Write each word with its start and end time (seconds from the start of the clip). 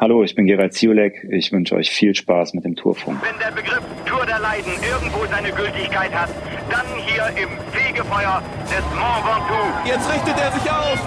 Hallo, 0.00 0.24
ich 0.24 0.34
bin 0.34 0.46
Gerald 0.46 0.72
Ziolek. 0.72 1.28
Ich 1.30 1.52
wünsche 1.52 1.74
euch 1.74 1.90
viel 1.90 2.14
Spaß 2.14 2.54
mit 2.54 2.64
dem 2.64 2.74
Tourfunk. 2.74 3.20
Wenn 3.22 3.38
der 3.38 3.54
Begriff 3.54 3.82
Tour 4.06 4.24
der 4.24 4.38
Leiden 4.38 4.72
irgendwo 4.82 5.26
seine 5.26 5.52
Gültigkeit 5.52 6.10
hat, 6.14 6.30
dann 6.70 6.86
hier 7.04 7.26
im 7.36 7.50
Fegefeuer 7.70 8.42
des 8.64 8.82
Mont 8.94 9.26
Ventoux. 9.26 9.86
Jetzt 9.86 10.10
richtet 10.10 10.40
er 10.40 10.52
sich 10.52 10.70
auf 10.70 10.98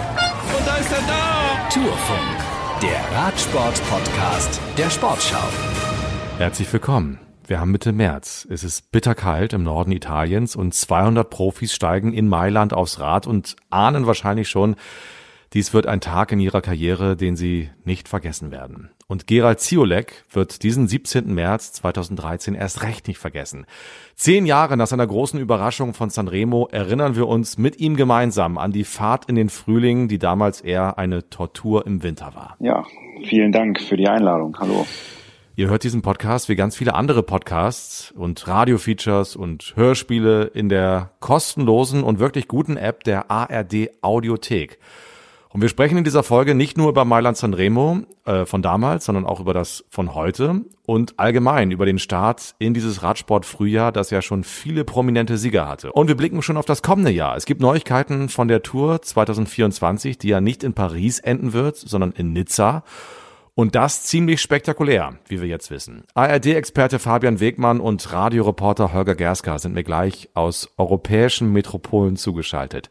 und 0.56 0.68
da 0.68 0.76
ist 0.76 0.92
er 0.92 1.02
da. 1.08 1.70
Tourfunk, 1.74 2.38
der 2.84 3.18
Radsport-Podcast 3.18 4.62
der 4.78 4.92
Sportschau. 4.92 5.48
Herzlich 6.38 6.72
willkommen. 6.72 7.18
Wir 7.48 7.60
haben 7.60 7.72
Mitte 7.72 7.94
März. 7.94 8.48
Es 8.52 8.64
ist 8.64 8.92
bitterkalt 8.92 9.54
im 9.54 9.64
Norden 9.64 9.92
Italiens 9.92 10.56
und 10.56 10.76
200 10.76 11.28
Profis 11.32 11.74
steigen 11.74 12.14
in 12.14 12.28
Mailand 12.28 12.76
aufs 12.76 13.00
Rad 13.00 13.26
und 13.26 13.56
ahnen 13.72 14.06
wahrscheinlich 14.06 14.50
schon, 14.50 14.76
dies 15.54 15.74
wird 15.74 15.86
ein 15.86 16.02
Tag 16.02 16.32
in 16.32 16.40
ihrer 16.40 16.62
Karriere, 16.62 17.16
den 17.16 17.36
sie 17.36 17.70
nicht 17.84 18.08
vergessen 18.08 18.52
werden. 18.52 18.90
Und 19.08 19.28
Gerald 19.28 19.60
Ziolek 19.60 20.26
wird 20.32 20.64
diesen 20.64 20.88
17. 20.88 21.32
März 21.34 21.74
2013 21.74 22.56
erst 22.56 22.82
recht 22.82 23.08
nicht 23.08 23.20
vergessen. 23.20 23.66
Zehn 24.16 24.46
Jahre 24.48 24.78
nach 24.78 24.88
seiner 24.88 25.06
großen 25.06 25.40
Überraschung 25.40 25.94
von 25.94 26.10
Sanremo 26.10 26.68
erinnern 26.72 27.16
wir 27.16 27.28
uns 27.28 27.58
mit 27.58 27.80
ihm 27.80 27.96
gemeinsam 27.96 28.58
an 28.58 28.72
die 28.72 28.84
Fahrt 28.84 29.26
in 29.26 29.36
den 29.36 29.50
Frühling, 29.50 30.08
die 30.08 30.18
damals 30.18 30.62
eher 30.62 30.98
eine 30.98 31.30
Tortur 31.30 31.86
im 31.86 32.02
Winter 32.02 32.34
war. 32.34 32.56
Ja, 32.60 32.86
vielen 33.30 33.52
Dank 33.52 33.80
für 33.80 33.98
die 33.98 34.08
Einladung. 34.08 34.58
Hallo. 34.60 34.88
Ihr 35.56 35.70
hört 35.70 35.84
diesen 35.84 36.02
Podcast 36.02 36.50
wie 36.50 36.56
ganz 36.56 36.76
viele 36.76 36.96
andere 36.96 37.22
Podcasts 37.22 38.12
und 38.12 38.48
Radiofeatures 38.48 39.36
und 39.36 39.74
Hörspiele 39.76 40.46
in 40.46 40.68
der 40.68 41.12
kostenlosen 41.20 42.02
und 42.02 42.18
wirklich 42.18 42.48
guten 42.48 42.76
App 42.76 43.04
der 43.04 43.30
ARD 43.30 43.92
Audiothek. 44.02 44.80
Und 45.54 45.62
wir 45.62 45.70
sprechen 45.70 46.00
in 46.00 46.04
dieser 46.04 46.24
Folge 46.24 46.56
nicht 46.56 46.80
nur 46.80 46.90
über 46.90 47.06
Mailand 47.06 47.38
Sanremo 47.38 48.00
äh, 48.26 48.44
von 48.46 48.64
damals, 48.64 49.06
sondern 49.06 49.28
auch 49.28 49.40
über 49.40 49.54
das 49.54 49.86
von 49.92 50.16
heute 50.16 50.62
und 50.88 51.20
allgemein 51.20 51.70
über 51.70 51.86
den 51.86 52.00
Start 52.00 52.56
in 52.58 52.74
dieses 52.74 53.04
Radsport-Frühjahr, 53.04 53.92
das 53.92 54.10
ja 54.10 54.24
schon 54.24 54.44
viele 54.44 54.84
prominente 54.84 55.38
Sieger 55.38 55.68
hatte. 55.68 55.94
Und 55.94 56.08
wir 56.08 56.18
blicken 56.18 56.42
schon 56.42 56.58
auf 56.58 56.66
das 56.66 56.82
kommende 56.82 57.12
Jahr. 57.12 57.38
Es 57.38 57.46
gibt 57.46 57.62
Neuigkeiten 57.62 58.30
von 58.30 58.48
der 58.48 58.64
Tour 58.64 59.04
2024, 59.04 60.18
die 60.18 60.30
ja 60.30 60.42
nicht 60.42 60.64
in 60.64 60.74
Paris 60.74 61.20
enden 61.20 61.54
wird, 61.54 61.78
sondern 61.78 62.14
in 62.14 62.34
Nizza. 62.34 62.84
Und 63.54 63.76
das 63.76 64.02
ziemlich 64.02 64.42
spektakulär, 64.42 65.20
wie 65.28 65.40
wir 65.40 65.48
jetzt 65.48 65.70
wissen. 65.70 66.04
ARD-Experte 66.16 66.98
Fabian 66.98 67.40
Wegmann 67.40 67.80
und 67.80 68.12
Radioreporter 68.12 68.92
Holger 68.92 69.14
Gerska 69.14 69.60
sind 69.60 69.76
mir 69.76 69.84
gleich 69.84 70.30
aus 70.34 70.72
europäischen 70.78 71.54
Metropolen 71.54 72.16
zugeschaltet. 72.16 72.90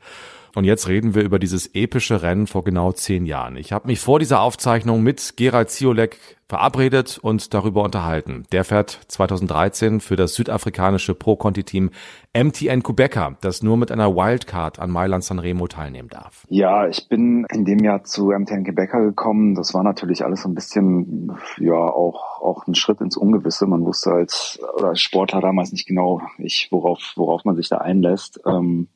Und 0.55 0.65
jetzt 0.65 0.87
reden 0.87 1.15
wir 1.15 1.23
über 1.23 1.39
dieses 1.39 1.75
epische 1.75 2.23
Rennen 2.23 2.47
vor 2.47 2.63
genau 2.63 2.93
zehn 2.93 3.25
Jahren. 3.25 3.57
Ich 3.57 3.73
habe 3.73 3.87
mich 3.87 4.01
vor 4.01 4.19
dieser 4.19 4.43
Aufzeichnung 4.43 5.03
mit 5.03 5.35
Gerald 5.37 5.71
Ziolek 5.71 6.19
verabredet 6.47 7.19
und 7.23 7.55
darüber 7.55 7.83
unterhalten. 7.83 8.45
Der 8.53 8.65
fährt 8.65 8.91
2013 9.09 10.01
für 10.01 10.17
das 10.17 10.35
südafrikanische 10.35 11.15
Pro-Conti-Team 11.15 11.89
MTN 12.37 12.83
Quebecer, 12.83 13.39
das 13.41 13.63
nur 13.63 13.79
mit 13.79 13.91
einer 13.91 14.15
Wildcard 14.15 14.79
an 14.79 14.91
Mailand 14.91 15.25
Sanremo 15.25 15.67
teilnehmen 15.67 16.11
darf. 16.11 16.47
Ja, 16.51 16.87
ich 16.87 17.09
bin 17.09 17.47
in 17.51 17.65
dem 17.65 17.79
Jahr 17.79 18.05
zu 18.05 18.33
MTN 18.33 18.65
Quebecer 18.65 19.01
gekommen. 19.01 19.55
Das 19.55 19.73
war 19.73 19.83
natürlich 19.83 20.23
alles 20.27 20.43
so 20.43 20.51
ein 20.51 20.55
bisschen, 20.55 21.33
ja, 21.57 21.73
auch, 21.73 22.43
auch 22.43 22.67
ein 22.67 22.75
Schritt 22.75 23.01
ins 23.01 23.17
Ungewisse. 23.17 23.67
Man 23.67 23.87
wusste 23.87 24.13
als, 24.13 24.61
oder 24.77 24.89
als 24.89 25.01
Sportler 25.01 25.41
damals 25.41 25.73
nicht 25.73 25.87
genau, 25.87 26.21
ich, 26.37 26.69
worauf, 26.71 27.15
worauf 27.17 27.47
man 27.47 27.57
sich 27.57 27.71
da 27.71 27.79
einlässt. 27.79 28.41
Ähm, 28.45 28.89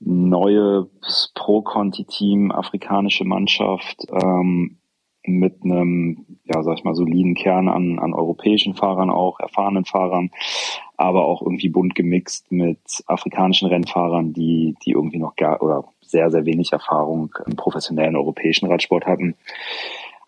neues 0.00 1.32
Pro-Conti-Team, 1.34 2.52
afrikanische 2.52 3.24
Mannschaft 3.24 4.06
ähm, 4.12 4.78
mit 5.26 5.62
einem, 5.62 6.24
ja, 6.44 6.62
sag 6.62 6.78
ich 6.78 6.84
mal, 6.84 6.94
soliden 6.94 7.34
Kern 7.34 7.68
an, 7.68 7.98
an 7.98 8.14
europäischen 8.14 8.74
Fahrern 8.74 9.10
auch, 9.10 9.40
erfahrenen 9.40 9.84
Fahrern, 9.84 10.30
aber 10.96 11.24
auch 11.24 11.42
irgendwie 11.42 11.68
bunt 11.68 11.94
gemixt 11.94 12.50
mit 12.50 12.80
afrikanischen 13.06 13.68
Rennfahrern, 13.68 14.32
die, 14.32 14.76
die 14.84 14.92
irgendwie 14.92 15.18
noch 15.18 15.36
gar 15.36 15.62
oder 15.62 15.84
sehr, 16.00 16.30
sehr 16.30 16.46
wenig 16.46 16.72
Erfahrung 16.72 17.34
im 17.46 17.56
professionellen 17.56 18.16
europäischen 18.16 18.66
Radsport 18.66 19.06
hatten 19.06 19.36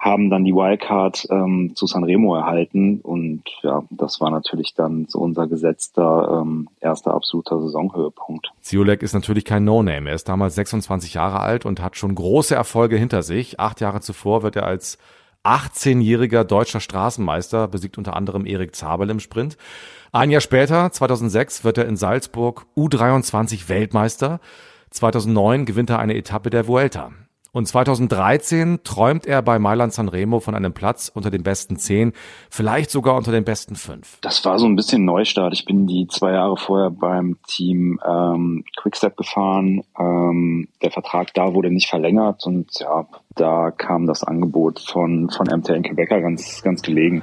haben 0.00 0.30
dann 0.30 0.44
die 0.44 0.54
Wildcard 0.54 1.26
ähm, 1.30 1.72
zu 1.74 1.86
Sanremo 1.86 2.34
erhalten 2.34 3.00
und 3.02 3.42
ja, 3.62 3.82
das 3.90 4.18
war 4.18 4.30
natürlich 4.30 4.72
dann 4.74 5.04
so 5.06 5.18
unser 5.18 5.46
gesetzter 5.46 6.40
ähm, 6.40 6.68
erster 6.80 7.12
absoluter 7.12 7.60
Saisonhöhepunkt. 7.60 8.50
Ziolek 8.62 9.02
ist 9.02 9.12
natürlich 9.12 9.44
kein 9.44 9.64
No-Name. 9.64 10.08
Er 10.08 10.14
ist 10.14 10.26
damals 10.26 10.54
26 10.54 11.14
Jahre 11.14 11.40
alt 11.40 11.66
und 11.66 11.82
hat 11.82 11.96
schon 11.96 12.14
große 12.14 12.54
Erfolge 12.54 12.96
hinter 12.96 13.22
sich. 13.22 13.60
Acht 13.60 13.82
Jahre 13.82 14.00
zuvor 14.00 14.42
wird 14.42 14.56
er 14.56 14.64
als 14.64 14.96
18-jähriger 15.44 16.44
deutscher 16.44 16.80
Straßenmeister, 16.80 17.68
besiegt 17.68 17.98
unter 17.98 18.16
anderem 18.16 18.46
Erik 18.46 18.74
Zabel 18.74 19.10
im 19.10 19.20
Sprint. 19.20 19.58
Ein 20.12 20.30
Jahr 20.30 20.40
später, 20.40 20.90
2006, 20.90 21.62
wird 21.62 21.76
er 21.76 21.86
in 21.86 21.96
Salzburg 21.96 22.66
U23 22.74 23.68
Weltmeister. 23.68 24.40
2009 24.90 25.66
gewinnt 25.66 25.90
er 25.90 25.98
eine 25.98 26.16
Etappe 26.16 26.48
der 26.48 26.66
Vuelta. 26.66 27.12
Und 27.52 27.66
2013 27.66 28.80
träumt 28.84 29.26
er 29.26 29.42
bei 29.42 29.58
Mailand 29.58 29.92
Sanremo 29.92 30.40
von 30.40 30.54
einem 30.54 30.72
Platz 30.72 31.10
unter 31.12 31.30
den 31.30 31.42
besten 31.42 31.76
zehn, 31.76 32.12
vielleicht 32.48 32.90
sogar 32.90 33.16
unter 33.16 33.32
den 33.32 33.44
besten 33.44 33.74
fünf. 33.74 34.18
Das 34.20 34.44
war 34.44 34.58
so 34.58 34.66
ein 34.66 34.76
bisschen 34.76 35.04
Neustart. 35.04 35.52
Ich 35.52 35.64
bin 35.64 35.86
die 35.86 36.06
zwei 36.06 36.32
Jahre 36.32 36.56
vorher 36.56 36.90
beim 36.90 37.38
Team 37.46 37.98
ähm, 38.06 38.64
Quickstep 38.76 39.16
gefahren. 39.16 39.82
Ähm, 39.98 40.68
der 40.82 40.92
Vertrag 40.92 41.34
da 41.34 41.54
wurde 41.54 41.70
nicht 41.70 41.88
verlängert 41.88 42.46
und 42.46 42.78
ja, 42.78 43.06
da 43.34 43.70
kam 43.70 44.06
das 44.06 44.22
Angebot 44.22 44.80
von, 44.80 45.30
von 45.30 45.46
MTN 45.46 45.82
Quebecer 45.82 46.20
ganz, 46.20 46.62
ganz 46.62 46.82
gelegen. 46.82 47.22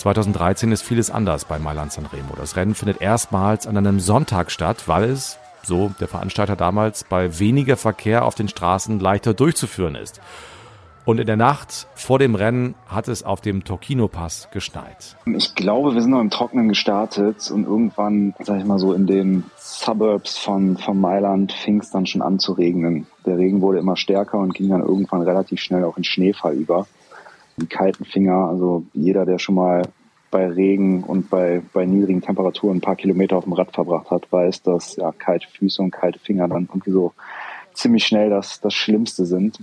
2013 0.00 0.72
ist 0.72 0.82
vieles 0.82 1.10
anders 1.10 1.44
bei 1.44 1.58
Mailand 1.58 1.92
Sanremo. 1.92 2.34
Das 2.36 2.56
Rennen 2.56 2.74
findet 2.74 3.02
erstmals 3.02 3.66
an 3.66 3.76
einem 3.76 4.00
Sonntag 4.00 4.50
statt, 4.50 4.84
weil 4.86 5.04
es 5.04 5.38
so 5.62 5.90
der 6.00 6.08
Veranstalter 6.08 6.56
damals, 6.56 7.04
bei 7.04 7.38
weniger 7.38 7.76
Verkehr 7.76 8.24
auf 8.24 8.34
den 8.34 8.48
Straßen 8.48 9.00
leichter 9.00 9.34
durchzuführen 9.34 9.94
ist. 9.94 10.20
Und 11.06 11.18
in 11.18 11.26
der 11.26 11.36
Nacht 11.36 11.88
vor 11.94 12.18
dem 12.18 12.34
Rennen 12.34 12.74
hat 12.86 13.08
es 13.08 13.22
auf 13.22 13.40
dem 13.40 13.64
Tokino-Pass 13.64 14.48
geschneit. 14.52 15.16
Ich 15.26 15.54
glaube, 15.54 15.94
wir 15.94 16.02
sind 16.02 16.10
noch 16.10 16.20
im 16.20 16.30
Trockenen 16.30 16.68
gestartet 16.68 17.50
und 17.50 17.64
irgendwann, 17.64 18.34
sag 18.40 18.58
ich 18.58 18.66
mal 18.66 18.78
so, 18.78 18.92
in 18.92 19.06
den 19.06 19.44
Suburbs 19.56 20.38
von, 20.38 20.76
von 20.76 21.00
Mailand 21.00 21.52
fing 21.52 21.80
es 21.80 21.90
dann 21.90 22.06
schon 22.06 22.20
an 22.22 22.38
zu 22.38 22.52
regnen. 22.52 23.06
Der 23.24 23.38
Regen 23.38 23.62
wurde 23.62 23.78
immer 23.78 23.96
stärker 23.96 24.38
und 24.38 24.54
ging 24.54 24.68
dann 24.68 24.82
irgendwann 24.82 25.22
relativ 25.22 25.60
schnell 25.60 25.84
auch 25.84 25.96
in 25.96 26.04
Schneefall 26.04 26.54
über. 26.54 26.86
Die 27.56 27.66
kalten 27.66 28.04
Finger, 28.04 28.48
also 28.48 28.84
jeder, 28.92 29.24
der 29.24 29.38
schon 29.38 29.54
mal 29.54 29.82
bei 30.30 30.46
Regen 30.46 31.02
und 31.02 31.28
bei, 31.28 31.62
bei 31.72 31.84
niedrigen 31.84 32.22
Temperaturen 32.22 32.78
ein 32.78 32.80
paar 32.80 32.96
Kilometer 32.96 33.36
auf 33.36 33.44
dem 33.44 33.52
Rad 33.52 33.72
verbracht 33.72 34.10
hat, 34.10 34.30
weiß, 34.30 34.62
dass 34.62 34.96
ja, 34.96 35.12
kalte 35.12 35.48
Füße 35.48 35.82
und 35.82 35.90
kalte 35.90 36.18
Finger 36.18 36.48
dann 36.48 36.68
irgendwie 36.70 36.92
so 36.92 37.12
ziemlich 37.74 38.06
schnell 38.06 38.30
das, 38.30 38.60
das 38.60 38.74
Schlimmste 38.74 39.26
sind. 39.26 39.60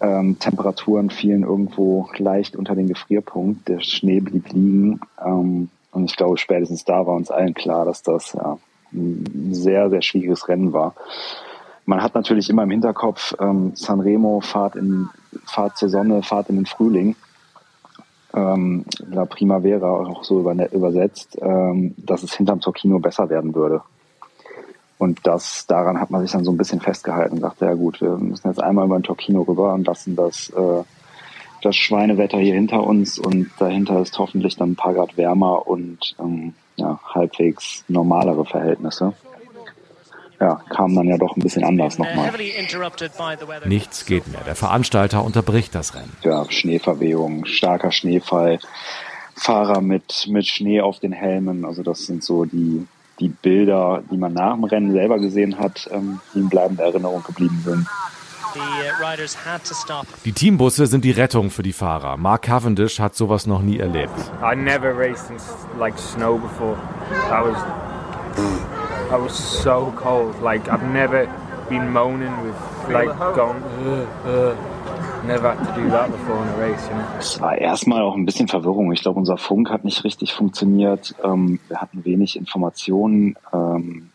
Ähm, 0.00 0.38
Temperaturen 0.38 1.10
fielen 1.10 1.42
irgendwo 1.42 2.08
leicht 2.16 2.56
unter 2.56 2.74
den 2.74 2.86
Gefrierpunkt, 2.86 3.68
der 3.68 3.80
Schnee 3.80 4.20
blieb 4.20 4.52
liegen. 4.52 5.00
Ähm, 5.24 5.68
und 5.92 6.10
ich 6.10 6.16
glaube, 6.16 6.38
spätestens 6.38 6.84
da 6.84 7.06
war 7.06 7.14
uns 7.14 7.30
allen 7.30 7.54
klar, 7.54 7.84
dass 7.84 8.02
das 8.02 8.32
ja, 8.32 8.58
ein 8.92 9.52
sehr, 9.52 9.90
sehr 9.90 10.02
schwieriges 10.02 10.48
Rennen 10.48 10.72
war. 10.72 10.94
Man 11.84 12.02
hat 12.02 12.14
natürlich 12.14 12.48
immer 12.48 12.62
im 12.62 12.70
Hinterkopf 12.70 13.34
ähm, 13.40 13.72
Sanremo, 13.74 14.40
Fahrt, 14.40 14.76
in, 14.76 15.08
Fahrt 15.44 15.76
zur 15.76 15.88
Sonne, 15.88 16.22
Fahrt 16.22 16.48
in 16.48 16.56
den 16.56 16.66
Frühling 16.66 17.16
ähm, 18.34 18.84
La 19.08 19.24
Primavera 19.24 19.88
auch 19.88 20.24
so 20.24 20.40
übersetzt, 20.40 21.38
ähm, 21.40 21.94
dass 21.96 22.22
es 22.22 22.34
hinterm 22.34 22.60
Torquino 22.60 22.98
besser 22.98 23.28
werden 23.28 23.54
würde. 23.54 23.82
Und 24.98 25.26
das, 25.26 25.66
daran 25.66 25.98
hat 25.98 26.10
man 26.10 26.20
sich 26.20 26.30
dann 26.30 26.44
so 26.44 26.50
ein 26.50 26.58
bisschen 26.58 26.80
festgehalten 26.80 27.36
und 27.36 27.42
dachte, 27.42 27.64
ja 27.64 27.74
gut, 27.74 28.00
wir 28.00 28.18
müssen 28.18 28.48
jetzt 28.48 28.62
einmal 28.62 28.84
über 28.84 28.98
den 28.98 29.02
Torquino 29.02 29.42
rüber 29.42 29.72
und 29.72 29.86
lassen 29.86 30.14
das, 30.14 30.50
äh, 30.50 30.82
das 31.62 31.74
Schweinewetter 31.76 32.38
hier 32.38 32.54
hinter 32.54 32.84
uns 32.84 33.18
und 33.18 33.50
dahinter 33.58 34.00
ist 34.00 34.18
hoffentlich 34.18 34.56
dann 34.56 34.72
ein 34.72 34.76
paar 34.76 34.94
Grad 34.94 35.16
wärmer 35.16 35.66
und 35.66 36.14
ähm, 36.18 36.54
ja, 36.76 37.00
halbwegs 37.14 37.84
normalere 37.88 38.44
Verhältnisse 38.44 39.14
ja, 40.40 40.60
kam 40.70 40.94
dann 40.94 41.06
ja 41.06 41.18
doch 41.18 41.36
ein 41.36 41.40
bisschen 41.40 41.64
anders 41.64 41.98
nochmal. 41.98 42.32
Nichts 43.66 44.06
geht 44.06 44.26
mehr. 44.28 44.40
Der 44.46 44.54
Veranstalter 44.56 45.22
unterbricht 45.22 45.74
das 45.74 45.94
Rennen. 45.94 46.12
Ja, 46.22 46.50
Schneeverwehung, 46.50 47.44
starker 47.44 47.92
Schneefall, 47.92 48.58
Fahrer 49.36 49.82
mit, 49.82 50.26
mit 50.28 50.46
Schnee 50.46 50.80
auf 50.80 50.98
den 50.98 51.12
Helmen. 51.12 51.66
Also 51.66 51.82
das 51.82 52.06
sind 52.06 52.24
so 52.24 52.46
die, 52.46 52.86
die 53.20 53.28
Bilder, 53.28 54.02
die 54.10 54.16
man 54.16 54.32
nach 54.32 54.54
dem 54.54 54.64
Rennen 54.64 54.92
selber 54.92 55.18
gesehen 55.18 55.58
hat, 55.58 55.88
ähm, 55.92 56.20
die 56.34 56.40
in 56.40 56.48
bleibender 56.48 56.84
Erinnerung 56.84 57.22
geblieben 57.22 57.60
sind. 57.62 57.86
Uh, 58.52 58.58
die 60.24 60.32
Teambusse 60.32 60.88
sind 60.88 61.04
die 61.04 61.12
Rettung 61.12 61.50
für 61.50 61.62
die 61.62 61.72
Fahrer. 61.72 62.16
Mark 62.16 62.42
Cavendish 62.42 62.98
hat 62.98 63.14
sowas 63.14 63.46
noch 63.46 63.62
nie 63.62 63.78
erlebt. 63.78 64.10
I 64.42 64.56
never 64.56 64.92
raced 64.92 65.30
in 65.30 65.36
like 65.78 65.96
snow 65.96 66.36
before. 66.40 66.76
That 67.28 67.44
was 67.44 68.69
I 69.10 69.16
was 69.16 69.34
so 69.34 69.92
cold. 69.96 70.40
Like 70.40 70.68
I've 70.68 70.84
never 70.84 71.26
been 71.68 71.90
moaning 71.90 72.42
with 72.42 72.54
like 72.88 73.08
going. 73.34 73.62
Uh, 73.62 74.06
uh. 74.24 74.80
never 75.26 75.54
had 75.54 75.64
to 75.66 75.80
do 75.80 75.90
that 75.90 76.10
before 76.10 76.42
in 76.42 76.48
a 76.48 76.56
race, 76.56 76.88
you 76.88 76.94
know. 76.94 77.18
Es 77.18 77.40
war 77.40 77.58
erstmal 77.58 78.02
auch 78.02 78.14
ein 78.14 78.24
bisschen 78.24 78.48
Verwirrung. 78.48 78.92
Ich 78.92 79.02
glaube, 79.02 79.18
unser 79.18 79.36
Funk 79.36 79.70
hat 79.70 79.84
nicht 79.84 80.04
richtig 80.04 80.32
funktioniert. 80.32 81.14
Ähm, 81.22 81.58
wir 81.68 81.80
hatten 81.80 82.04
wenig 82.04 82.36
Informationen, 82.36 83.36
ähm, 83.52 84.10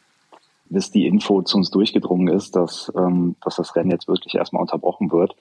bis 0.69 0.92
die 0.92 1.07
Info 1.07 1.41
zu 1.41 1.57
uns 1.57 1.69
durchgedrungen 1.71 2.27
ist, 2.27 2.56
dass, 2.56 2.91
ähm, 2.95 3.36
dass 3.44 3.57
das 3.57 3.75
Rennen 3.75 3.91
jetzt 3.91 4.07
wirklich 4.07 4.36
erstmal 4.36 4.62
unterbrochen 4.62 5.12
wird. 5.12 5.36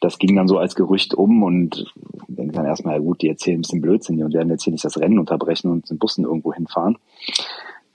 Das 0.00 0.18
ging 0.18 0.36
dann 0.36 0.48
so 0.48 0.58
als 0.58 0.74
Gerücht 0.74 1.14
um 1.14 1.42
und 1.42 1.92
denke 2.28 2.54
dann 2.54 2.66
erstmal, 2.66 2.94
ja 2.94 3.00
gut, 3.00 3.22
die 3.22 3.28
erzählen 3.28 3.58
ein 3.58 3.62
bisschen 3.62 3.80
Blödsinn 3.80 4.22
und 4.22 4.34
werden 4.34 4.50
jetzt 4.50 4.64
hier 4.64 4.72
nicht 4.72 4.84
das 4.84 4.98
Rennen 4.98 5.18
unterbrechen 5.18 5.70
und 5.70 5.88
den 5.88 5.98
Bussen 5.98 6.24
irgendwo 6.24 6.52
hinfahren. 6.52 6.98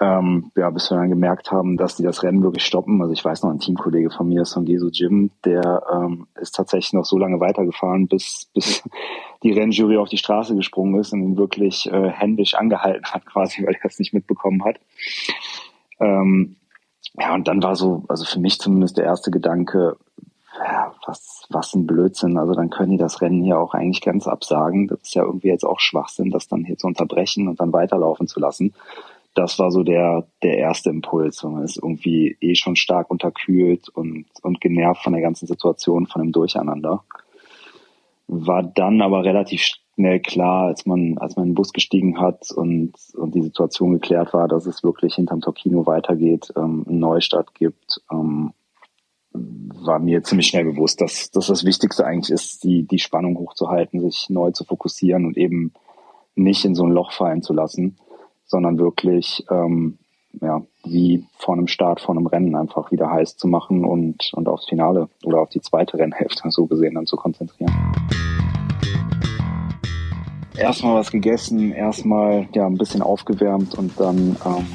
Ähm, 0.01 0.51
ja, 0.55 0.71
bis 0.71 0.89
wir 0.89 0.97
dann 0.97 1.09
gemerkt 1.11 1.51
haben, 1.51 1.77
dass 1.77 1.95
die 1.95 2.01
das 2.01 2.23
Rennen 2.23 2.41
wirklich 2.41 2.65
stoppen. 2.65 2.99
Also 3.03 3.13
ich 3.13 3.23
weiß 3.23 3.43
noch, 3.43 3.51
ein 3.51 3.59
Teamkollege 3.59 4.09
von 4.09 4.27
mir, 4.27 4.45
Songesu 4.45 4.89
Jim, 4.91 5.29
der 5.45 5.83
ähm, 5.93 6.25
ist 6.39 6.55
tatsächlich 6.55 6.93
noch 6.93 7.05
so 7.05 7.19
lange 7.19 7.39
weitergefahren, 7.39 8.07
bis, 8.07 8.49
bis 8.55 8.81
die 9.43 9.51
Rennjury 9.51 9.97
auf 9.97 10.09
die 10.09 10.17
Straße 10.17 10.55
gesprungen 10.55 10.99
ist 10.99 11.13
und 11.13 11.21
ihn 11.21 11.37
wirklich 11.37 11.85
äh, 11.91 12.09
händisch 12.09 12.55
angehalten 12.55 13.05
hat, 13.05 13.25
quasi, 13.31 13.63
weil 13.63 13.75
er 13.75 13.85
es 13.85 13.99
nicht 13.99 14.11
mitbekommen 14.11 14.65
hat. 14.65 14.79
Ähm, 15.99 16.55
ja, 17.19 17.35
und 17.35 17.47
dann 17.47 17.61
war 17.61 17.75
so, 17.75 18.03
also 18.07 18.25
für 18.25 18.39
mich 18.39 18.57
zumindest 18.57 18.97
der 18.97 19.05
erste 19.05 19.29
Gedanke, 19.29 19.97
ja, 20.57 20.95
was, 21.05 21.45
was 21.51 21.75
ein 21.75 21.85
Blödsinn. 21.85 22.39
Also 22.39 22.53
dann 22.53 22.71
können 22.71 22.93
die 22.93 22.97
das 22.97 23.21
Rennen 23.21 23.43
hier 23.43 23.59
auch 23.59 23.75
eigentlich 23.75 24.01
ganz 24.01 24.27
absagen. 24.27 24.87
Das 24.87 25.01
ist 25.03 25.13
ja 25.13 25.23
irgendwie 25.23 25.49
jetzt 25.49 25.63
auch 25.63 25.79
Schwachsinn, 25.79 26.31
das 26.31 26.47
dann 26.47 26.65
hier 26.65 26.77
zu 26.79 26.87
unterbrechen 26.87 27.47
und 27.47 27.59
dann 27.59 27.71
weiterlaufen 27.71 28.25
zu 28.25 28.39
lassen 28.39 28.73
das 29.33 29.59
war 29.59 29.71
so 29.71 29.83
der, 29.83 30.27
der 30.43 30.57
erste 30.57 30.89
Impuls. 30.89 31.43
Man 31.43 31.63
ist 31.63 31.77
irgendwie 31.77 32.37
eh 32.41 32.55
schon 32.55 32.75
stark 32.75 33.09
unterkühlt 33.09 33.87
und, 33.89 34.25
und 34.41 34.59
genervt 34.59 35.03
von 35.03 35.13
der 35.13 35.21
ganzen 35.21 35.47
Situation, 35.47 36.07
von 36.07 36.21
dem 36.21 36.31
Durcheinander. 36.31 37.03
War 38.27 38.63
dann 38.63 39.01
aber 39.01 39.23
relativ 39.23 39.61
schnell 39.61 40.19
klar, 40.19 40.67
als 40.67 40.85
man, 40.85 41.17
als 41.17 41.35
man 41.35 41.45
in 41.45 41.51
den 41.51 41.55
Bus 41.55 41.71
gestiegen 41.71 42.19
hat 42.19 42.51
und, 42.51 42.93
und 43.13 43.35
die 43.35 43.41
Situation 43.41 43.93
geklärt 43.93 44.33
war, 44.33 44.47
dass 44.47 44.65
es 44.65 44.83
wirklich 44.83 45.15
hinterm 45.15 45.41
Tokino 45.41 45.85
weitergeht, 45.85 46.51
ähm, 46.57 46.85
einen 46.87 46.99
Neustart 46.99 47.55
gibt, 47.55 48.01
ähm, 48.11 48.53
war 49.33 49.99
mir 49.99 50.23
ziemlich 50.23 50.47
schnell 50.47 50.65
bewusst, 50.65 50.99
dass, 50.99 51.31
dass 51.31 51.47
das 51.47 51.63
Wichtigste 51.63 52.05
eigentlich 52.05 52.31
ist, 52.31 52.65
die, 52.65 52.83
die 52.83 52.99
Spannung 52.99 53.37
hochzuhalten, 53.37 54.01
sich 54.01 54.29
neu 54.29 54.51
zu 54.51 54.65
fokussieren 54.65 55.25
und 55.25 55.37
eben 55.37 55.71
nicht 56.35 56.65
in 56.65 56.75
so 56.75 56.83
ein 56.83 56.91
Loch 56.91 57.13
fallen 57.13 57.41
zu 57.41 57.53
lassen 57.53 57.97
sondern 58.51 58.77
wirklich 58.77 59.45
ähm, 59.49 59.97
ja, 60.41 60.61
wie 60.83 61.25
vor 61.37 61.55
einem 61.55 61.67
Start, 61.67 62.01
vor 62.01 62.15
einem 62.15 62.27
Rennen 62.27 62.55
einfach 62.55 62.91
wieder 62.91 63.09
heiß 63.09 63.37
zu 63.37 63.47
machen 63.47 63.83
und, 63.83 64.31
und 64.33 64.47
aufs 64.47 64.67
Finale 64.67 65.09
oder 65.23 65.39
auf 65.39 65.49
die 65.49 65.61
zweite 65.61 65.97
Rennhälfte 65.97 66.43
so 66.51 66.67
gesehen 66.67 66.95
dann 66.95 67.07
zu 67.07 67.15
konzentrieren. 67.15 67.73
Erstmal 70.57 70.95
was 70.95 71.11
gegessen, 71.11 71.71
erstmal 71.71 72.47
ja 72.53 72.67
ein 72.67 72.77
bisschen 72.77 73.01
aufgewärmt 73.01 73.77
und 73.79 73.99
dann 73.99 74.35
ähm, 74.45 74.67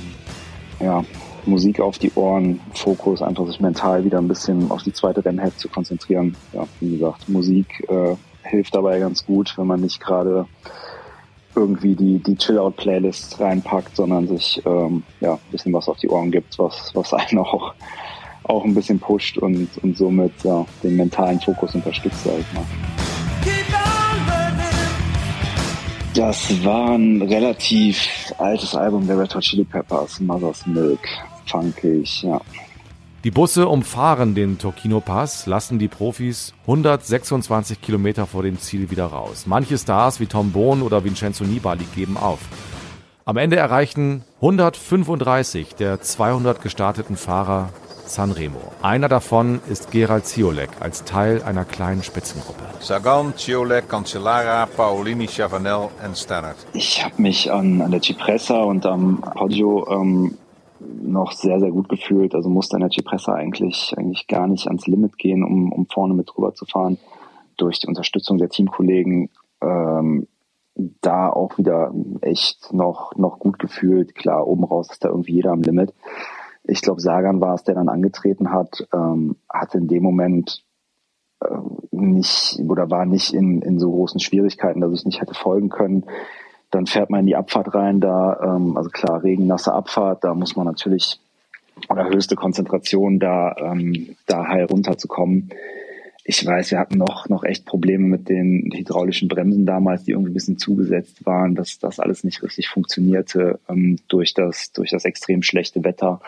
ja, 0.81 1.05
Musik 1.44 1.81
auf 1.81 1.99
die 1.99 2.11
Ohren, 2.14 2.61
Fokus, 2.72 3.22
einfach 3.22 3.46
sich 3.46 3.61
mental 3.61 4.05
wieder 4.05 4.19
ein 4.19 4.26
bisschen 4.26 4.70
auf 4.70 4.82
die 4.82 4.93
zweite 4.93 5.25
Rennhälfte 5.25 5.61
zu 5.61 5.69
konzentrieren. 5.69 6.34
Ja, 6.52 6.67
wie 6.81 6.93
gesagt, 6.93 7.29
Musik 7.29 7.87
äh, 7.88 8.17
hilft 8.43 8.75
dabei 8.75 8.99
ganz 8.99 9.26
gut, 9.26 9.56
wenn 9.58 9.67
man 9.67 9.81
nicht 9.81 10.00
gerade 10.00 10.46
irgendwie 11.56 11.97
die, 11.97 12.19
die 12.19 12.37
Chill-Out-Playlist 12.37 13.41
reinpackt, 13.41 13.97
sondern 13.97 14.29
sich 14.29 14.62
ähm, 14.67 15.03
ja, 15.20 15.35
ein 15.35 15.50
bisschen 15.50 15.73
was 15.73 15.88
auf 15.88 15.97
die 15.99 16.08
Ohren 16.08 16.31
gibt, 16.31 16.58
was, 16.58 16.94
was 16.94 17.12
einen 17.14 17.38
auch, 17.38 17.75
auch 18.44 18.64
ein 18.64 18.75
bisschen 18.75 18.99
pusht 18.99 19.38
und, 19.38 19.69
und 19.82 19.97
somit 19.97 20.32
ja, 20.44 20.64
den 20.82 20.97
mentalen 20.97 21.41
Fokus 21.41 21.75
unterstützt, 21.75 22.25
sag 22.25 22.38
ich 22.38 22.53
mal. 22.53 22.64
Das 26.14 26.64
war 26.64 26.93
ein 26.93 27.20
relativ 27.20 28.32
altes 28.38 28.75
Album 28.75 29.06
der 29.06 29.19
Red 29.19 29.35
Hot 29.35 29.43
Chili 29.43 29.64
Peppers, 29.64 30.19
Mother's 30.20 30.67
Milk, 30.67 31.00
funkig, 31.47 32.23
ja. 32.23 32.41
Die 33.26 33.32
Busse 33.32 33.67
umfahren 33.67 34.37
den 34.37 34.56
Tokino 34.56 35.00
Pass, 35.00 35.46
lassen 35.46 35.81
die 35.81 35.88
Profis 35.88 36.55
126 36.61 37.81
Kilometer 37.81 38.25
vor 38.25 38.44
dem 38.44 38.56
Ziel 38.61 38.88
wieder 38.88 39.06
raus. 39.06 39.46
Manche 39.49 39.76
Stars 39.78 40.20
wie 40.20 40.26
Tom 40.26 40.52
Bohn 40.52 40.81
oder 40.81 41.02
Vincenzo 41.02 41.43
Nibali 41.43 41.87
geben 41.93 42.17
auf. 42.17 42.38
Am 43.25 43.37
Ende 43.37 43.56
erreichen 43.56 44.23
135 44.37 45.75
der 45.75 46.00
200 46.00 46.62
gestarteten 46.62 47.17
Fahrer 47.17 47.70
Sanremo. 48.06 48.61
Einer 48.81 49.08
davon 49.08 49.58
ist 49.69 49.90
Gerald 49.90 50.26
Ziolek 50.26 50.70
als 50.79 51.02
Teil 51.02 51.43
einer 51.43 51.64
kleinen 51.64 52.05
Spitzengruppe. 52.05 52.62
Sagan, 52.79 53.37
Ziolek, 53.37 53.88
Cancellara, 53.88 54.67
Paolini, 54.67 55.26
Chavanel 55.26 55.88
und 56.06 56.17
Stannard. 56.17 56.58
Ich 56.75 57.05
habe 57.05 57.20
mich 57.20 57.50
an, 57.50 57.82
an 57.82 57.90
der 57.90 58.00
Cipressa 58.00 58.62
und 58.62 58.87
am 58.87 59.20
Poggio 59.34 59.84
ähm, 59.90 60.38
noch 61.03 61.33
sehr, 61.33 61.61
sehr 61.61 61.71
gut 61.71 61.88
gefühlt. 61.88 62.35
Also 62.35 62.49
musste 62.49 62.77
Energy 62.77 63.03
Pressa 63.03 63.35
eigentlich, 63.35 63.94
eigentlich 63.97 64.27
gar 64.27 64.47
nicht 64.47 64.67
ans 64.67 64.87
Limit 64.87 65.19
gehen, 65.19 65.44
um, 65.44 65.73
um 65.73 65.87
vorne 65.87 66.15
mit 66.15 66.31
drüber 66.35 66.55
zu 66.55 66.65
fahren. 66.67 66.99
Durch 67.56 67.79
die 67.79 67.87
Unterstützung 67.87 68.38
der 68.38 68.49
Teamkollegen 68.49 69.31
ähm, 69.62 70.27
da 71.00 71.31
auch 71.31 71.56
wieder 71.56 71.93
echt 72.21 72.73
noch, 72.73 73.17
noch 73.17 73.38
gut 73.38 73.59
gefühlt. 73.59 74.15
Klar, 74.15 74.47
oben 74.47 74.65
raus 74.65 74.91
ist 74.91 75.05
da 75.05 75.09
irgendwie 75.09 75.33
jeder 75.33 75.53
am 75.53 75.62
Limit. 75.62 75.94
Ich 76.65 76.83
glaube, 76.83 77.00
Sagan 77.00 77.41
war 77.41 77.55
es, 77.55 77.65
der 77.65 77.75
dann 77.75 77.89
angetreten 77.89 78.53
hat, 78.53 78.87
ähm, 78.93 79.37
hatte 79.49 79.79
in 79.79 79.89
dem 79.89 80.03
Moment 80.03 80.65
äh, 81.41 81.49
nicht 81.93 82.59
oder 82.69 82.91
war 82.91 83.06
nicht 83.06 83.32
in, 83.32 83.62
in 83.62 83.79
so 83.79 83.91
großen 83.91 84.21
Schwierigkeiten, 84.21 84.81
dass 84.81 84.93
ich 84.93 85.06
nicht 85.06 85.21
hätte 85.21 85.35
folgen 85.35 85.69
können. 85.69 86.05
Dann 86.71 86.87
fährt 86.87 87.11
man 87.11 87.21
in 87.21 87.27
die 87.27 87.37
Abfahrt 87.37 87.75
rein, 87.75 88.01
da, 88.01 88.39
ähm, 88.43 88.77
also 88.77 88.91
klar, 88.91 89.23
regennasse 89.23 89.73
Abfahrt, 89.73 90.25
da 90.25 90.35
muss 90.35 90.57
man 90.57 90.67
natürlich 90.67 91.21
oder 91.89 92.09
höchste 92.09 92.37
Konzentration, 92.37 93.19
da, 93.19 93.55
ähm, 93.59 94.17
da 94.27 94.47
heil 94.49 94.65
runterzukommen. 94.65 95.51
Ich 96.25 96.45
weiß, 96.45 96.73
wir 96.73 96.79
hatten 96.79 96.99
noch, 96.99 97.29
noch 97.29 97.45
echt 97.45 97.67
Probleme 97.67 98.09
mit 98.09 98.29
den 98.29 98.71
hydraulischen 98.75 99.29
Bremsen 99.29 99.65
damals, 99.65 100.05
die 100.05 100.13
irgendwie 100.13 100.31
ein 100.31 100.35
bisschen 100.35 100.59
zugesetzt 100.59 101.25
waren, 101.25 101.55
dass 101.55 101.79
das 101.79 102.01
alles 102.01 102.25
nicht 102.25 102.43
richtig 102.43 102.69
funktionierte 102.69 103.61
ähm, 103.69 103.99
durch, 104.09 104.35
das, 104.35 104.73
durch 104.73 104.91
das 104.91 105.05
extrem 105.05 105.43
schlechte 105.43 105.85
Wetter. 105.85 106.21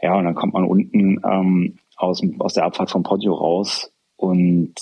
Ja, 0.00 0.14
und 0.14 0.24
dann 0.24 0.34
kommt 0.34 0.54
man 0.54 0.64
unten 0.64 1.20
ähm, 1.28 1.78
aus, 1.96 2.22
aus 2.38 2.54
der 2.54 2.64
Abfahrt 2.64 2.90
vom 2.90 3.02
Podio 3.02 3.34
raus 3.34 3.92
und 4.16 4.74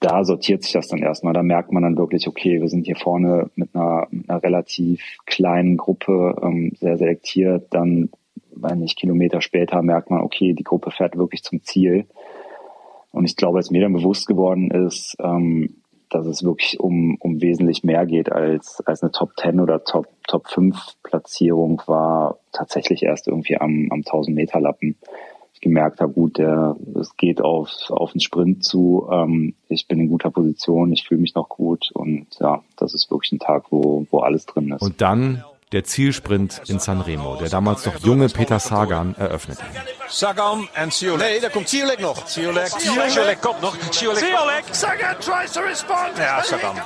da 0.00 0.24
sortiert 0.24 0.62
sich 0.62 0.72
das 0.72 0.88
dann 0.88 1.02
erstmal. 1.02 1.34
Da 1.34 1.42
merkt 1.42 1.72
man 1.72 1.82
dann 1.82 1.98
wirklich, 1.98 2.26
okay, 2.26 2.60
wir 2.60 2.68
sind 2.68 2.86
hier 2.86 2.96
vorne 2.96 3.50
mit 3.54 3.74
einer, 3.74 4.06
mit 4.10 4.28
einer 4.28 4.42
relativ 4.42 5.02
kleinen 5.26 5.76
Gruppe 5.76 6.36
ähm, 6.42 6.72
sehr 6.76 6.96
selektiert. 6.96 7.66
Dann, 7.70 8.10
wenn 8.54 8.78
nicht 8.78 8.98
Kilometer 8.98 9.40
später, 9.40 9.82
merkt 9.82 10.10
man, 10.10 10.22
okay, 10.22 10.54
die 10.54 10.64
Gruppe 10.64 10.90
fährt 10.90 11.16
wirklich 11.16 11.42
zum 11.42 11.62
Ziel. 11.62 12.06
Und 13.12 13.26
ich 13.26 13.36
glaube, 13.36 13.58
als 13.58 13.70
mir 13.70 13.82
dann 13.82 13.92
bewusst 13.92 14.26
geworden 14.26 14.70
ist, 14.70 15.16
ähm, 15.20 15.76
dass 16.10 16.26
es 16.26 16.44
wirklich 16.44 16.80
um, 16.80 17.16
um 17.20 17.40
wesentlich 17.40 17.82
mehr 17.84 18.06
geht 18.06 18.30
als, 18.30 18.82
als 18.86 19.02
eine 19.02 19.12
Top 19.12 19.32
10 19.36 19.60
oder 19.60 19.84
Top, 19.84 20.06
Top 20.26 20.48
5 20.48 20.76
Platzierung 21.02 21.82
war 21.86 22.38
tatsächlich 22.52 23.02
erst 23.02 23.28
irgendwie 23.28 23.58
am, 23.58 23.88
am 23.90 23.98
1000 23.98 24.34
Meter 24.34 24.60
Lappen 24.60 24.96
gemerkt 25.64 26.00
habe, 26.00 26.12
gut, 26.12 26.38
der, 26.38 26.76
es 26.94 27.16
geht 27.16 27.40
auf, 27.40 27.70
auf 27.90 28.12
den 28.12 28.20
Sprint 28.20 28.64
zu. 28.64 29.08
Ähm, 29.10 29.54
ich 29.68 29.88
bin 29.88 29.98
in 29.98 30.08
guter 30.08 30.30
Position, 30.30 30.92
ich 30.92 31.02
fühle 31.08 31.20
mich 31.20 31.34
noch 31.34 31.48
gut 31.48 31.90
und 31.92 32.26
ja, 32.38 32.62
das 32.76 32.94
ist 32.94 33.10
wirklich 33.10 33.32
ein 33.32 33.40
Tag, 33.40 33.64
wo, 33.70 34.06
wo 34.10 34.20
alles 34.20 34.46
drin 34.46 34.70
ist. 34.70 34.82
Und 34.82 35.00
dann 35.00 35.42
der 35.74 35.84
Zielsprint 35.84 36.62
in 36.68 36.78
Sanremo, 36.78 37.36
der 37.36 37.48
damals 37.48 37.84
noch 37.84 37.98
junge 37.98 38.28
Peter 38.28 38.60
Sagan 38.60 39.16
eröffnete. 39.18 39.62
Sagan 40.08 40.68
en 40.76 40.90
Ciolek. 40.90 41.26
Nee, 41.26 41.40
da 41.40 41.48
kommt 41.48 41.68
Ciolek 41.68 42.00
noch. 42.00 42.26
Ciolek. 42.26 42.68
Ciolek 42.68 43.40
kommt 43.42 43.60
noch. 43.60 43.76
Ciolek. 43.90 44.22
Ciolek. 44.22 44.64
Sagan 44.70 45.16
tries 45.20 45.52
to 45.52 45.60
respond. 45.60 46.16
Ja, 46.16 46.42
Sagan. 46.44 46.76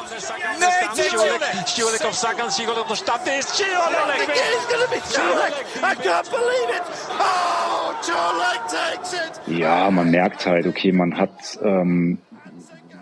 Nee, 0.58 1.02
Ciolek. 1.02 1.66
Ciolek 1.66 2.04
of 2.08 2.14
Sagan. 2.14 2.50
Ciolek 2.50 2.80
op 2.80 2.88
de 2.88 2.96
stad 2.96 3.20
is. 3.38 3.46
Ciolek. 3.54 4.28
It's 4.28 4.66
going 4.66 4.82
to 4.82 4.90
be 4.90 5.00
Ciolek. 5.12 5.54
I 5.82 5.94
can't 5.94 6.30
believe 6.30 6.70
it. 6.78 6.82
Oh, 7.20 7.92
Ciolek 8.00 8.62
takes 8.68 9.12
it. 9.12 9.58
Ja, 9.58 9.90
man 9.90 10.10
merkt 10.10 10.46
halt, 10.46 10.66
okay, 10.66 10.92
man 10.92 11.18
hat, 11.18 11.58
ähm, 11.62 12.18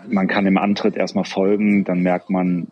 man 0.09 0.27
kann 0.27 0.43
dem 0.43 0.57
Antritt 0.57 0.97
erstmal 0.97 1.25
folgen, 1.25 1.85
dann 1.85 2.01
merkt 2.01 2.29
man, 2.29 2.67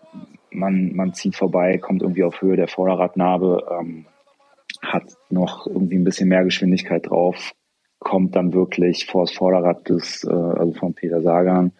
man, 0.56 0.96
man 0.96 1.14
zieht 1.14 1.36
vorbei, 1.36 1.78
kommt 1.78 2.02
irgendwie 2.02 2.24
auf 2.24 2.42
Höhe 2.42 2.56
der 2.56 2.68
Vorderradnabe, 2.68 3.66
ähm, 3.72 4.06
hat 4.82 5.04
noch 5.30 5.68
irgendwie 5.68 5.98
ein 5.98 6.04
bisschen 6.04 6.30
mehr 6.30 6.44
Geschwindigkeit 6.44 7.10
drauf, 7.10 7.54
kommt 8.00 8.36
dann 8.36 8.54
wirklich 8.54 9.06
vor 9.06 9.26
das 9.26 9.32
Vorderrad 9.32 9.88
des, 9.90 10.24
äh, 10.24 10.34
also 10.34 10.74
von 10.74 10.94
Peter 10.94 11.22
Sagan. 11.22 11.72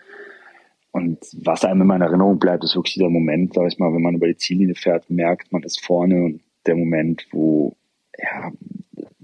Und 0.92 1.20
was 1.44 1.66
einem 1.66 1.82
immer 1.82 1.98
in 1.98 2.02
Erinnerung 2.02 2.40
bleibt, 2.40 2.64
ist 2.64 2.76
wirklich 2.76 2.94
dieser 2.94 3.10
Moment, 3.10 3.54
sag 3.54 3.68
ich 3.68 3.80
mal, 3.80 3.94
wenn 3.94 4.02
man 4.02 4.16
über 4.16 4.28
die 4.28 4.38
Ziellinie 4.38 4.76
fährt, 4.76 5.10
merkt, 5.10 5.52
man 5.52 5.64
ist 5.64 5.84
vorne 5.86 6.24
und 6.24 6.42
der 6.66 6.76
Moment, 6.76 7.28
wo, 7.32 7.76
ja, 8.18 8.52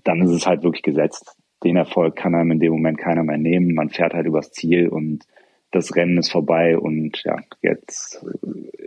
dann 0.04 0.22
ist 0.22 0.32
es 0.32 0.46
halt 0.46 0.64
wirklich 0.64 0.84
gesetzt. 0.84 1.36
Den 1.64 1.78
Erfolg 1.78 2.16
kann 2.16 2.36
einem 2.36 2.52
in 2.52 2.60
dem 2.60 2.74
Moment 2.74 2.98
keiner 2.98 3.24
mehr 3.24 3.38
nehmen. 3.38 3.74
Man 3.74 3.90
fährt 3.90 4.14
halt 4.14 4.26
übers 4.26 4.52
Ziel 4.52 4.90
und 4.90 5.26
das 5.72 5.96
Rennen 5.96 6.18
ist 6.18 6.32
vorbei 6.32 6.78
und 6.78 7.24
ja, 7.24 7.38
jetzt 7.62 8.26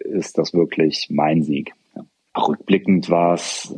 ist 0.05 0.39
das 0.39 0.53
wirklich 0.55 1.09
mein 1.11 1.43
Sieg. 1.43 1.73
Ja. 1.97 2.05
Rückblickend 2.37 3.11
war 3.11 3.35
es 3.35 3.75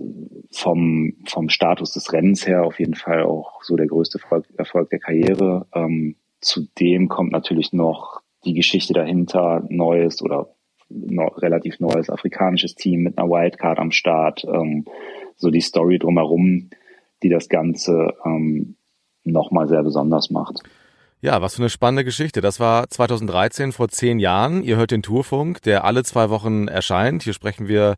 vom, 0.51 1.15
vom 1.27 1.49
Status 1.49 1.93
des 1.93 2.13
Rennens 2.13 2.47
her 2.47 2.65
auf 2.65 2.79
jeden 2.79 2.95
Fall 2.95 3.23
auch 3.23 3.63
so 3.63 3.77
der 3.77 3.87
größte 3.87 4.19
Erfolg, 4.57 4.91
der 4.91 4.99
Karriere. 4.99 5.67
Ähm, 5.75 6.17
zudem 6.41 7.09
kommt 7.09 7.33
natürlich 7.33 7.73
noch 7.73 8.21
die 8.45 8.55
Geschichte 8.55 8.93
dahinter, 8.93 9.65
neues 9.69 10.23
oder 10.23 10.55
no, 10.89 11.27
relativ 11.29 11.81
neues 11.81 12.11
afrikanisches 12.11 12.75
Team 12.75 13.03
mit 13.03 13.19
einer 13.19 13.29
Wildcard 13.29 13.79
am 13.79 13.91
Start, 13.91 14.45
ähm, 14.45 14.85
so 15.37 15.51
die 15.51 15.61
Story 15.61 15.99
drumherum, 15.99 16.71
die 17.23 17.29
das 17.29 17.49
Ganze 17.49 18.15
ähm, 18.25 18.77
nochmal 19.25 19.69
sehr 19.69 19.83
besonders 19.83 20.31
macht. 20.31 20.63
Ja, 21.27 21.43
was 21.43 21.57
für 21.57 21.63
eine 21.63 21.71
spannende 21.71 22.05
Geschichte. 22.05 22.41
Das 22.41 22.61
war 22.61 22.89
2013, 22.89 23.73
vor 23.73 23.89
zehn 23.89 24.21
Jahren. 24.21 24.63
Ihr 24.63 24.77
hört 24.77 24.93
den 24.93 25.03
Tourfunk, 25.03 25.61
der 25.63 25.83
alle 25.83 26.05
zwei 26.05 26.31
Wochen 26.31 26.69
erscheint. 26.69 27.25
Hier 27.25 27.33
sprechen 27.33 27.67
wir 27.67 27.97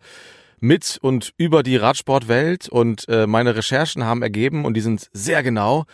mit 0.61 0.99
und 1.03 1.35
über 1.37 1.63
die 1.63 1.77
Radsportwelt 1.77 2.71
und 2.71 3.07
äh, 3.11 3.27
meine 3.27 3.55
Recherchen 3.55 4.05
haben 4.05 4.23
ergeben 4.23 4.65
und 4.65 4.73
die 4.79 4.81
sind 4.81 5.11
sehr 5.13 5.43
genau, 5.43 5.85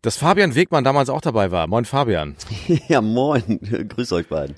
dass 0.00 0.16
Fabian 0.16 0.54
Wegmann 0.54 0.84
damals 0.84 1.08
auch 1.08 1.20
dabei 1.20 1.50
war. 1.50 1.66
Moin 1.66 1.86
Fabian. 1.86 2.36
Ja, 2.86 3.00
moin. 3.00 3.58
Grüß 3.88 4.12
euch 4.12 4.28
beiden. 4.28 4.54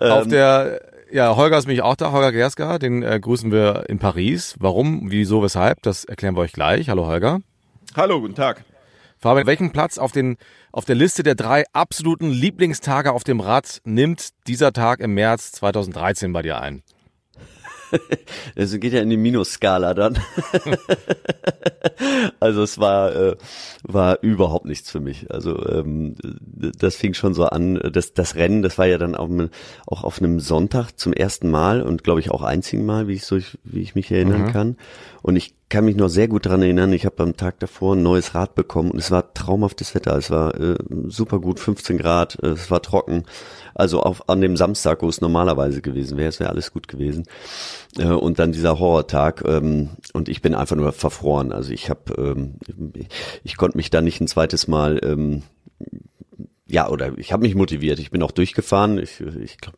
Auf 0.00 0.24
ähm, 0.24 0.30
der 0.30 0.80
ja, 1.12 1.36
Holger 1.36 1.58
ist 1.58 1.66
mich 1.66 1.82
auch 1.82 1.96
da, 1.96 2.12
Holger 2.12 2.32
Gerska, 2.32 2.78
den 2.78 3.02
äh, 3.02 3.20
grüßen 3.20 3.52
wir 3.52 3.90
in 3.90 3.98
Paris. 3.98 4.54
Warum, 4.58 5.10
wieso, 5.10 5.42
weshalb, 5.42 5.82
das 5.82 6.06
erklären 6.06 6.34
wir 6.34 6.40
euch 6.40 6.52
gleich. 6.54 6.88
Hallo 6.88 7.06
Holger. 7.06 7.40
Hallo, 7.94 8.22
guten 8.22 8.36
Tag. 8.36 8.64
Fabian, 9.18 9.46
welchen 9.46 9.72
Platz 9.72 9.98
auf, 9.98 10.12
den, 10.12 10.36
auf 10.76 10.84
der 10.84 10.94
Liste 10.94 11.22
der 11.22 11.34
drei 11.34 11.64
absoluten 11.72 12.30
Lieblingstage 12.30 13.12
auf 13.12 13.24
dem 13.24 13.40
Rad 13.40 13.80
nimmt 13.84 14.28
dieser 14.46 14.74
Tag 14.74 15.00
im 15.00 15.14
März 15.14 15.52
2013 15.52 16.34
bei 16.34 16.42
dir 16.42 16.60
ein? 16.60 16.82
Es 18.56 18.78
geht 18.78 18.92
ja 18.92 19.00
in 19.00 19.08
die 19.08 19.16
Minusskala 19.16 19.94
dann. 19.94 20.18
also 22.40 22.64
es 22.64 22.78
war 22.78 23.14
äh, 23.14 23.36
war 23.84 24.18
überhaupt 24.22 24.66
nichts 24.66 24.90
für 24.90 24.98
mich. 24.98 25.30
Also 25.30 25.64
ähm, 25.68 26.16
das 26.20 26.96
fing 26.96 27.14
schon 27.14 27.32
so 27.32 27.44
an. 27.44 27.78
Das 27.92 28.12
das 28.12 28.34
Rennen, 28.34 28.62
das 28.62 28.76
war 28.76 28.86
ja 28.86 28.98
dann 28.98 29.14
auch, 29.14 29.30
auch 29.86 30.02
auf 30.02 30.18
einem 30.18 30.40
Sonntag 30.40 30.98
zum 30.98 31.12
ersten 31.12 31.48
Mal 31.48 31.80
und 31.80 32.02
glaube 32.02 32.18
ich 32.18 32.32
auch 32.32 32.42
einzigen 32.42 32.84
Mal, 32.84 33.06
wie 33.06 33.14
ich 33.14 33.24
so 33.24 33.38
wie 33.62 33.80
ich 33.80 33.94
mich 33.94 34.10
erinnern 34.10 34.42
mhm. 34.42 34.52
kann. 34.52 34.76
Und 35.22 35.36
ich 35.36 35.54
kann 35.68 35.84
mich 35.84 35.96
noch 35.96 36.08
sehr 36.08 36.28
gut 36.28 36.46
dran 36.46 36.62
erinnern. 36.62 36.92
Ich 36.92 37.04
habe 37.06 37.22
am 37.22 37.36
Tag 37.36 37.58
davor 37.58 37.96
ein 37.96 38.02
neues 38.02 38.34
Rad 38.34 38.54
bekommen 38.54 38.92
und 38.92 38.98
es 38.98 39.10
war 39.10 39.34
traumhaftes 39.34 39.94
Wetter. 39.94 40.16
Es 40.16 40.30
war 40.30 40.54
äh, 40.60 40.76
super 41.08 41.40
gut, 41.40 41.58
15 41.58 41.98
Grad, 41.98 42.38
äh, 42.42 42.48
es 42.48 42.70
war 42.70 42.82
trocken. 42.82 43.24
Also 43.74 44.00
auf, 44.00 44.28
an 44.28 44.40
dem 44.40 44.56
Samstag, 44.56 45.02
wo 45.02 45.08
es 45.08 45.20
normalerweise 45.20 45.82
gewesen 45.82 46.18
wäre, 46.18 46.28
es 46.28 46.38
wäre 46.38 46.50
alles 46.50 46.72
gut 46.72 46.86
gewesen. 46.86 47.24
Äh, 47.98 48.06
und 48.06 48.38
dann 48.38 48.52
dieser 48.52 48.78
Horrortag 48.78 49.42
ähm, 49.44 49.90
und 50.12 50.28
ich 50.28 50.40
bin 50.40 50.54
einfach 50.54 50.76
nur 50.76 50.92
verfroren. 50.92 51.52
Also 51.52 51.72
ich 51.72 51.90
habe, 51.90 52.14
ähm, 52.16 52.54
ich, 52.94 53.08
ich 53.42 53.56
konnte 53.56 53.76
mich 53.76 53.90
da 53.90 54.00
nicht 54.00 54.20
ein 54.20 54.28
zweites 54.28 54.68
Mal 54.68 55.00
ähm, 55.02 55.42
ja, 56.68 56.88
oder 56.88 57.16
ich 57.18 57.32
habe 57.32 57.42
mich 57.42 57.54
motiviert. 57.54 57.98
Ich 57.98 58.10
bin 58.10 58.22
auch 58.22 58.32
durchgefahren. 58.32 58.98
Ich, 58.98 59.20
ich 59.20 59.58
glaub, 59.58 59.76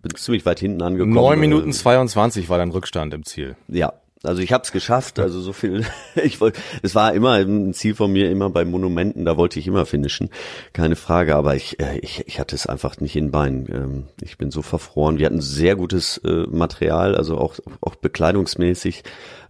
bin 0.00 0.14
ziemlich 0.16 0.46
weit 0.46 0.60
hinten 0.60 0.82
angekommen. 0.82 1.14
9 1.14 1.40
Minuten 1.40 1.72
22 1.72 2.48
war 2.48 2.58
dein 2.58 2.70
Rückstand 2.70 3.14
im 3.14 3.24
Ziel. 3.24 3.56
Ja, 3.68 3.94
also 4.24 4.42
ich 4.42 4.52
habe 4.52 4.64
es 4.64 4.72
geschafft, 4.72 5.18
also 5.18 5.40
so 5.40 5.52
viel. 5.52 5.84
Ich 6.22 6.40
wollte, 6.40 6.60
es 6.82 6.94
war 6.94 7.12
immer 7.12 7.32
ein 7.32 7.74
Ziel 7.74 7.94
von 7.94 8.12
mir, 8.12 8.30
immer 8.30 8.48
bei 8.48 8.64
Monumenten, 8.64 9.24
da 9.24 9.36
wollte 9.36 9.58
ich 9.58 9.66
immer 9.66 9.84
finishen, 9.84 10.30
keine 10.72 10.96
Frage. 10.96 11.34
Aber 11.36 11.54
ich, 11.56 11.80
äh, 11.80 11.98
ich, 11.98 12.24
ich 12.26 12.38
hatte 12.38 12.54
es 12.54 12.66
einfach 12.66 13.00
nicht 13.00 13.16
in 13.16 13.30
Beinen. 13.30 13.66
Ähm, 13.70 14.04
ich 14.22 14.38
bin 14.38 14.50
so 14.50 14.62
verfroren. 14.62 15.18
Wir 15.18 15.26
hatten 15.26 15.40
sehr 15.40 15.76
gutes 15.76 16.18
äh, 16.18 16.46
Material, 16.48 17.16
also 17.16 17.38
auch 17.38 17.56
auch 17.80 17.96
bekleidungsmäßig. 17.96 19.02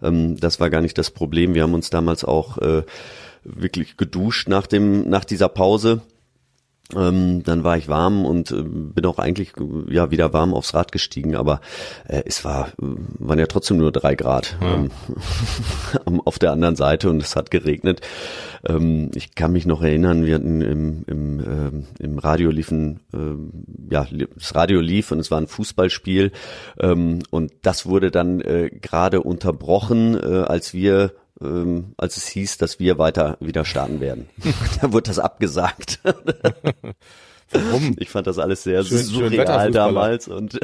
Ähm, 0.02 0.36
das 0.38 0.58
war 0.60 0.70
gar 0.70 0.80
nicht 0.80 0.98
das 0.98 1.10
Problem. 1.10 1.54
Wir 1.54 1.62
haben 1.62 1.74
uns 1.74 1.90
damals 1.90 2.24
auch 2.24 2.58
äh, 2.58 2.82
wirklich 3.44 3.96
geduscht 3.96 4.48
nach 4.48 4.66
dem 4.66 5.08
nach 5.08 5.24
dieser 5.24 5.48
Pause 5.48 6.02
ähm, 6.94 7.42
dann 7.44 7.64
war 7.64 7.78
ich 7.78 7.88
warm 7.88 8.26
und 8.26 8.50
äh, 8.50 8.62
bin 8.62 9.06
auch 9.06 9.18
eigentlich 9.18 9.52
ja 9.88 10.10
wieder 10.10 10.32
warm 10.34 10.52
aufs 10.52 10.74
Rad 10.74 10.92
gestiegen, 10.92 11.34
aber 11.34 11.60
äh, 12.06 12.22
es 12.26 12.44
war 12.44 12.72
waren 12.76 13.38
ja 13.38 13.46
trotzdem 13.46 13.78
nur 13.78 13.90
drei 13.90 14.14
Grad 14.14 14.56
ja. 14.60 14.74
ähm, 16.06 16.20
auf 16.24 16.38
der 16.38 16.52
anderen 16.52 16.76
Seite 16.76 17.08
und 17.08 17.22
es 17.22 17.36
hat 17.36 17.50
geregnet. 17.50 18.02
Ähm, 18.66 19.10
ich 19.14 19.34
kann 19.34 19.52
mich 19.52 19.64
noch 19.64 19.82
erinnern, 19.82 20.26
wir 20.26 20.34
hatten 20.34 20.60
im, 20.60 21.04
im, 21.06 21.40
äh, 21.40 22.02
im 22.02 22.18
Radio 22.18 22.50
liefen 22.50 23.00
äh, 23.14 23.92
ja 23.92 24.06
das 24.34 24.54
Radio 24.54 24.80
lief 24.80 25.10
und 25.10 25.20
es 25.20 25.30
war 25.30 25.40
ein 25.40 25.48
Fußballspiel 25.48 26.32
ähm, 26.78 27.20
und 27.30 27.52
das 27.62 27.86
wurde 27.86 28.10
dann 28.10 28.42
äh, 28.42 28.68
gerade 28.68 29.22
unterbrochen, 29.22 30.16
äh, 30.16 30.42
als 30.42 30.74
wir 30.74 31.12
ähm, 31.40 31.94
als 31.96 32.16
es 32.16 32.26
hieß, 32.28 32.58
dass 32.58 32.78
wir 32.78 32.98
weiter 32.98 33.36
wieder 33.40 33.64
starten 33.64 34.00
werden. 34.00 34.28
da 34.80 34.92
wurde 34.92 35.08
das 35.08 35.18
abgesagt. 35.18 36.00
Warum? 37.50 37.94
Ich 37.98 38.10
fand 38.10 38.26
das 38.26 38.38
alles 38.38 38.62
sehr 38.62 38.82
schön, 38.84 38.98
surreal 38.98 39.62
schön 39.62 39.72
damals 39.72 40.28
und 40.28 40.58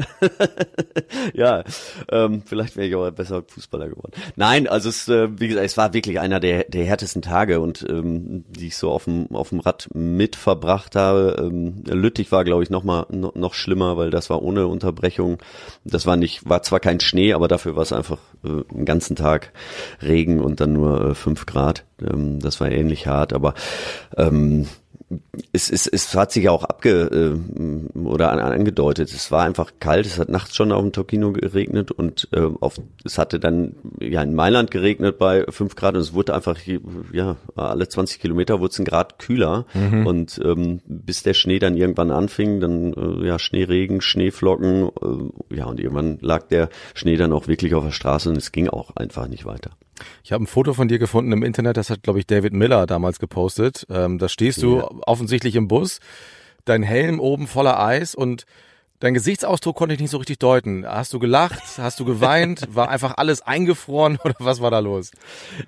ja, 1.33 1.63
ähm, 2.09 2.43
vielleicht 2.45 2.75
wäre 2.75 2.87
ich 2.87 2.95
aber 2.95 3.11
besser 3.11 3.43
Fußballer 3.47 3.89
geworden. 3.89 4.11
Nein, 4.35 4.67
also 4.67 4.89
es, 4.89 5.07
äh, 5.07 5.29
wie 5.39 5.47
gesagt, 5.47 5.65
es 5.65 5.77
war 5.77 5.93
wirklich 5.93 6.19
einer 6.19 6.39
der, 6.39 6.65
der 6.65 6.85
härtesten 6.85 7.21
Tage 7.21 7.59
und 7.59 7.85
ähm, 7.89 8.43
die 8.49 8.67
ich 8.67 8.77
so 8.77 8.91
auf 8.91 9.05
dem 9.05 9.27
auf 9.33 9.49
dem 9.49 9.59
Rad 9.59 9.89
mit 9.93 10.35
verbracht 10.35 10.95
habe. 10.95 11.35
Ähm, 11.39 11.83
Lüttich 11.85 12.31
war, 12.31 12.43
glaube 12.43 12.63
ich, 12.63 12.69
noch 12.69 12.83
mal 12.83 13.05
no, 13.09 13.31
noch 13.35 13.53
schlimmer, 13.53 13.97
weil 13.97 14.09
das 14.09 14.29
war 14.29 14.41
ohne 14.41 14.67
Unterbrechung. 14.67 15.37
Das 15.83 16.05
war 16.05 16.17
nicht, 16.17 16.47
war 16.49 16.63
zwar 16.63 16.79
kein 16.79 16.99
Schnee, 16.99 17.33
aber 17.33 17.47
dafür 17.47 17.75
war 17.75 17.83
es 17.83 17.93
einfach 17.93 18.19
äh, 18.43 18.63
einen 18.73 18.85
ganzen 18.85 19.15
Tag 19.15 19.51
Regen 20.01 20.41
und 20.41 20.59
dann 20.59 20.73
nur 20.73 21.11
äh, 21.11 21.15
fünf 21.15 21.45
Grad. 21.45 21.85
Ähm, 22.01 22.39
das 22.39 22.59
war 22.59 22.71
ähnlich 22.71 23.07
hart, 23.07 23.33
aber 23.33 23.53
ähm, 24.17 24.67
es, 25.51 25.69
es, 25.69 25.87
es 25.87 26.13
hat 26.15 26.31
sich 26.31 26.45
ja 26.45 26.51
auch 26.51 26.63
abge 26.63 27.39
äh, 27.39 27.97
oder 27.97 28.31
an, 28.31 28.39
angedeutet. 28.39 29.11
Es 29.11 29.31
war 29.31 29.43
einfach 29.43 29.73
kalt. 29.79 30.05
Es 30.05 30.19
hat 30.19 30.29
nachts 30.29 30.55
schon 30.55 30.71
auf 30.71 30.81
dem 30.81 30.91
Tokino 30.91 31.33
geregnet 31.33 31.91
und 31.91 32.27
äh, 32.31 32.47
auf, 32.59 32.75
es 33.03 33.17
hatte 33.17 33.39
dann 33.39 33.75
ja 33.99 34.21
in 34.21 34.33
Mailand 34.35 34.71
geregnet 34.71 35.17
bei 35.17 35.45
fünf 35.49 35.75
Grad 35.75 35.95
und 35.95 36.01
es 36.01 36.13
wurde 36.13 36.33
einfach 36.33 36.57
ja 37.11 37.37
alle 37.55 37.87
20 37.87 38.19
Kilometer 38.19 38.59
wurde 38.59 38.71
es 38.71 38.79
ein 38.79 38.85
Grad 38.85 39.19
kühler 39.19 39.65
mhm. 39.73 40.07
und 40.07 40.41
ähm, 40.43 40.81
bis 40.85 41.23
der 41.23 41.33
Schnee 41.33 41.59
dann 41.59 41.75
irgendwann 41.75 42.11
anfing, 42.11 42.59
dann 42.59 42.93
äh, 42.93 43.27
ja 43.27 43.39
Schneeregen, 43.39 44.01
Schneeflocken, 44.01 44.89
äh, 45.49 45.55
ja 45.55 45.65
und 45.65 45.79
irgendwann 45.79 46.17
lag 46.21 46.47
der 46.47 46.69
Schnee 46.93 47.17
dann 47.17 47.33
auch 47.33 47.47
wirklich 47.47 47.75
auf 47.75 47.83
der 47.83 47.91
Straße 47.91 48.29
und 48.29 48.37
es 48.37 48.51
ging 48.51 48.69
auch 48.69 48.95
einfach 48.95 49.27
nicht 49.27 49.45
weiter. 49.45 49.71
Ich 50.23 50.31
habe 50.31 50.43
ein 50.43 50.47
Foto 50.47 50.73
von 50.73 50.87
dir 50.87 50.99
gefunden 50.99 51.31
im 51.31 51.43
Internet, 51.43 51.77
das 51.77 51.89
hat, 51.89 52.03
glaube 52.03 52.19
ich, 52.19 52.27
David 52.27 52.53
Miller 52.53 52.85
damals 52.85 53.19
gepostet. 53.19 53.85
Ähm, 53.89 54.17
da 54.17 54.29
stehst 54.29 54.61
du 54.61 54.77
ja. 54.77 54.89
offensichtlich 55.05 55.55
im 55.55 55.67
Bus, 55.67 55.99
dein 56.65 56.83
Helm 56.83 57.19
oben 57.19 57.47
voller 57.47 57.79
Eis 57.83 58.15
und 58.15 58.45
Dein 59.01 59.15
Gesichtsausdruck 59.15 59.75
konnte 59.75 59.95
ich 59.95 59.99
nicht 59.99 60.11
so 60.11 60.17
richtig 60.17 60.37
deuten. 60.37 60.85
Hast 60.85 61.11
du 61.11 61.17
gelacht? 61.17 61.79
Hast 61.79 61.99
du 61.99 62.05
geweint? 62.05 62.67
War 62.75 62.89
einfach 62.89 63.17
alles 63.17 63.41
eingefroren 63.41 64.19
oder 64.23 64.35
was 64.37 64.61
war 64.61 64.69
da 64.69 64.77
los? 64.77 65.09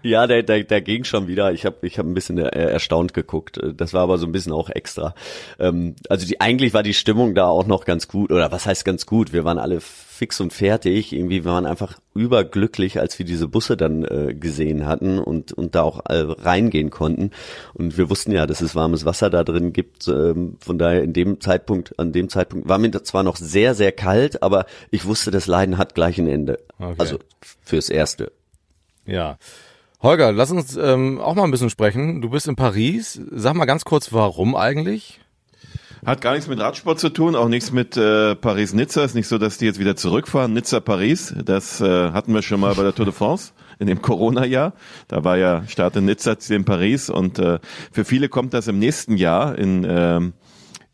Ja, 0.04 0.28
der, 0.28 0.44
der, 0.44 0.64
der 0.64 0.82
ging 0.82 1.04
schon 1.04 1.28
wieder. 1.28 1.52
Ich 1.52 1.66
habe 1.66 1.78
ich 1.82 1.98
hab 1.98 2.06
ein 2.06 2.14
bisschen 2.14 2.38
erstaunt 2.38 3.16
geguckt. 3.16 3.60
Das 3.76 3.92
war 3.92 4.04
aber 4.04 4.20
so 4.20 4.28
ein 4.28 4.32
bisschen 4.32 4.54
auch 4.54 4.70
extra. 4.70 5.16
Ähm, 5.58 5.96
also 6.10 6.28
die, 6.28 6.42
eigentlich 6.42 6.76
war 6.76 6.84
die 6.84 6.94
Stimmung 6.94 7.34
da 7.34 7.48
auch 7.48 7.66
noch 7.66 7.86
ganz 7.86 8.08
gut. 8.08 8.32
Oder 8.32 8.52
was 8.52 8.68
heißt 8.68 8.86
ganz 8.86 9.08
gut? 9.08 9.34
Wir 9.34 9.44
waren 9.44 9.58
alle 9.58 9.82
fix 10.24 10.40
und 10.40 10.54
fertig. 10.54 11.12
Irgendwie 11.12 11.44
waren 11.44 11.66
einfach 11.66 12.00
überglücklich, 12.16 12.98
als 12.98 13.20
wir 13.20 13.26
diese 13.26 13.50
Busse 13.50 13.76
dann 13.76 14.06
äh, 14.06 14.34
gesehen 14.34 14.86
hatten 14.86 15.20
und, 15.20 15.52
und 15.52 15.76
da 15.76 15.82
auch 15.82 16.06
äh, 16.06 16.16
reingehen 16.16 16.92
konnten. 16.92 17.32
Und 17.74 17.98
wir 17.98 18.10
wussten 18.10 18.32
ja, 18.32 18.48
dass 18.48 18.62
es 18.62 18.74
warmes 18.74 19.04
Wasser 19.04 19.30
da 19.30 19.44
drin 19.44 19.74
gibt. 19.74 20.08
Ähm, 20.08 20.56
von 20.62 20.78
daher 20.78 21.04
in 21.04 21.12
dem 21.12 21.42
Zeitpunkt, 21.42 22.00
an 22.00 22.14
dem 22.14 22.30
Zeitpunkt 22.30 22.70
war 22.70 22.78
mir 22.78 22.92
zwar 23.04 23.24
noch 23.24 23.36
sehr, 23.36 23.76
sehr 23.76 23.92
kalt, 23.92 24.42
aber 24.42 24.66
ich 24.92 25.04
wusste, 25.04 25.30
das 25.30 25.46
Leiden 25.48 25.78
hat 25.78 25.94
gleich 25.94 26.18
ein 26.18 26.30
Ende. 26.30 26.60
Okay. 26.80 26.96
Also 26.98 27.20
fürs 27.62 27.90
Erste. 27.90 28.32
Ja. 29.06 29.38
Holger, 30.02 30.32
lass 30.32 30.52
uns 30.52 30.78
ähm, 30.78 31.20
auch 31.20 31.36
mal 31.36 31.44
ein 31.44 31.52
bisschen 31.52 31.70
sprechen. 31.70 32.22
Du 32.22 32.30
bist 32.30 32.48
in 32.48 32.56
Paris. 32.56 33.20
Sag 33.30 33.56
mal 33.56 33.66
ganz 33.66 33.84
kurz, 33.84 34.14
warum 34.14 34.56
eigentlich? 34.56 35.20
Hat 36.06 36.22
gar 36.22 36.34
nichts 36.34 36.48
mit 36.48 36.60
Radsport 36.60 37.00
zu 37.00 37.10
tun, 37.10 37.36
auch 37.36 37.48
nichts 37.48 37.72
mit 37.72 37.96
äh, 37.96 38.36
Paris-Nizza. 38.36 39.04
Ist 39.04 39.16
nicht 39.16 39.28
so, 39.28 39.38
dass 39.38 39.58
die 39.58 39.66
jetzt 39.66 39.80
wieder 39.80 39.96
zurückfahren. 39.96 40.54
Nizza-Paris, 40.54 41.34
das 41.46 41.80
äh, 41.80 42.12
hatten 42.12 42.34
wir 42.34 42.42
schon 42.42 42.60
mal 42.60 42.74
bei 42.76 42.84
der 42.84 42.94
Tour 42.94 43.06
de 43.06 43.14
France 43.14 43.54
in 43.80 43.88
dem 43.88 44.02
Corona-Jahr. 44.02 44.74
Da 45.08 45.24
war 45.24 45.38
ja 45.38 45.64
Start 45.68 45.96
in 45.96 46.06
Nizza, 46.06 46.36
in 46.50 46.66
Paris 46.66 47.10
und 47.10 47.40
äh, 47.40 47.60
für 47.92 48.04
viele 48.04 48.28
kommt 48.28 48.54
das 48.54 48.68
im 48.68 48.80
nächsten 48.80 49.16
Jahr 49.16 49.58
in 49.58 49.86
ähm, 49.88 50.34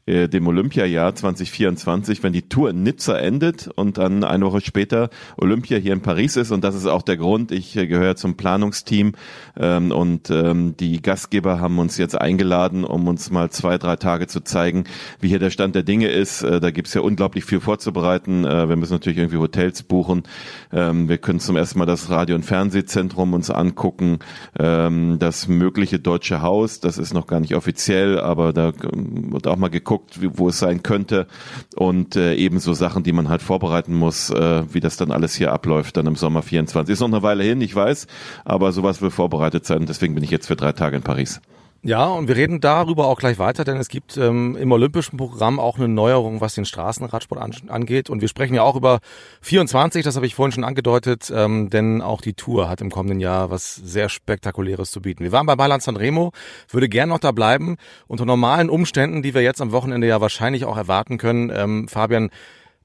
äh, 0.09 0.27
dem 0.27 0.47
Olympiajahr 0.47 1.13
2024, 1.13 2.23
wenn 2.23 2.33
die 2.33 2.49
Tour 2.49 2.71
in 2.71 2.83
Nizza 2.83 3.17
endet 3.17 3.67
und 3.67 3.97
dann 3.97 4.23
eine 4.23 4.45
Woche 4.45 4.61
später 4.61 5.09
Olympia 5.37 5.77
hier 5.77 5.93
in 5.93 6.01
Paris 6.01 6.35
ist. 6.35 6.51
Und 6.51 6.63
das 6.63 6.73
ist 6.73 6.87
auch 6.87 7.03
der 7.03 7.17
Grund. 7.17 7.51
Ich 7.51 7.75
äh, 7.75 7.85
gehöre 7.85 8.15
zum 8.15 8.35
Planungsteam 8.35 9.13
ähm, 9.57 9.91
und 9.91 10.31
ähm, 10.31 10.75
die 10.77 11.01
Gastgeber 11.01 11.59
haben 11.59 11.77
uns 11.77 11.97
jetzt 11.97 12.19
eingeladen, 12.19 12.83
um 12.83 13.07
uns 13.07 13.29
mal 13.29 13.51
zwei, 13.51 13.77
drei 13.77 13.97
Tage 13.97 14.25
zu 14.25 14.41
zeigen, 14.41 14.85
wie 15.19 15.27
hier 15.27 15.39
der 15.39 15.51
Stand 15.51 15.75
der 15.75 15.83
Dinge 15.83 16.07
ist. 16.07 16.41
Äh, 16.41 16.59
da 16.59 16.71
gibt's 16.71 16.93
ja 16.95 17.01
unglaublich 17.01 17.45
viel 17.45 17.59
vorzubereiten. 17.59 18.45
Äh, 18.45 18.67
wir 18.67 18.75
müssen 18.75 18.93
natürlich 18.93 19.19
irgendwie 19.19 19.37
Hotels 19.37 19.83
buchen. 19.83 20.23
Ähm, 20.71 21.07
wir 21.07 21.19
können 21.19 21.39
zum 21.39 21.55
ersten 21.55 21.77
Mal 21.77 21.85
das 21.85 22.09
Radio- 22.09 22.35
und 22.35 22.43
Fernsehzentrum 22.43 23.33
uns 23.33 23.51
angucken. 23.51 24.19
Ähm, 24.57 25.19
das 25.19 25.47
mögliche 25.47 25.99
Deutsche 25.99 26.41
Haus, 26.41 26.79
das 26.79 26.97
ist 26.97 27.13
noch 27.13 27.27
gar 27.27 27.39
nicht 27.39 27.55
offiziell, 27.55 28.19
aber 28.19 28.53
da 28.53 28.73
ähm, 28.91 29.31
wird 29.31 29.45
auch 29.45 29.57
mal 29.57 29.69
geguckt, 29.69 29.98
wie, 30.19 30.29
wo 30.33 30.49
es 30.49 30.59
sein 30.59 30.83
könnte. 30.83 31.27
Und 31.75 32.15
äh, 32.15 32.35
ebenso 32.35 32.73
Sachen, 32.73 33.03
die 33.03 33.11
man 33.11 33.29
halt 33.29 33.41
vorbereiten 33.41 33.93
muss, 33.93 34.29
äh, 34.29 34.63
wie 34.73 34.79
das 34.79 34.97
dann 34.97 35.11
alles 35.11 35.35
hier 35.35 35.51
abläuft, 35.51 35.97
dann 35.97 36.07
im 36.07 36.15
Sommer 36.15 36.41
24. 36.41 36.93
Ist 36.93 36.99
noch 36.99 37.07
eine 37.07 37.23
Weile 37.23 37.43
hin, 37.43 37.61
ich 37.61 37.75
weiß, 37.75 38.07
aber 38.45 38.71
sowas 38.71 39.01
will 39.01 39.11
vorbereitet 39.11 39.65
sein. 39.65 39.85
Deswegen 39.85 40.15
bin 40.15 40.23
ich 40.23 40.31
jetzt 40.31 40.47
für 40.47 40.55
drei 40.55 40.71
Tage 40.71 40.95
in 40.95 41.03
Paris. 41.03 41.41
Ja, 41.81 42.07
und 42.07 42.27
wir 42.27 42.35
reden 42.35 42.59
darüber 42.59 43.07
auch 43.07 43.17
gleich 43.17 43.39
weiter, 43.39 43.63
denn 43.63 43.77
es 43.77 43.87
gibt 43.87 44.17
ähm, 44.17 44.57
im 44.57 44.69
olympischen 44.73 45.15
Programm 45.15 45.61
auch 45.61 45.77
eine 45.77 45.87
Neuerung, 45.87 46.41
was 46.41 46.53
den 46.53 46.65
Straßenradsport 46.65 47.39
an, 47.39 47.53
angeht. 47.69 48.09
Und 48.09 48.19
wir 48.19 48.27
sprechen 48.27 48.53
ja 48.53 48.63
auch 48.63 48.75
über 48.75 48.99
24, 49.41 50.03
das 50.03 50.17
habe 50.17 50.25
ich 50.25 50.35
vorhin 50.35 50.51
schon 50.51 50.65
angedeutet, 50.65 51.31
ähm, 51.33 51.69
denn 51.69 52.01
auch 52.01 52.19
die 52.19 52.33
Tour 52.33 52.67
hat 52.67 52.81
im 52.81 52.91
kommenden 52.91 53.21
Jahr 53.21 53.49
was 53.49 53.75
sehr 53.75 54.09
Spektakuläres 54.09 54.91
zu 54.91 55.01
bieten. 55.01 55.23
Wir 55.23 55.31
waren 55.31 55.45
bei 55.45 55.55
Mailand 55.55 55.81
Sanremo, 55.81 56.33
würde 56.69 56.89
gern 56.89 57.07
noch 57.07 57.19
da 57.19 57.31
bleiben. 57.31 57.77
Unter 58.07 58.25
normalen 58.25 58.69
Umständen, 58.69 59.21
die 59.21 59.33
wir 59.33 59.41
jetzt 59.41 59.61
am 59.61 59.71
Wochenende 59.71 60.05
ja 60.05 60.19
wahrscheinlich 60.19 60.65
auch 60.65 60.75
erwarten 60.75 61.17
können. 61.17 61.49
Ähm, 61.49 61.87
Fabian, 61.87 62.29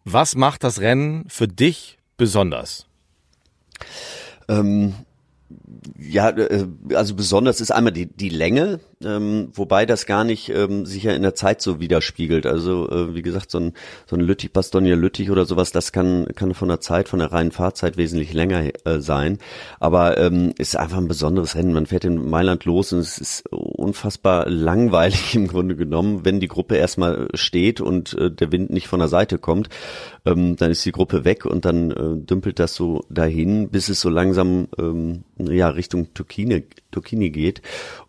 was 0.04 0.36
macht 0.36 0.62
das 0.62 0.80
Rennen 0.80 1.24
für 1.28 1.48
dich 1.48 1.98
besonders? 2.16 2.86
Ähm 4.48 4.94
ja, 5.98 6.30
äh, 6.30 6.66
also 6.94 7.14
besonders 7.14 7.60
ist 7.60 7.70
einmal 7.70 7.92
die, 7.92 8.06
die 8.06 8.28
Länge, 8.28 8.80
ähm, 9.04 9.48
wobei 9.52 9.86
das 9.86 10.06
gar 10.06 10.24
nicht 10.24 10.48
ähm, 10.50 10.86
sich 10.86 11.04
ja 11.04 11.12
in 11.12 11.22
der 11.22 11.34
Zeit 11.34 11.60
so 11.60 11.80
widerspiegelt. 11.80 12.46
Also 12.46 12.88
äh, 12.90 13.14
wie 13.14 13.22
gesagt, 13.22 13.50
so 13.50 13.58
ein, 13.58 13.72
so 14.06 14.16
ein 14.16 14.20
Lüttich, 14.20 14.52
Bastogne 14.52 14.94
Lüttich 14.94 15.30
oder 15.30 15.44
sowas, 15.44 15.72
das 15.72 15.92
kann, 15.92 16.26
kann 16.34 16.54
von 16.54 16.68
der 16.68 16.80
Zeit, 16.80 17.08
von 17.08 17.18
der 17.18 17.32
reinen 17.32 17.52
Fahrzeit 17.52 17.96
wesentlich 17.96 18.32
länger 18.32 18.70
äh, 18.86 19.00
sein. 19.00 19.38
Aber 19.80 20.18
ähm, 20.18 20.52
ist 20.58 20.76
einfach 20.76 20.98
ein 20.98 21.08
besonderes 21.08 21.54
Rennen. 21.54 21.72
Man 21.72 21.86
fährt 21.86 22.04
in 22.04 22.28
Mailand 22.28 22.64
los 22.64 22.92
und 22.92 23.00
es 23.00 23.18
ist 23.18 23.44
unfassbar 23.50 24.48
langweilig 24.48 25.34
im 25.34 25.48
Grunde 25.48 25.76
genommen, 25.76 26.24
wenn 26.24 26.40
die 26.40 26.48
Gruppe 26.48 26.76
erstmal 26.76 27.28
steht 27.34 27.80
und 27.80 28.14
äh, 28.14 28.30
der 28.30 28.52
Wind 28.52 28.70
nicht 28.70 28.88
von 28.88 29.00
der 29.00 29.08
Seite 29.08 29.38
kommt. 29.38 29.68
Ähm, 30.24 30.56
dann 30.56 30.70
ist 30.70 30.84
die 30.84 30.92
Gruppe 30.92 31.24
weg 31.24 31.44
und 31.44 31.64
dann 31.64 31.90
äh, 31.90 32.16
dümpelt 32.24 32.58
das 32.58 32.74
so 32.74 33.04
dahin, 33.10 33.68
bis 33.68 33.88
es 33.88 34.00
so 34.00 34.08
langsam 34.08 34.68
ähm, 34.78 35.24
ja 35.38 35.68
Richtung 35.68 36.14
Turkini, 36.14 36.64
Turkini 36.94 37.30
geht. 37.30 37.60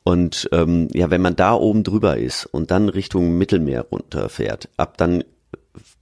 Und 0.03 0.47
ähm, 0.51 0.87
ja, 0.93 1.09
wenn 1.09 1.21
man 1.21 1.35
da 1.35 1.53
oben 1.53 1.83
drüber 1.83 2.17
ist 2.17 2.45
und 2.45 2.71
dann 2.71 2.89
Richtung 2.89 3.37
Mittelmeer 3.37 3.81
runterfährt, 3.81 4.69
ab 4.77 4.97
dann 4.97 5.23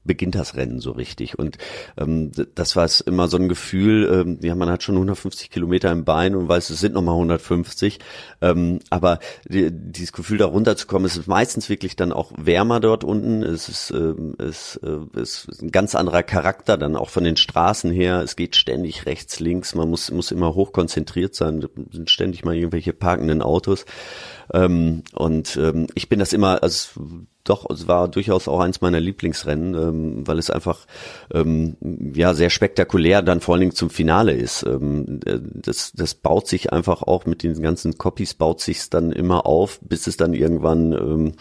beginnt 0.03 0.36
das 0.36 0.55
Rennen 0.55 0.79
so 0.79 0.91
richtig. 0.91 1.38
Und 1.39 1.57
ähm, 1.98 2.31
das 2.55 2.75
war 2.75 2.86
es 2.86 3.00
immer 3.00 3.27
so 3.27 3.38
ein 3.38 3.50
Gefühl, 3.50 4.10
ähm, 4.12 4.39
ja, 4.41 4.55
man 4.55 4.69
hat 4.69 4.83
schon 4.83 4.95
150 4.95 5.50
Kilometer 5.50 5.91
im 5.91 6.03
Bein 6.03 6.36
und 6.36 6.48
weiß, 6.48 6.69
es 6.69 6.79
sind 6.79 6.93
nochmal 6.93 7.15
150. 7.15 8.00
Ähm, 8.41 8.79
aber 8.89 9.19
die, 9.48 9.69
dieses 9.72 10.13
Gefühl, 10.13 10.38
da 10.38 10.45
runterzukommen, 10.45 11.05
es 11.05 11.17
ist 11.17 11.27
meistens 11.27 11.69
wirklich 11.69 11.95
dann 11.95 12.12
auch 12.12 12.31
wärmer 12.38 12.79
dort 12.79 13.03
unten. 13.03 13.43
Es 13.43 13.69
ist, 13.69 13.91
ähm, 13.91 14.36
es, 14.38 14.77
äh, 14.77 15.19
es 15.19 15.45
ist 15.45 15.62
ein 15.62 15.72
ganz 15.72 15.95
anderer 15.95 16.24
Charakter, 16.24 16.77
dann 16.77 16.95
auch 16.95 17.10
von 17.10 17.24
den 17.24 17.38
Straßen 17.38 17.91
her. 17.91 18.22
Es 18.22 18.36
geht 18.36 18.55
ständig 18.55 19.05
rechts, 19.05 19.39
links. 19.39 19.75
Man 19.75 19.89
muss, 19.89 20.12
muss 20.12 20.31
immer 20.31 20.55
hoch 20.55 20.74
konzentriert 20.74 21.36
sein. 21.36 21.65
Sind 21.91 22.10
ständig 22.10 22.43
mal 22.43 22.55
irgendwelche 22.55 22.93
parkenden 22.93 23.41
Autos. 23.41 23.86
Ähm, 24.53 25.03
und 25.13 25.55
ähm, 25.57 25.88
ich 25.95 26.10
bin 26.10 26.19
das 26.19 26.33
immer, 26.33 26.62
also 26.62 27.01
doch, 27.44 27.70
es 27.70 27.88
war 27.88 28.08
durchaus 28.08 28.48
auch 28.48 28.62
eins 28.62 28.80
meiner 28.80 29.02
Lieblingsrennen, 29.02 29.74
ähm, 29.76 30.28
weil 30.28 30.40
es 30.40 30.50
einfach 30.50 30.86
ähm, 31.34 31.76
ja 32.14 32.34
sehr 32.34 32.50
spektakulär 32.50 33.22
dann 33.22 33.42
vor 33.42 33.56
allen 33.56 33.62
Dingen 33.62 33.76
zum 33.76 33.90
Finale 33.90 34.32
ist. 34.32 34.64
Ähm, 34.64 35.20
äh, 35.25 35.40
das, 35.42 35.92
das 35.94 36.14
baut 36.14 36.48
sich 36.48 36.72
einfach 36.72 37.01
auch 37.01 37.25
mit 37.25 37.44
den 37.44 37.62
ganzen 37.62 37.98
Copies 37.98 38.34
baut 38.34 38.62
sich 38.62 38.90
dann 38.90 39.12
immer 39.12 39.46
auf, 39.46 39.79
bis 39.82 40.08
es 40.08 40.16
dann 40.16 40.34
irgendwann 40.34 40.94
ähm, 40.94 41.32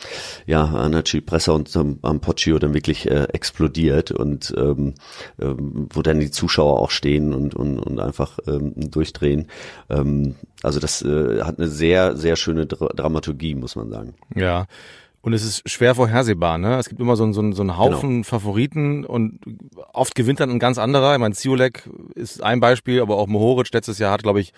ja 0.47 0.65
an 0.65 0.93
der 0.93 1.05
Cipressa 1.05 1.53
und 1.53 1.75
am, 1.77 1.99
am 2.03 2.21
Poggio 2.21 2.59
dann 2.59 2.75
wirklich 2.75 3.09
äh, 3.09 3.29
explodiert 3.33 4.11
und 4.11 4.53
ähm, 4.57 4.95
ähm, 5.41 5.89
wo 5.93 6.03
dann 6.03 6.19
die 6.19 6.33
Zuschauer 6.33 6.81
auch 6.81 6.91
stehen 6.91 7.33
und 7.33 7.55
und, 7.55 7.79
und 7.79 8.01
einfach 8.01 8.41
ähm, 8.49 8.73
durchdrehen. 8.91 9.47
Ähm, 9.89 10.35
also 10.65 10.81
das 10.81 11.03
äh, 11.03 11.43
hat 11.43 11.59
eine 11.59 11.69
sehr 11.69 12.17
sehr 12.17 12.35
schöne 12.35 12.67
Dra 12.67 12.89
Dramaturgie, 12.89 13.55
muss 13.55 13.77
man 13.77 13.89
sagen. 13.89 14.15
Ja. 14.35 14.67
Und 15.23 15.33
es 15.35 15.45
ist 15.45 15.71
schwer 15.71 15.95
vorhersehbar, 15.95 16.59
ne? 16.59 16.77
Es 16.79 16.89
gibt 16.89 17.01
immer 17.01 17.15
so, 17.15 17.23
einen, 17.23 17.33
so 17.33 17.41
einen 17.41 17.79
Haufen 17.79 18.11
genau. 18.11 18.25
Favoriten 18.25 19.05
und 19.05 19.39
oft 19.93 20.17
gewinnt 20.17 20.41
dann 20.41 20.51
ein 20.51 20.59
ganz 20.59 20.79
anderer. 20.79 21.15
Ich 21.15 21.21
meine, 21.21 21.35
Ziolek 21.35 21.89
ist 22.17 22.43
ein 22.43 22.59
Beispiel, 22.59 23.01
aber 23.01 23.17
auch 23.17 23.29
Mohoric 23.29 23.73
letztes 23.73 23.99
Jahr 23.99 24.13
hat, 24.13 24.25
glaube 24.25 24.41
ich, 24.41 24.53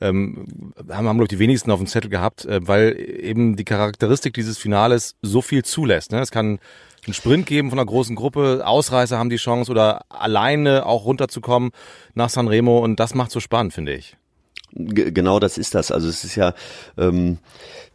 ähm, 0.00 0.72
haben, 0.88 1.08
haben 1.08 1.16
glaube 1.16 1.24
ich, 1.24 1.28
die 1.28 1.38
wenigsten 1.40 1.72
auf 1.72 1.80
dem 1.80 1.88
Zettel 1.88 2.10
gehabt, 2.10 2.44
äh, 2.44 2.60
weil 2.66 2.96
eben 2.98 3.56
die 3.56 3.64
Charakteristik 3.64 4.34
dieses 4.34 4.58
Finales 4.58 5.16
so 5.22 5.42
viel 5.42 5.64
zulässt. 5.64 6.12
Ne? 6.12 6.20
Es 6.20 6.30
kann 6.30 6.60
einen 7.06 7.14
Sprint 7.14 7.46
geben 7.46 7.70
von 7.70 7.78
einer 7.78 7.86
großen 7.86 8.14
Gruppe, 8.14 8.62
Ausreißer 8.64 9.18
haben 9.18 9.30
die 9.30 9.36
Chance 9.36 9.70
oder 9.70 10.02
alleine 10.08 10.86
auch 10.86 11.04
runterzukommen 11.04 11.70
nach 12.14 12.28
Sanremo 12.28 12.78
und 12.78 13.00
das 13.00 13.14
macht 13.14 13.30
so 13.30 13.40
spannend, 13.40 13.72
finde 13.72 13.94
ich. 13.94 14.16
Genau 14.72 15.40
das 15.40 15.58
ist 15.58 15.74
das. 15.74 15.90
Also 15.90 16.08
es 16.08 16.24
ist 16.24 16.36
ja 16.36 16.54
ähm, 16.98 17.38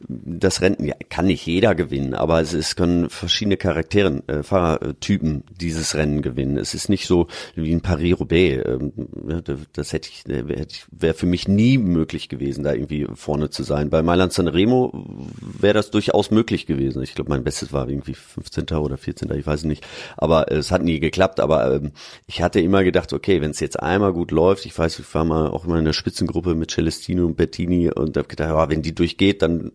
das 0.07 0.62
Rennen 0.62 0.84
ja, 0.86 0.95
kann 1.10 1.25
nicht 1.25 1.45
jeder 1.45 1.75
gewinnen, 1.75 2.13
aber 2.13 2.41
es, 2.41 2.53
es 2.53 2.75
können 2.75 3.10
verschiedene 3.10 3.57
Charakteren, 3.57 4.27
äh, 4.27 4.43
Fahrertypen 4.43 5.43
dieses 5.60 5.95
Rennen 5.95 6.21
gewinnen. 6.21 6.57
Es 6.57 6.73
ist 6.73 6.89
nicht 6.89 7.05
so 7.05 7.27
wie 7.55 7.71
ein 7.71 7.81
Paris-Roubaix. 7.81 8.63
Ähm, 8.67 8.93
das 9.73 9.93
hätte 9.93 10.10
ich, 10.10 10.27
äh, 10.27 10.65
wäre 10.91 11.13
für 11.13 11.25
mich 11.25 11.47
nie 11.47 11.77
möglich 11.77 12.29
gewesen, 12.29 12.63
da 12.63 12.73
irgendwie 12.73 13.07
vorne 13.13 13.49
zu 13.49 13.63
sein. 13.63 13.89
Bei 13.89 14.01
Mailand 14.01 14.34
Sanremo 14.34 14.91
wäre 15.39 15.73
das 15.73 15.91
durchaus 15.91 16.31
möglich 16.31 16.65
gewesen. 16.65 17.03
Ich 17.03 17.15
glaube, 17.15 17.29
mein 17.29 17.43
Bestes 17.43 17.73
war 17.73 17.88
irgendwie 17.88 18.13
15. 18.13 18.77
oder 18.77 18.97
14. 18.97 19.31
Ich 19.31 19.45
weiß 19.45 19.65
nicht. 19.65 19.86
Aber 20.17 20.51
es 20.51 20.71
hat 20.71 20.84
nie 20.84 20.99
geklappt. 20.99 21.39
Aber 21.39 21.75
ähm, 21.75 21.91
ich 22.27 22.41
hatte 22.41 22.60
immer 22.60 22.84
gedacht, 22.84 23.13
okay, 23.13 23.41
wenn 23.41 23.51
es 23.51 23.60
jetzt 23.60 23.79
einmal 23.79 24.13
gut 24.13 24.31
läuft, 24.31 24.65
ich 24.65 24.77
weiß, 24.77 24.99
ich 24.99 25.13
war 25.13 25.25
mal 25.25 25.47
auch 25.49 25.65
mal 25.65 25.79
in 25.79 25.86
der 25.86 25.93
Spitzengruppe 25.93 26.55
mit 26.55 26.70
Celestino 26.71 27.25
und 27.25 27.38
Bettini 27.38 27.91
und 27.91 28.17
habe 28.17 28.27
gedacht, 28.27 28.49
ja, 28.49 28.69
wenn 28.69 28.81
die 28.81 28.95
durchgeht, 28.95 29.41
dann 29.41 29.71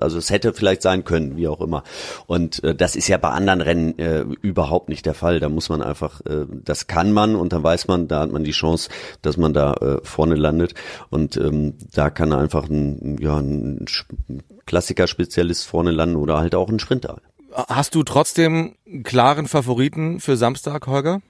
also 0.00 0.18
es 0.18 0.30
hätte 0.30 0.52
vielleicht 0.52 0.82
sein 0.82 1.04
können, 1.04 1.36
wie 1.36 1.48
auch 1.48 1.60
immer. 1.60 1.82
Und 2.26 2.62
äh, 2.64 2.74
das 2.74 2.96
ist 2.96 3.08
ja 3.08 3.16
bei 3.18 3.30
anderen 3.30 3.60
Rennen 3.60 3.98
äh, 3.98 4.20
überhaupt 4.42 4.88
nicht 4.88 5.06
der 5.06 5.14
Fall. 5.14 5.40
Da 5.40 5.48
muss 5.48 5.68
man 5.68 5.82
einfach, 5.82 6.20
äh, 6.22 6.46
das 6.50 6.86
kann 6.86 7.12
man 7.12 7.36
und 7.36 7.52
dann 7.52 7.62
weiß 7.62 7.88
man, 7.88 8.08
da 8.08 8.20
hat 8.20 8.30
man 8.30 8.44
die 8.44 8.52
Chance, 8.52 8.90
dass 9.22 9.36
man 9.36 9.52
da 9.52 9.74
äh, 9.74 9.98
vorne 10.02 10.34
landet. 10.34 10.74
Und 11.10 11.36
ähm, 11.36 11.74
da 11.92 12.10
kann 12.10 12.32
einfach 12.32 12.68
ein, 12.68 13.18
ja, 13.20 13.38
ein 13.38 13.84
Klassiker-Spezialist 14.66 15.66
vorne 15.66 15.90
landen 15.90 16.16
oder 16.16 16.38
halt 16.38 16.54
auch 16.54 16.68
ein 16.68 16.78
Sprinter. 16.78 17.18
Hast 17.52 17.94
du 17.94 18.02
trotzdem 18.02 18.74
klaren 19.04 19.46
Favoriten 19.46 20.18
für 20.18 20.36
Samstag, 20.36 20.86
Holger? 20.88 21.20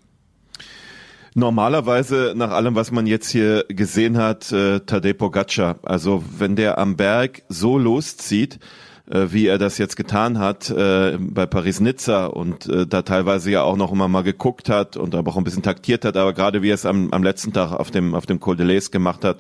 Normalerweise, 1.37 2.33
nach 2.37 2.53
allem, 2.53 2.77
was 2.77 2.93
man 2.93 3.09
jetzt 3.09 3.29
hier 3.29 3.65
gesehen 3.69 4.17
hat, 4.17 4.53
äh, 4.53 4.79
Tadej 4.81 5.15
Pogacar. 5.15 5.81
Also 5.83 6.23
wenn 6.39 6.55
der 6.55 6.79
am 6.79 6.95
Berg 6.97 7.43
so 7.49 7.77
loszieht, 7.77 8.61
äh, 9.11 9.27
wie 9.31 9.49
er 9.49 9.59
das 9.59 9.77
jetzt 9.79 9.97
getan 9.97 10.39
hat 10.39 10.71
äh, 10.71 11.19
bei 11.19 11.45
Paris-Nizza 11.45 12.27
und 12.27 12.69
äh, 12.69 12.87
da 12.87 13.03
teilweise 13.03 13.51
ja 13.51 13.63
auch 13.63 13.77
noch 13.77 13.91
immer 13.91 14.07
mal 14.07 14.23
geguckt 14.23 14.69
hat 14.69 14.97
und 14.97 15.17
aber 15.17 15.33
auch 15.33 15.37
ein 15.37 15.43
bisschen 15.43 15.65
taktiert 15.65 16.05
hat, 16.05 16.17
aber 16.17 16.35
gerade 16.35 16.63
wie 16.63 16.71
er 16.71 16.75
es 16.75 16.87
am, 16.87 17.13
am 17.13 17.25
letzten 17.25 17.53
Tag 17.53 17.73
auf 17.73 17.91
dem 17.91 18.15
auf 18.15 18.27
dem 18.27 18.39
Col 18.39 18.57
de 18.57 18.67
Lace 18.67 18.93
gemacht 18.93 19.25
hat, 19.25 19.39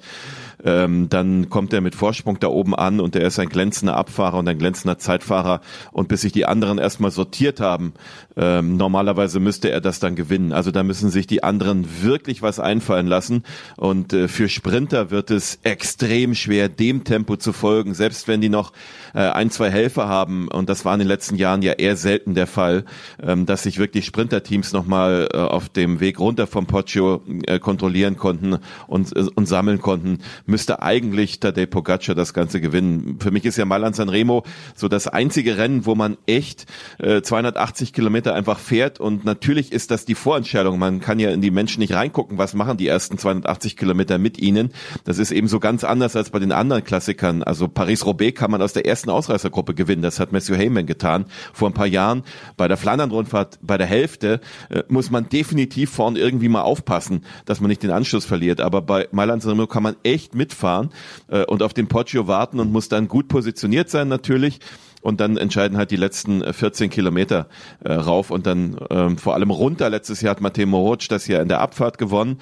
ähm, 0.62 1.08
dann 1.08 1.48
kommt 1.50 1.72
er 1.72 1.80
mit 1.80 1.94
Vorsprung 1.94 2.38
da 2.40 2.48
oben 2.48 2.74
an 2.74 3.00
und 3.00 3.16
er 3.16 3.26
ist 3.26 3.38
ein 3.38 3.48
glänzender 3.48 3.96
Abfahrer 3.96 4.38
und 4.38 4.48
ein 4.48 4.58
glänzender 4.58 4.98
Zeitfahrer. 4.98 5.60
Und 5.92 6.08
bis 6.08 6.22
sich 6.22 6.32
die 6.32 6.46
anderen 6.46 6.78
erstmal 6.78 7.10
sortiert 7.10 7.60
haben, 7.60 7.94
ähm, 8.36 8.76
normalerweise 8.76 9.40
müsste 9.40 9.70
er 9.70 9.80
das 9.80 10.00
dann 10.00 10.16
gewinnen. 10.16 10.52
Also 10.52 10.70
da 10.70 10.82
müssen 10.82 11.10
sich 11.10 11.26
die 11.26 11.42
anderen 11.42 12.02
wirklich 12.02 12.42
was 12.42 12.60
einfallen 12.60 13.06
lassen. 13.06 13.44
Und 13.76 14.12
äh, 14.12 14.28
für 14.28 14.48
Sprinter 14.48 15.10
wird 15.10 15.30
es 15.30 15.58
extrem 15.62 16.34
schwer, 16.34 16.68
dem 16.68 17.04
Tempo 17.04 17.36
zu 17.36 17.52
folgen, 17.52 17.94
selbst 17.94 18.28
wenn 18.28 18.40
die 18.40 18.48
noch 18.48 18.72
äh, 19.14 19.20
ein, 19.20 19.50
zwei 19.50 19.70
Helfer 19.70 20.08
haben 20.08 20.48
und 20.48 20.68
das 20.68 20.84
war 20.84 20.94
in 20.94 21.00
den 21.00 21.08
letzten 21.08 21.36
Jahren 21.36 21.62
ja 21.62 21.72
eher 21.72 21.96
selten 21.96 22.34
der 22.34 22.46
Fall, 22.46 22.84
ähm, 23.22 23.46
dass 23.46 23.62
sich 23.62 23.78
wirklich 23.78 24.06
Sprinterteams 24.06 24.72
nochmal 24.72 25.28
äh, 25.32 25.38
auf 25.38 25.68
dem 25.68 26.00
Weg 26.00 26.18
runter 26.18 26.46
vom 26.46 26.66
Poggio 26.66 27.22
äh, 27.46 27.58
kontrollieren 27.58 28.16
konnten 28.16 28.58
und, 28.86 29.14
äh, 29.16 29.26
und 29.34 29.46
sammeln 29.46 29.80
konnten, 29.80 30.18
müsste 30.46 30.83
eigentlich 30.83 31.40
Tadej 31.40 31.66
Pogacar 31.66 32.14
das 32.14 32.35
Ganze 32.35 32.61
gewinnen. 32.61 33.18
Für 33.20 33.30
mich 33.30 33.44
ist 33.44 33.57
ja 33.57 33.64
Mailand 33.64 33.96
Sanremo 33.96 34.44
so 34.74 34.88
das 34.88 35.09
einzige 35.09 35.57
Rennen, 35.57 35.87
wo 35.87 35.94
man 35.94 36.16
echt 36.26 36.66
äh, 36.98 37.22
280 37.22 37.92
Kilometer 37.92 38.35
einfach 38.35 38.59
fährt 38.59 39.00
und 39.00 39.24
natürlich 39.24 39.72
ist 39.72 39.90
das 39.90 40.04
die 40.04 40.14
Vorentscheidung. 40.14 40.78
Man 40.78 41.00
kann 41.00 41.18
ja 41.18 41.30
in 41.30 41.40
die 41.40 41.50
Menschen 41.50 41.80
nicht 41.80 41.94
reingucken, 41.94 42.38
was 42.38 42.54
machen 42.54 42.76
die 42.76 42.88
ersten 42.88 43.18
280 43.18 43.76
Kilometer 43.76 44.18
mit 44.18 44.38
ihnen. 44.38 44.72
Das 45.04 45.18
ist 45.18 45.30
eben 45.30 45.48
so 45.48 45.61
ganz 45.61 45.85
anders 45.85 46.16
als 46.16 46.30
bei 46.30 46.38
den 46.38 46.52
anderen 46.52 46.85
Klassikern. 46.85 47.42
Also 47.42 47.68
Paris-Roubaix 47.68 48.38
kann 48.38 48.50
man 48.50 48.62
aus 48.62 48.72
der 48.72 48.87
ersten 48.87 49.11
Ausreißergruppe 49.11 49.74
gewinnen. 49.74 50.02
Das 50.02 50.20
hat 50.20 50.33
Matthew 50.33 50.57
Heyman 50.57 50.87
getan 50.87 51.26
vor 51.52 51.70
ein 51.70 51.74
paar 51.74 51.87
Jahren. 51.87 52.22
Bei 52.57 52.68
der 52.68 52.76
Flandern-Rundfahrt, 52.76 53.59
bei 53.62 53.78
der 53.78 53.87
Hälfte, 53.87 54.40
äh, 54.70 54.83
muss 54.88 55.11
man 55.11 55.28
definitiv 55.28 55.90
vorn 55.90 56.16
irgendwie 56.16 56.48
mal 56.48 56.62
aufpassen, 56.62 57.24
dass 57.46 57.61
man 57.61 57.68
nicht 57.68 57.83
den 57.83 57.90
Anschluss 57.90 58.24
verliert. 58.24 58.61
Aber 58.61 58.83
bei 58.83 59.09
Mailand 59.12 59.42
Sanremo 59.42 59.66
kann 59.66 59.83
man 59.83 59.96
echt 60.02 60.33
mitfahren 60.34 60.90
äh, 61.28 61.44
und 61.44 61.62
auf 61.62 61.74
den 61.74 61.88
Poggio 61.88 62.26
warten 62.26 62.60
und 62.60 62.72
muss 62.72 62.88
dann 62.88 63.08
gut 63.08 63.28
positioniert 63.28 63.90
sein 63.90 64.08
natürlich 64.08 64.60
und 65.04 65.20
dann 65.20 65.36
entscheiden 65.36 65.76
halt 65.76 65.90
die 65.90 65.96
letzten 65.96 66.52
14 66.52 66.88
Kilometer 66.88 67.46
äh, 67.84 67.92
rauf 67.92 68.30
und 68.30 68.46
dann 68.46 68.78
ähm, 68.88 69.18
vor 69.18 69.34
allem 69.34 69.50
runter. 69.50 69.90
Letztes 69.90 70.22
Jahr 70.22 70.30
hat 70.30 70.40
Matej 70.40 70.64
Moroc 70.64 71.06
das 71.10 71.26
ja 71.26 71.42
in 71.42 71.48
der 71.48 71.60
Abfahrt 71.60 71.98
gewonnen. 71.98 72.38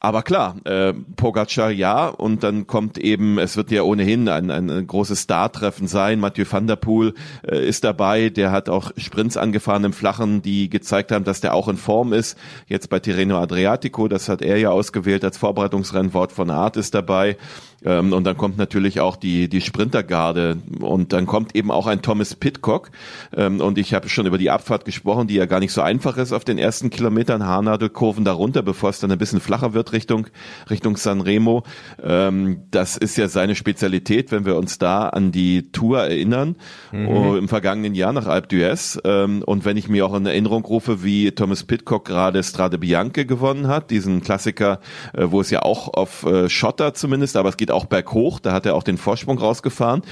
Aber 0.00 0.22
klar, 0.22 0.54
äh, 0.64 0.92
Pogacar 1.16 1.70
ja 1.70 2.06
und 2.06 2.44
dann 2.44 2.68
kommt 2.68 2.98
eben, 2.98 3.38
es 3.38 3.56
wird 3.56 3.72
ja 3.72 3.82
ohnehin 3.82 4.28
ein, 4.28 4.48
ein 4.48 4.86
großes 4.86 5.22
Star-Treffen 5.22 5.88
sein. 5.88 6.20
Mathieu 6.20 6.44
van 6.48 6.68
der 6.68 6.76
Poel 6.76 7.14
äh, 7.42 7.66
ist 7.66 7.82
dabei, 7.82 8.28
der 8.30 8.52
hat 8.52 8.68
auch 8.68 8.92
Sprints 8.96 9.36
angefahren 9.36 9.82
im 9.82 9.92
Flachen, 9.92 10.40
die 10.40 10.70
gezeigt 10.70 11.10
haben, 11.10 11.24
dass 11.24 11.40
der 11.40 11.52
auch 11.52 11.66
in 11.66 11.76
Form 11.76 12.12
ist. 12.12 12.38
Jetzt 12.68 12.90
bei 12.90 13.00
Tirreno 13.00 13.38
Adriatico, 13.38 14.06
das 14.06 14.28
hat 14.28 14.40
er 14.40 14.58
ja 14.58 14.70
ausgewählt 14.70 15.24
als 15.24 15.36
Vorbereitungsrennwort 15.36 16.30
von 16.30 16.50
Art 16.50 16.76
ist 16.76 16.94
dabei. 16.94 17.36
Ähm, 17.84 18.12
und 18.12 18.24
dann 18.24 18.36
kommt 18.36 18.58
natürlich 18.58 19.00
auch 19.00 19.16
die, 19.16 19.48
die 19.48 19.60
Sprintergarde 19.60 20.58
und 20.80 21.12
dann 21.12 21.26
kommt 21.26 21.54
eben 21.54 21.70
auch 21.70 21.86
ein 21.86 22.02
Thomas 22.02 22.34
Pitcock. 22.34 22.90
Ähm, 23.36 23.60
und 23.60 23.78
ich 23.78 23.94
habe 23.94 24.08
schon 24.08 24.26
über 24.26 24.38
die 24.38 24.50
Abfahrt 24.50 24.84
gesprochen, 24.84 25.28
die 25.28 25.34
ja 25.34 25.46
gar 25.46 25.60
nicht 25.60 25.72
so 25.72 25.80
einfach 25.80 26.16
ist 26.16 26.32
auf 26.32 26.44
den 26.44 26.58
ersten 26.58 26.90
Kilometern, 26.90 27.46
Haarnadelkurven 27.46 28.24
darunter, 28.24 28.62
bevor 28.62 28.90
es 28.90 28.98
dann 28.98 29.12
ein 29.12 29.18
bisschen 29.18 29.40
flacher 29.40 29.74
wird 29.74 29.87
Richtung, 29.92 30.26
Richtung 30.68 30.96
Sanremo. 30.96 31.62
Ähm, 32.02 32.64
das 32.72 32.96
ist 32.96 33.16
ja 33.16 33.28
seine 33.28 33.54
Spezialität, 33.54 34.32
wenn 34.32 34.44
wir 34.44 34.56
uns 34.56 34.78
da 34.78 35.08
an 35.08 35.30
die 35.30 35.70
Tour 35.70 36.00
erinnern, 36.00 36.56
mhm. 36.90 37.08
oh, 37.08 37.36
im 37.36 37.48
vergangenen 37.48 37.94
Jahr 37.94 38.12
nach 38.12 38.26
Alpe 38.26 38.48
d'Huez. 38.48 39.00
Ähm, 39.04 39.42
und 39.46 39.64
wenn 39.64 39.76
ich 39.76 39.88
mir 39.88 40.04
auch 40.04 40.14
in 40.14 40.26
Erinnerung 40.26 40.64
rufe, 40.64 41.04
wie 41.04 41.30
Thomas 41.30 41.62
Pitcock 41.62 42.04
gerade 42.04 42.42
Strade 42.42 42.78
Bianche 42.78 43.24
gewonnen 43.24 43.68
hat, 43.68 43.92
diesen 43.92 44.20
Klassiker, 44.20 44.80
äh, 45.12 45.26
wo 45.28 45.40
es 45.40 45.50
ja 45.50 45.62
auch 45.62 45.94
auf 45.94 46.24
äh, 46.24 46.48
Schotter 46.48 46.94
zumindest, 46.94 47.36
aber 47.36 47.50
es 47.50 47.56
geht 47.56 47.68
geht 47.68 47.74
auch 47.74 47.84
berghoch, 47.84 48.40
da 48.40 48.52
hat 48.52 48.66
er 48.66 48.74
auch 48.74 48.82
den 48.82 48.96
Vorsprung 48.96 49.38
rausgefahren. 49.38 50.02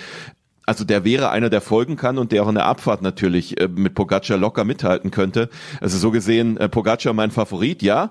Also 0.66 0.84
der 0.84 1.04
wäre 1.04 1.30
einer, 1.30 1.48
der 1.48 1.60
folgen 1.60 1.94
kann 1.94 2.18
und 2.18 2.32
der 2.32 2.42
auch 2.42 2.48
in 2.48 2.56
der 2.56 2.66
Abfahrt 2.66 3.00
natürlich 3.00 3.58
äh, 3.60 3.68
mit 3.68 3.94
Pogacar 3.94 4.36
locker 4.36 4.64
mithalten 4.64 5.12
könnte. 5.12 5.48
Also 5.80 5.96
so 5.96 6.10
gesehen, 6.10 6.56
äh, 6.56 6.68
Pogacar 6.68 7.12
mein 7.12 7.30
Favorit, 7.30 7.82
ja, 7.82 8.10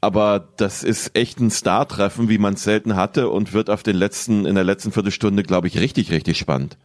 aber 0.00 0.48
das 0.56 0.82
ist 0.82 1.16
echt 1.16 1.40
ein 1.40 1.50
Star-Treffen, 1.50 2.28
wie 2.28 2.38
man 2.38 2.54
es 2.54 2.64
selten 2.64 2.96
hatte 2.96 3.28
und 3.28 3.52
wird 3.52 3.70
auf 3.70 3.82
den 3.82 3.96
letzten, 3.96 4.46
in 4.46 4.54
der 4.54 4.64
letzten 4.64 4.92
Viertelstunde, 4.92 5.42
glaube 5.42 5.66
ich, 5.66 5.78
richtig, 5.78 6.10
richtig 6.10 6.38
spannend. 6.38 6.76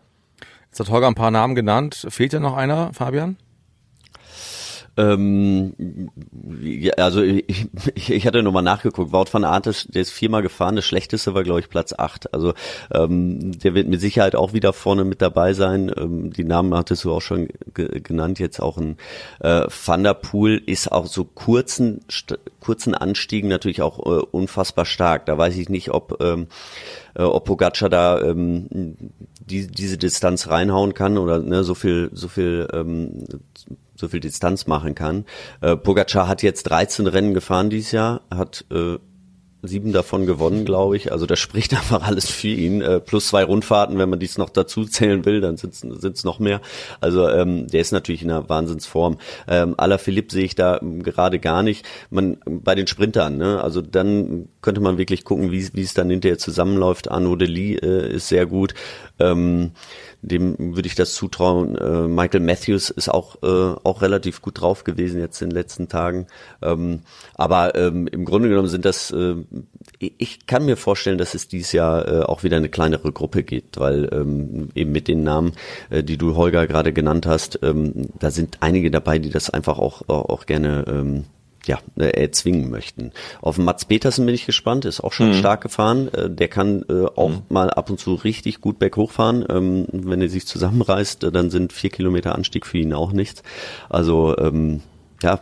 Jetzt 0.67 0.79
hat 0.79 0.89
Holger 0.89 1.07
ein 1.07 1.15
paar 1.15 1.31
Namen 1.31 1.55
genannt. 1.55 2.07
Fehlt 2.09 2.33
ja 2.33 2.39
noch 2.39 2.55
einer, 2.55 2.93
Fabian? 2.93 3.37
Ähm, 4.97 6.09
also 6.97 7.21
ich, 7.21 7.67
ich 7.95 8.27
hatte 8.27 8.43
nochmal 8.43 8.63
nachgeguckt. 8.63 9.13
Wout 9.13 9.27
van 9.31 9.45
Aert, 9.45 9.93
der 9.93 10.01
ist 10.01 10.11
viermal 10.11 10.41
gefahren. 10.41 10.75
Das 10.75 10.85
schlechteste 10.85 11.33
war, 11.33 11.43
glaube 11.43 11.61
ich, 11.61 11.69
Platz 11.69 11.93
acht. 11.93 12.33
Also 12.33 12.53
ähm, 12.93 13.57
der 13.59 13.73
wird 13.73 13.87
mit 13.87 14.01
Sicherheit 14.01 14.35
auch 14.35 14.53
wieder 14.53 14.73
vorne 14.73 15.05
mit 15.05 15.21
dabei 15.21 15.53
sein. 15.53 15.91
Ähm, 15.95 16.33
die 16.33 16.43
Namen 16.43 16.73
hattest 16.75 17.05
du 17.05 17.13
auch 17.13 17.21
schon 17.21 17.47
genannt. 17.73 18.39
Jetzt 18.39 18.61
auch 18.61 18.77
ein 18.77 18.97
äh, 19.39 19.65
Van 19.85 20.03
der 20.03 20.13
Poel 20.13 20.61
ist 20.65 20.91
auch 20.91 21.05
so 21.05 21.23
kurzen 21.23 22.01
kurzen 22.59 22.93
Anstiegen 22.93 23.49
natürlich 23.49 23.81
auch 23.81 23.99
äh, 23.99 24.25
unfassbar 24.31 24.85
stark. 24.85 25.25
Da 25.25 25.37
weiß 25.37 25.55
ich 25.57 25.69
nicht, 25.69 25.91
ob 25.91 26.21
ähm, 26.21 26.47
äh, 27.15 27.23
ob 27.23 27.45
Pogacar 27.45 27.89
da 27.89 28.21
ähm, 28.21 28.97
die, 29.39 29.67
diese 29.67 29.97
Distanz 29.97 30.47
reinhauen 30.47 30.93
kann 30.93 31.17
oder 31.17 31.39
ne, 31.39 31.63
so 31.63 31.75
viel 31.75 32.09
so 32.13 32.27
viel 32.27 32.67
ähm, 32.73 33.25
so 34.01 34.09
viel 34.09 34.19
Distanz 34.19 34.67
machen 34.67 34.95
kann. 34.95 35.25
Äh, 35.61 35.77
Pogacar 35.77 36.27
hat 36.27 36.43
jetzt 36.43 36.63
13 36.63 37.07
Rennen 37.07 37.33
gefahren 37.33 37.69
dieses 37.69 37.91
Jahr, 37.93 38.21
hat 38.29 38.65
äh, 38.71 38.97
sieben 39.63 39.93
davon 39.93 40.25
gewonnen, 40.25 40.65
glaube 40.65 40.97
ich. 40.97 41.11
Also 41.11 41.25
das 41.25 41.39
spricht 41.39 41.73
einfach 41.77 42.05
alles 42.05 42.29
für 42.29 42.47
ihn. 42.47 42.81
Äh, 42.81 42.99
plus 42.99 43.27
zwei 43.27 43.43
Rundfahrten, 43.43 43.97
wenn 43.97 44.09
man 44.09 44.19
dies 44.19 44.37
noch 44.37 44.49
dazu 44.49 44.85
zählen 44.85 45.25
will, 45.25 45.41
dann 45.41 45.57
sind 45.57 45.83
es 45.83 46.23
noch 46.23 46.39
mehr. 46.39 46.61
Also 46.99 47.29
ähm, 47.29 47.67
der 47.67 47.81
ist 47.81 47.91
natürlich 47.91 48.23
in 48.23 48.31
einer 48.31 48.49
Wahnsinnsform. 48.49 49.17
Ähm, 49.47 49.75
Ala 49.77 49.97
Philipp 49.97 50.31
sehe 50.31 50.45
ich 50.45 50.55
da 50.55 50.79
gerade 50.81 51.39
gar 51.39 51.63
nicht. 51.63 51.85
Man 52.09 52.37
bei 52.45 52.75
den 52.75 52.87
Sprintern, 52.87 53.37
ne? 53.37 53.61
Also 53.61 53.81
dann 53.81 54.47
könnte 54.61 54.81
man 54.81 54.97
wirklich 54.97 55.23
gucken, 55.23 55.51
wie 55.51 55.81
es 55.81 55.93
dann 55.93 56.09
hinterher 56.09 56.37
zusammenläuft. 56.37 57.11
Arnaud 57.11 57.41
Delis 57.41 57.79
äh, 57.81 58.13
ist 58.13 58.27
sehr 58.27 58.45
gut. 58.45 58.73
Ähm, 59.19 59.71
dem 60.21 60.75
würde 60.75 60.87
ich 60.87 60.95
das 60.95 61.13
zutrauen. 61.13 61.75
Äh, 61.75 62.07
Michael 62.07 62.41
Matthews 62.41 62.89
ist 62.89 63.09
auch, 63.09 63.41
äh, 63.43 63.75
auch 63.83 64.01
relativ 64.01 64.41
gut 64.41 64.61
drauf 64.61 64.83
gewesen 64.83 65.19
jetzt 65.19 65.41
in 65.41 65.49
den 65.49 65.55
letzten 65.55 65.87
Tagen. 65.87 66.27
Ähm, 66.61 67.01
aber 67.35 67.75
ähm, 67.75 68.07
im 68.07 68.25
Grunde 68.25 68.49
genommen 68.49 68.67
sind 68.67 68.85
das, 68.85 69.11
äh, 69.11 69.35
ich 69.99 70.45
kann 70.45 70.65
mir 70.65 70.77
vorstellen, 70.77 71.17
dass 71.17 71.33
es 71.33 71.47
dieses 71.47 71.71
Jahr 71.71 72.07
äh, 72.07 72.21
auch 72.23 72.43
wieder 72.43 72.57
eine 72.57 72.69
kleinere 72.69 73.11
Gruppe 73.11 73.43
gibt, 73.43 73.79
weil 73.79 74.09
ähm, 74.11 74.69
eben 74.75 74.91
mit 74.91 75.07
den 75.07 75.23
Namen, 75.23 75.53
äh, 75.89 76.03
die 76.03 76.17
du 76.17 76.35
Holger 76.35 76.67
gerade 76.67 76.93
genannt 76.93 77.25
hast, 77.25 77.59
ähm, 77.63 78.09
da 78.19 78.31
sind 78.31 78.57
einige 78.61 78.91
dabei, 78.91 79.19
die 79.19 79.29
das 79.29 79.49
einfach 79.49 79.79
auch, 79.79 80.07
auch 80.07 80.45
gerne 80.45 80.85
ähm, 80.87 81.25
ja, 81.65 81.79
äh, 81.97 82.09
erzwingen 82.21 82.69
möchten. 82.69 83.11
Auf 83.41 83.57
Mats 83.57 83.85
Petersen 83.85 84.25
bin 84.25 84.35
ich 84.35 84.45
gespannt, 84.45 84.85
ist 84.85 85.01
auch 85.01 85.13
schon 85.13 85.29
mhm. 85.29 85.33
stark 85.35 85.61
gefahren. 85.61 86.11
Äh, 86.13 86.29
der 86.29 86.47
kann 86.47 86.83
äh, 86.89 87.05
auch 87.15 87.29
mhm. 87.29 87.41
mal 87.49 87.69
ab 87.69 87.89
und 87.89 87.99
zu 87.99 88.15
richtig 88.15 88.61
gut 88.61 88.79
berghoch 88.79 89.11
fahren. 89.11 89.45
Ähm, 89.49 89.85
wenn 89.91 90.21
er 90.21 90.29
sich 90.29 90.47
zusammenreißt, 90.47 91.27
dann 91.33 91.49
sind 91.49 91.73
vier 91.73 91.89
Kilometer 91.89 92.35
Anstieg 92.35 92.65
für 92.65 92.79
ihn 92.79 92.93
auch 92.93 93.11
nichts. 93.11 93.43
Also 93.89 94.37
ähm, 94.37 94.81
ja, 95.21 95.39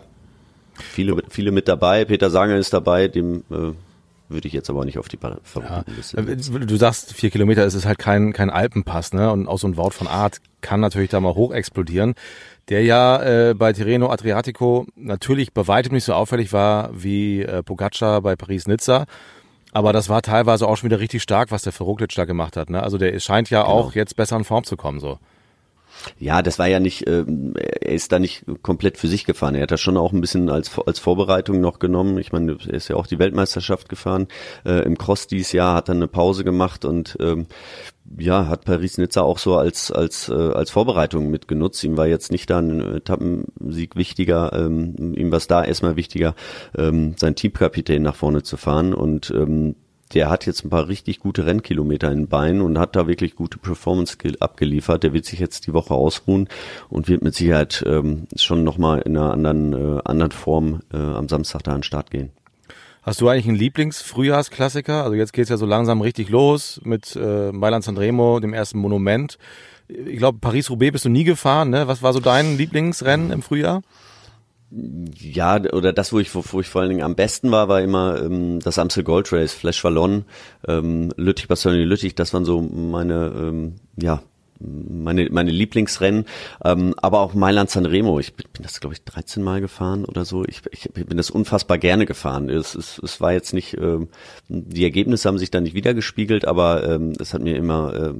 viele, 0.73 1.21
viele 1.29 1.51
mit 1.51 1.67
dabei. 1.67 2.05
Peter 2.05 2.29
Sanger 2.29 2.57
ist 2.57 2.73
dabei, 2.73 3.07
dem 3.07 3.43
würde 4.29 4.47
ich 4.47 4.53
jetzt 4.53 4.69
aber 4.69 4.85
nicht 4.85 4.99
auf 4.99 5.09
die 5.09 5.17
Favoritenliste. 5.17 6.17
Ja. 6.17 6.59
Du 6.59 6.75
sagst, 6.77 7.13
vier 7.13 7.31
Kilometer 7.31 7.65
ist 7.65 7.73
es 7.73 7.85
halt 7.85 7.97
kein, 7.97 8.31
kein 8.31 8.49
Alpenpass, 8.51 9.11
ne? 9.11 9.31
Und 9.31 9.47
auch 9.47 9.57
so 9.57 9.67
ein 9.67 9.75
Wort 9.75 9.95
von 9.95 10.07
Art 10.07 10.39
kann 10.61 10.79
natürlich 10.79 11.09
da 11.09 11.19
mal 11.19 11.33
hoch 11.33 11.51
explodieren 11.51 12.13
der 12.69 12.83
ja 12.83 13.21
äh, 13.49 13.53
bei 13.55 13.73
Tirreno 13.73 14.09
Adriatico 14.09 14.85
natürlich 14.95 15.53
bei 15.53 15.67
weitem 15.67 15.93
nicht 15.93 16.03
so 16.03 16.13
auffällig 16.13 16.53
war 16.53 16.89
wie 16.93 17.41
äh, 17.41 17.63
Pogacar 17.63 18.21
bei 18.21 18.35
Paris-Nizza. 18.35 19.05
Aber 19.71 19.93
das 19.93 20.09
war 20.09 20.21
teilweise 20.21 20.67
auch 20.67 20.77
schon 20.77 20.89
wieder 20.89 20.99
richtig 20.99 21.21
stark, 21.21 21.51
was 21.51 21.63
der 21.63 21.73
Verroglic 21.73 22.13
da 22.15 22.25
gemacht 22.25 22.57
hat. 22.57 22.69
Ne? 22.69 22.81
Also 22.81 22.97
der 22.97 23.19
scheint 23.19 23.49
ja 23.49 23.63
genau. 23.63 23.73
auch 23.73 23.93
jetzt 23.93 24.15
besser 24.15 24.35
in 24.35 24.43
Form 24.43 24.63
zu 24.63 24.77
kommen. 24.77 24.99
so. 24.99 25.19
Ja, 26.17 26.41
das 26.41 26.59
war 26.59 26.67
ja 26.67 26.79
nicht, 26.79 27.07
äh, 27.07 27.25
er 27.81 27.91
ist 27.91 28.11
da 28.11 28.19
nicht 28.19 28.45
komplett 28.61 28.97
für 28.97 29.07
sich 29.07 29.25
gefahren. 29.25 29.55
Er 29.55 29.63
hat 29.63 29.71
das 29.71 29.81
schon 29.81 29.97
auch 29.97 30.13
ein 30.13 30.21
bisschen 30.21 30.49
als, 30.49 30.77
als 30.85 30.99
Vorbereitung 30.99 31.59
noch 31.59 31.79
genommen. 31.79 32.17
Ich 32.17 32.31
meine, 32.31 32.57
er 32.67 32.73
ist 32.73 32.87
ja 32.87 32.95
auch 32.95 33.07
die 33.07 33.19
Weltmeisterschaft 33.19 33.89
gefahren. 33.89 34.27
Äh, 34.65 34.83
Im 34.83 34.97
Cross 34.97 35.27
dieses 35.27 35.51
Jahr 35.51 35.75
hat 35.75 35.89
er 35.89 35.95
eine 35.95 36.07
Pause 36.07 36.43
gemacht 36.43 36.85
und 36.85 37.17
ähm, 37.19 37.47
ja, 38.17 38.47
hat 38.47 38.65
Paris-Nizza 38.65 39.21
auch 39.21 39.37
so 39.37 39.55
als, 39.55 39.91
als, 39.91 40.29
äh, 40.29 40.33
als 40.33 40.71
Vorbereitung 40.71 41.29
mitgenutzt. 41.29 41.83
Ihm 41.83 41.97
war 41.97 42.07
jetzt 42.07 42.31
nicht 42.31 42.49
da 42.49 42.59
ein 42.59 42.81
Etappensieg 42.95 43.95
wichtiger, 43.95 44.51
ähm, 44.53 45.13
ihm 45.15 45.31
war 45.31 45.37
es 45.37 45.47
da 45.47 45.63
erstmal 45.63 45.95
wichtiger, 45.95 46.35
ähm, 46.77 47.13
sein 47.17 47.35
Teamkapitän 47.35 48.01
nach 48.01 48.15
vorne 48.15 48.43
zu 48.43 48.57
fahren 48.57 48.93
und 48.93 49.31
ähm, 49.31 49.75
der 50.13 50.29
hat 50.29 50.45
jetzt 50.45 50.65
ein 50.65 50.69
paar 50.69 50.87
richtig 50.87 51.19
gute 51.19 51.45
Rennkilometer 51.45 52.11
in 52.11 52.19
den 52.19 52.27
Beinen 52.27 52.61
und 52.61 52.79
hat 52.79 52.95
da 52.95 53.07
wirklich 53.07 53.35
gute 53.35 53.59
Performance 53.59 54.17
abgeliefert. 54.39 55.03
Der 55.03 55.13
wird 55.13 55.25
sich 55.25 55.39
jetzt 55.39 55.67
die 55.67 55.73
Woche 55.73 55.93
ausruhen 55.93 56.47
und 56.89 57.07
wird 57.07 57.21
mit 57.21 57.35
Sicherheit 57.35 57.83
ähm, 57.85 58.27
schon 58.35 58.63
nochmal 58.63 59.01
in 59.01 59.15
einer 59.17 59.31
anderen, 59.31 59.73
äh, 59.73 60.01
anderen 60.05 60.31
Form 60.31 60.81
äh, 60.91 60.97
am 60.97 61.29
Samstag 61.29 61.63
da 61.63 61.71
an 61.71 61.77
den 61.79 61.83
Start 61.83 62.09
gehen. 62.09 62.31
Hast 63.03 63.21
du 63.21 63.29
eigentlich 63.29 63.47
einen 63.47 63.57
Lieblingsfrühjahrsklassiker? 63.57 65.03
Also 65.03 65.15
jetzt 65.15 65.33
geht's 65.33 65.49
ja 65.49 65.57
so 65.57 65.65
langsam 65.65 66.01
richtig 66.01 66.29
los 66.29 66.81
mit 66.83 67.15
äh, 67.15 67.51
Mailand 67.51 67.83
Sanremo, 67.83 68.39
dem 68.39 68.53
ersten 68.53 68.79
Monument. 68.79 69.37
Ich 69.87 70.17
glaube, 70.17 70.39
Paris-Roubaix 70.39 70.91
bist 70.91 71.05
du 71.05 71.09
nie 71.09 71.23
gefahren, 71.23 71.69
ne? 71.69 71.87
Was 71.87 72.03
war 72.03 72.13
so 72.13 72.19
dein 72.19 72.57
Lieblingsrennen 72.57 73.31
im 73.31 73.41
Frühjahr? 73.41 73.81
Ja, 74.71 75.59
oder 75.73 75.93
das, 75.93 76.13
wo 76.13 76.19
ich, 76.19 76.33
wo, 76.35 76.43
wo 76.51 76.59
ich 76.59 76.67
vor 76.67 76.81
allen 76.81 76.91
Dingen 76.91 77.03
am 77.03 77.15
besten 77.15 77.49
war, 77.49 77.69
war 77.69 77.81
immer 77.81 78.21
ähm, 78.21 78.59
das 78.59 78.77
Amstel 78.77 79.03
Gold 79.03 79.31
Race, 79.33 79.51
Flash 79.51 79.83
Wallon, 79.83 80.25
ähm, 80.67 81.11
Lüttich, 81.17 81.47
Bastogne 81.47 81.83
Lüttich, 81.83 82.13
das 82.13 82.33
waren 82.33 82.45
so 82.45 82.61
meine, 82.61 83.33
ähm, 83.35 83.75
ja, 83.99 84.21
meine, 84.59 85.29
meine 85.31 85.51
Lieblingsrennen, 85.51 86.25
ähm, 86.63 86.93
aber 86.97 87.19
auch 87.19 87.33
Mailand 87.33 87.69
Sanremo. 87.69 88.19
Ich 88.19 88.33
bin, 88.33 88.45
das, 88.61 88.79
glaube 88.79 88.93
ich, 88.93 89.03
13 89.03 89.41
Mal 89.41 89.61
gefahren 89.61 90.05
oder 90.05 90.25
so. 90.25 90.43
Ich, 90.45 90.61
ich 90.71 90.89
bin 90.91 91.17
das 91.17 91.29
unfassbar 91.29 91.77
gerne 91.77 92.05
gefahren. 92.05 92.49
Es, 92.49 92.75
es, 92.75 92.99
es 92.99 93.21
war 93.21 93.33
jetzt 93.33 93.53
nicht, 93.53 93.77
ähm, 93.77 94.09
die 94.47 94.83
Ergebnisse 94.83 95.27
haben 95.27 95.37
sich 95.37 95.51
da 95.51 95.61
nicht 95.61 95.75
wiedergespiegelt, 95.75 96.45
aber 96.45 96.87
ähm, 96.87 97.13
es 97.19 97.33
hat 97.33 97.41
mir 97.41 97.55
immer, 97.55 97.93
äh, 97.93 98.13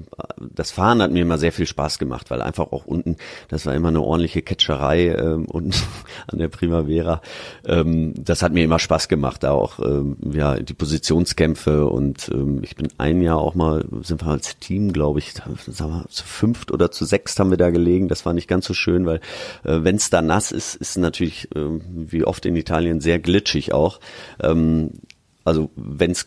das 0.54 0.72
Fahren 0.72 1.02
hat 1.02 1.12
mir 1.12 1.22
immer 1.22 1.38
sehr 1.38 1.52
viel 1.52 1.68
Spaß 1.68 2.00
gemacht, 2.00 2.30
weil 2.30 2.42
einfach 2.42 2.72
auch 2.72 2.86
unten, 2.86 3.18
das 3.50 3.66
war 3.66 3.76
immer 3.76 3.90
eine 3.90 4.02
ordentliche 4.02 4.42
Catcherei 4.42 5.08
ähm, 5.10 5.46
und 5.46 5.76
an 6.28 6.40
der 6.40 6.48
Primavera. 6.48 7.22
Ähm, 7.66 8.14
das 8.18 8.42
hat 8.42 8.54
mir 8.54 8.64
immer 8.64 8.80
Spaß 8.80 9.10
gemacht, 9.10 9.44
da 9.44 9.52
auch 9.52 9.80
ähm, 9.80 10.18
ja 10.32 10.56
die 10.56 10.74
Positionskämpfe 10.74 11.86
und 11.86 12.30
ähm, 12.34 12.62
ich 12.64 12.76
bin 12.76 12.88
ein 12.98 13.22
Jahr 13.22 13.40
auch 13.40 13.56
mal, 13.56 13.86
sind 14.02 14.24
wir 14.24 14.32
als 14.32 14.58
Team, 14.60 14.94
glaube 14.94 15.20
ich, 15.20 15.34
wir, 15.36 16.06
zu 16.10 16.24
fünft 16.30 16.72
oder 16.72 16.92
zu 16.92 17.06
sechst 17.06 17.40
haben 17.40 17.50
wir 17.50 17.58
da 17.58 17.70
gelegen. 17.70 18.08
Das 18.08 18.26
war 18.26 18.34
nicht 18.34 18.48
ganz 18.48 18.66
so 18.66 18.74
schön, 18.74 19.06
weil 19.06 19.18
äh, 19.64 19.80
wenn 19.84 19.96
es 19.96 20.10
da 20.10 20.22
nass 20.22 20.52
ist, 20.52 20.76
ist 20.76 20.98
natürlich 20.98 21.50
äh, 21.56 21.60
wie 21.60 22.24
oft 22.24 22.46
in 22.46 22.56
Italien 22.56 23.02
sehr 23.02 23.20
glitschig 23.20 23.74
auch. 23.74 24.00
Ähm, 24.42 24.92
also 25.46 25.72
wenn 25.76 26.12
es 26.12 26.26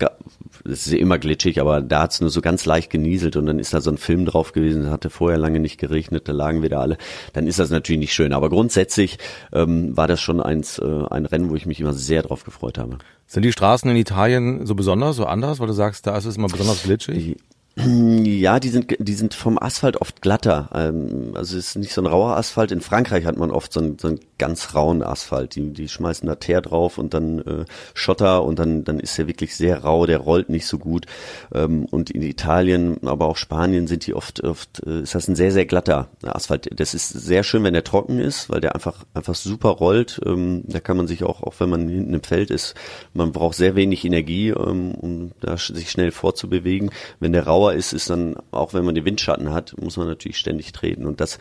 es 0.65 0.87
ist 0.87 0.93
immer 0.93 1.19
glitschig, 1.19 1.61
aber 1.61 1.81
da 1.81 2.03
hat 2.03 2.13
es 2.13 2.21
nur 2.21 2.31
so 2.31 2.41
ganz 2.41 2.65
leicht 2.67 2.91
genieselt 2.91 3.37
und 3.37 3.47
dann 3.47 3.59
ist 3.59 3.75
da 3.75 3.81
so 3.81 3.91
ein 3.91 3.99
Film 3.99 4.27
drauf 4.27 4.53
gewesen, 4.53 4.91
hatte 4.91 5.11
vorher 5.11 5.39
lange 5.39 5.61
nicht 5.61 5.79
geregnet, 5.79 6.29
da 6.29 6.33
lagen 6.33 6.63
wir 6.63 6.69
da 6.69 6.81
alle, 6.81 6.99
dann 7.33 7.47
ist 7.47 7.59
das 7.59 7.71
natürlich 7.71 8.01
nicht 8.01 8.15
schön. 8.15 8.33
Aber 8.33 8.49
grundsätzlich 8.49 9.19
ähm, 9.53 9.97
war 9.97 10.09
das 10.09 10.21
schon 10.21 10.41
eins, 10.41 10.79
äh, 10.79 11.05
ein 11.11 11.27
Rennen, 11.27 11.51
wo 11.51 11.57
ich 11.57 11.67
mich 11.67 11.81
immer 11.81 11.93
sehr 11.93 12.23
drauf 12.23 12.45
gefreut 12.45 12.79
habe. 12.79 12.99
Sind 13.27 13.45
die 13.45 13.53
Straßen 13.53 13.91
in 13.91 13.97
Italien 13.97 14.67
so 14.67 14.75
besonders, 14.75 15.17
so 15.17 15.25
anders, 15.25 15.61
weil 15.61 15.67
du 15.67 15.73
sagst, 15.73 16.07
da 16.07 16.17
ist 16.17 16.27
es 16.27 16.37
immer 16.37 16.49
besonders 16.49 16.83
glitschig? 16.83 17.37
Ja, 17.75 18.61
die 18.61 18.69
sind, 18.69 18.95
die 18.99 19.15
sind 19.15 19.33
vom 19.33 19.59
Asphalt 19.59 19.97
oft 19.97 20.21
glatter. 20.21 20.69
Ähm, 20.75 21.33
also 21.35 21.57
es 21.57 21.69
ist 21.69 21.77
nicht 21.77 21.95
so 21.95 22.03
ein 22.03 22.07
rauer 22.07 22.37
Asphalt. 22.37 22.71
In 22.71 22.83
Frankreich 22.83 23.25
hat 23.25 23.39
man 23.39 23.51
oft 23.51 23.73
so 23.73 23.81
einen, 23.81 23.99
so 23.99 24.09
einen 24.09 24.21
ganz 24.37 24.75
rauen 24.75 25.03
Asphalt. 25.03 25.55
Die, 25.55 25.73
die 25.73 25.89
schmeißen 25.89 26.29
da 26.29 26.35
Teer 26.35 26.61
drauf 26.61 26.99
und 26.99 27.15
dann 27.15 27.39
äh, 27.39 27.65
Schotter 27.95 28.45
und 28.45 28.59
dann, 28.59 28.85
dann 28.85 29.01
ist 29.01 29.17
der 29.17 29.27
wirklich 29.27 29.57
sehr 29.57 29.85
rau, 29.85 30.05
der 30.05 30.19
rollt 30.19 30.51
nicht 30.51 30.67
so 30.67 30.77
gut. 30.77 31.07
Ähm, 31.55 31.87
und 31.87 32.11
in 32.11 32.21
Italien, 32.21 32.99
aber 33.07 33.27
auch 33.27 33.39
Spanien 33.39 33.87
sind 33.87 34.07
die 34.07 34.13
oft, 34.13 34.45
oft 34.45 34.83
äh, 34.87 35.01
ist 35.01 35.15
das 35.15 35.29
ein 35.29 35.37
sehr, 35.37 35.51
sehr 35.51 35.65
glatter 35.65 36.11
Asphalt. 36.23 36.69
Das 36.79 36.93
ist 36.93 37.09
sehr 37.09 37.43
schön, 37.43 37.65
wenn 37.65 37.73
der 37.73 37.85
trocken 37.85 38.19
ist, 38.19 38.51
weil 38.51 38.61
der 38.61 38.75
einfach, 38.75 39.05
einfach 39.15 39.35
super 39.35 39.71
rollt. 39.71 40.21
Ähm, 40.27 40.63
da 40.67 40.81
kann 40.81 40.99
man 40.99 41.07
sich 41.07 41.25
auch, 41.25 41.43
auch 41.43 41.55
wenn 41.59 41.71
man 41.71 41.89
hinten 41.89 42.13
im 42.13 42.23
Feld 42.23 42.51
ist, 42.51 42.75
man 43.15 43.33
braucht 43.33 43.57
sehr 43.57 43.77
wenig 43.77 44.05
Energie, 44.05 44.53
um 44.53 45.33
da 45.41 45.57
sich 45.57 45.91
schnell 45.91 46.11
vorzubewegen. 46.11 46.91
Wenn 47.19 47.33
der 47.33 47.47
rau 47.47 47.62
Dauer 47.63 47.75
ist, 47.75 47.93
ist 47.93 48.11
dann, 48.11 48.35
auch 48.51 48.75
wenn 48.75 48.85
man 48.85 48.97
die 48.97 49.05
Windschatten 49.05 49.53
hat, 49.53 49.75
muss 49.81 49.97
man 49.97 50.09
natürlich 50.09 50.37
ständig 50.37 50.73
treten. 50.73 51.07
Und 51.07 51.21
das, 51.21 51.39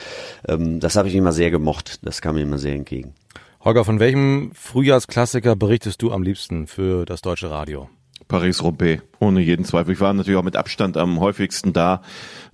ähm, 0.48 0.80
das 0.80 0.96
habe 0.96 1.08
ich 1.08 1.16
immer 1.16 1.32
sehr 1.32 1.50
gemocht. 1.50 2.00
Das 2.04 2.22
kam 2.22 2.36
mir 2.36 2.42
immer 2.42 2.60
sehr 2.60 2.76
entgegen. 2.76 3.16
Holger, 3.62 3.86
von 3.86 4.00
welchem 4.00 4.52
Frühjahrsklassiker 4.54 5.56
berichtest 5.56 6.02
du 6.02 6.12
am 6.12 6.22
liebsten 6.22 6.68
für 6.68 7.06
das 7.06 7.22
deutsche 7.22 7.50
Radio? 7.50 7.90
Paris-Roubaix, 8.28 9.02
ohne 9.20 9.42
jeden 9.42 9.66
Zweifel. 9.66 9.94
Ich 9.94 10.00
war 10.00 10.14
natürlich 10.14 10.40
auch 10.40 10.44
mit 10.44 10.56
Abstand 10.56 10.96
am 10.96 11.20
häufigsten 11.20 11.74
da. 11.74 12.04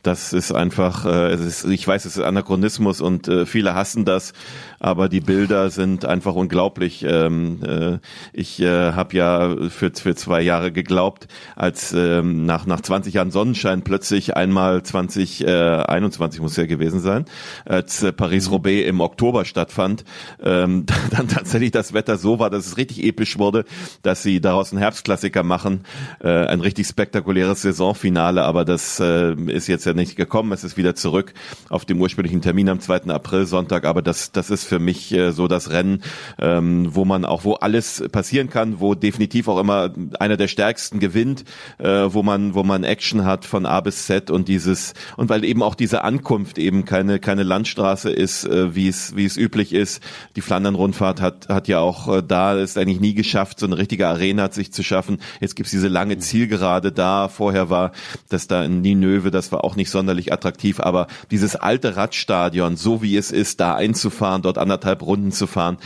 Das 0.08 0.32
ist 0.32 0.54
einfach, 0.54 1.06
äh, 1.06 1.34
es 1.34 1.42
ist, 1.42 1.66
ich 1.66 1.86
weiß, 1.86 2.06
es 2.06 2.16
ist 2.16 2.24
Anachronismus 2.24 3.02
und 3.02 3.28
äh, 3.28 3.46
viele 3.46 3.76
hassen 3.76 4.06
das, 4.06 4.32
aber 4.80 5.10
die 5.10 5.20
Bilder 5.20 5.70
sind 5.70 6.06
einfach 6.06 6.34
unglaublich. 6.34 7.04
Ähm, 7.06 7.60
äh, 7.62 7.98
ich 8.32 8.62
äh, 8.62 8.94
habe 8.94 9.18
ja 9.18 9.56
für, 9.70 9.92
für 9.94 10.16
zwei 10.16 10.42
Jahre 10.42 10.72
geglaubt, 10.72 11.28
als 11.58 11.92
ähm, 11.92 12.46
nach, 12.46 12.66
nach 12.66 12.80
20 12.80 13.16
Jahren 13.16 13.32
Sonnenschein 13.32 13.82
plötzlich 13.82 14.38
einmal 14.38 14.82
2021 14.82 16.40
äh, 16.40 16.42
muss 16.42 16.56
ja 16.56 16.68
gewesen 16.68 17.02
sein, 17.02 17.26
als 17.66 18.02
äh, 18.02 18.14
Paris-Roubaix 18.14 18.88
im 18.88 19.02
Oktober 19.02 19.44
stattfand, 19.44 20.06
ähm, 20.42 20.86
dann 21.12 21.28
tatsächlich 21.28 21.72
das 21.72 21.92
Wetter 21.92 22.16
so 22.16 22.40
war, 22.40 22.50
dass 22.50 22.66
es 22.66 22.78
richtig 22.78 23.04
episch 23.04 23.38
wurde, 23.38 23.66
dass 24.04 24.24
sie 24.24 24.40
daraus 24.40 24.72
einen 24.72 24.80
Herbstklassiker 24.80 25.44
machen, 25.44 25.84
äh, 26.22 26.30
ein 26.30 26.62
richtig 26.62 26.88
spektakuläres 26.88 27.64
Saisonfinale, 27.64 28.44
aber 28.44 28.64
das 28.64 29.02
äh, 29.02 29.34
ist 29.34 29.68
jetzt 29.68 29.86
ja 29.86 29.97
nicht 29.98 30.16
gekommen. 30.16 30.54
Es 30.54 30.64
ist 30.64 30.78
wieder 30.78 30.96
zurück 30.96 31.34
auf 31.68 31.84
dem 31.84 32.00
ursprünglichen 32.00 32.42
Termin 32.42 32.70
am 32.70 32.80
2. 32.80 33.08
April 33.08 33.46
Sonntag. 33.46 33.86
Aber 33.86 34.02
das, 34.02 34.32
das 34.32 34.50
ist 34.50 34.64
für 34.64 34.80
mich 34.80 35.12
äh, 35.12 35.32
so 35.32 35.50
das 35.50 35.70
Rennen, 35.70 36.02
ähm, 36.40 36.88
wo 36.96 37.04
man 37.04 37.26
auch, 37.26 37.44
wo 37.44 37.54
alles 37.56 38.04
passieren 38.12 38.50
kann, 38.50 38.80
wo 38.80 38.96
definitiv 38.96 39.50
auch 39.50 39.60
immer 39.60 39.94
einer 40.20 40.38
der 40.38 40.48
stärksten 40.48 41.00
gewinnt, 41.00 41.44
äh, 41.80 41.88
wo 41.88 42.24
man, 42.24 42.54
wo 42.54 42.64
man 42.64 42.84
Action 42.84 43.26
hat 43.26 43.46
von 43.46 43.66
A 43.66 43.82
bis 43.82 44.06
Z 44.06 44.32
und 44.32 44.48
dieses, 44.48 44.94
und 45.18 45.30
weil 45.30 45.44
eben 45.44 45.62
auch 45.62 45.76
diese 45.76 46.04
Ankunft 46.04 46.58
eben 46.58 46.86
keine, 46.86 47.20
keine 47.20 47.44
Landstraße 47.44 48.10
ist, 48.10 48.46
äh, 48.46 48.76
wie 48.76 48.88
es, 48.88 49.16
wie 49.16 49.26
es 49.26 49.36
üblich 49.36 49.74
ist. 49.74 50.02
Die 50.36 50.42
Flandern-Rundfahrt 50.42 51.20
hat, 51.20 51.50
hat 51.50 51.68
ja 51.68 51.80
auch 51.80 52.08
äh, 52.08 52.24
da 52.26 52.54
ist 52.54 52.78
eigentlich 52.78 53.00
nie 53.00 53.14
geschafft, 53.14 53.60
so 53.60 53.66
eine 53.66 53.78
richtige 53.78 54.08
Arena 54.08 54.52
sich 54.52 54.72
zu 54.72 54.84
schaffen. 54.84 55.20
Jetzt 55.40 55.56
gibt's 55.56 55.72
diese 55.72 55.88
lange 55.88 56.18
Zielgerade 56.18 56.92
da. 56.92 57.28
Vorher 57.28 57.70
war 57.70 57.92
das 58.30 58.48
da 58.48 58.64
in 58.64 58.82
Ninöve, 58.82 59.32
das 59.32 59.52
war 59.52 59.64
auch 59.64 59.76
nicht 59.78 59.90
sonderlich 59.90 60.34
attraktiv, 60.34 60.82
aber 60.82 61.08
dieses 61.32 61.56
alte 61.56 61.96
Radstadion, 61.96 62.76
so 62.76 63.02
wie 63.02 63.16
es 63.16 63.32
ist, 63.32 63.62
da 63.62 63.76
einzufahren, 63.76 64.42
dort 64.42 64.58
anderthalb 64.58 65.02
Runden 65.02 65.32
zu 65.32 65.48
fahren, 65.48 65.78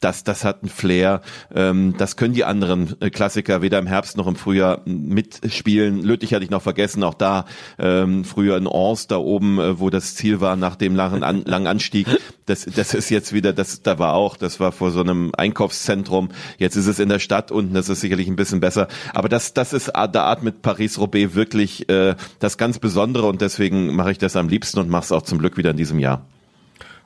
das, 0.00 0.24
das 0.24 0.44
hat 0.44 0.62
einen 0.62 0.70
Flair. 0.70 1.20
Ähm, 1.54 1.94
das 1.98 2.16
können 2.16 2.34
die 2.34 2.44
anderen 2.44 2.96
äh, 3.00 3.10
Klassiker 3.10 3.62
weder 3.62 3.78
im 3.78 3.86
Herbst 3.86 4.16
noch 4.16 4.26
im 4.26 4.36
Frühjahr 4.36 4.80
mitspielen. 4.86 6.02
Lüttich 6.02 6.34
hatte 6.34 6.44
ich 6.44 6.50
noch 6.50 6.62
vergessen, 6.62 7.04
auch 7.04 7.14
da 7.14 7.44
ähm, 7.78 8.24
früher 8.24 8.56
in 8.56 8.66
Ors 8.66 9.06
da 9.06 9.16
oben, 9.16 9.58
äh, 9.58 9.78
wo 9.78 9.90
das 9.90 10.14
Ziel 10.14 10.40
war 10.40 10.56
nach 10.56 10.76
dem 10.76 10.96
langen, 10.96 11.22
an, 11.22 11.44
langen 11.44 11.66
Anstieg. 11.66 12.06
Das, 12.46 12.64
das 12.64 12.94
ist 12.94 13.10
jetzt 13.10 13.32
wieder, 13.32 13.52
das 13.52 13.82
da 13.82 13.98
war 13.98 14.14
auch, 14.14 14.36
das 14.36 14.58
war 14.58 14.72
vor 14.72 14.90
so 14.90 15.00
einem 15.00 15.32
Einkaufszentrum. 15.36 16.30
Jetzt 16.58 16.76
ist 16.76 16.86
es 16.86 16.98
in 16.98 17.08
der 17.08 17.18
Stadt 17.18 17.52
unten, 17.52 17.74
das 17.74 17.88
ist 17.88 18.00
sicherlich 18.00 18.26
ein 18.26 18.36
bisschen 18.36 18.60
besser. 18.60 18.88
Aber 19.14 19.28
das, 19.28 19.54
das 19.54 19.72
ist 19.72 19.92
der 19.94 20.24
Art 20.24 20.42
mit 20.42 20.62
Paris-Roubaix 20.62 21.34
wirklich 21.34 21.88
äh, 21.88 22.16
das 22.38 22.58
ganz 22.58 22.78
Besondere 22.78 23.28
und 23.28 23.40
deswegen 23.40 23.94
mache 23.94 24.12
ich 24.12 24.18
das 24.18 24.34
am 24.34 24.48
liebsten 24.48 24.80
und 24.80 24.88
mache 24.88 25.04
es 25.04 25.12
auch 25.12 25.22
zum 25.22 25.38
Glück 25.38 25.56
wieder 25.56 25.70
in 25.70 25.76
diesem 25.76 25.98
Jahr. 25.98 26.26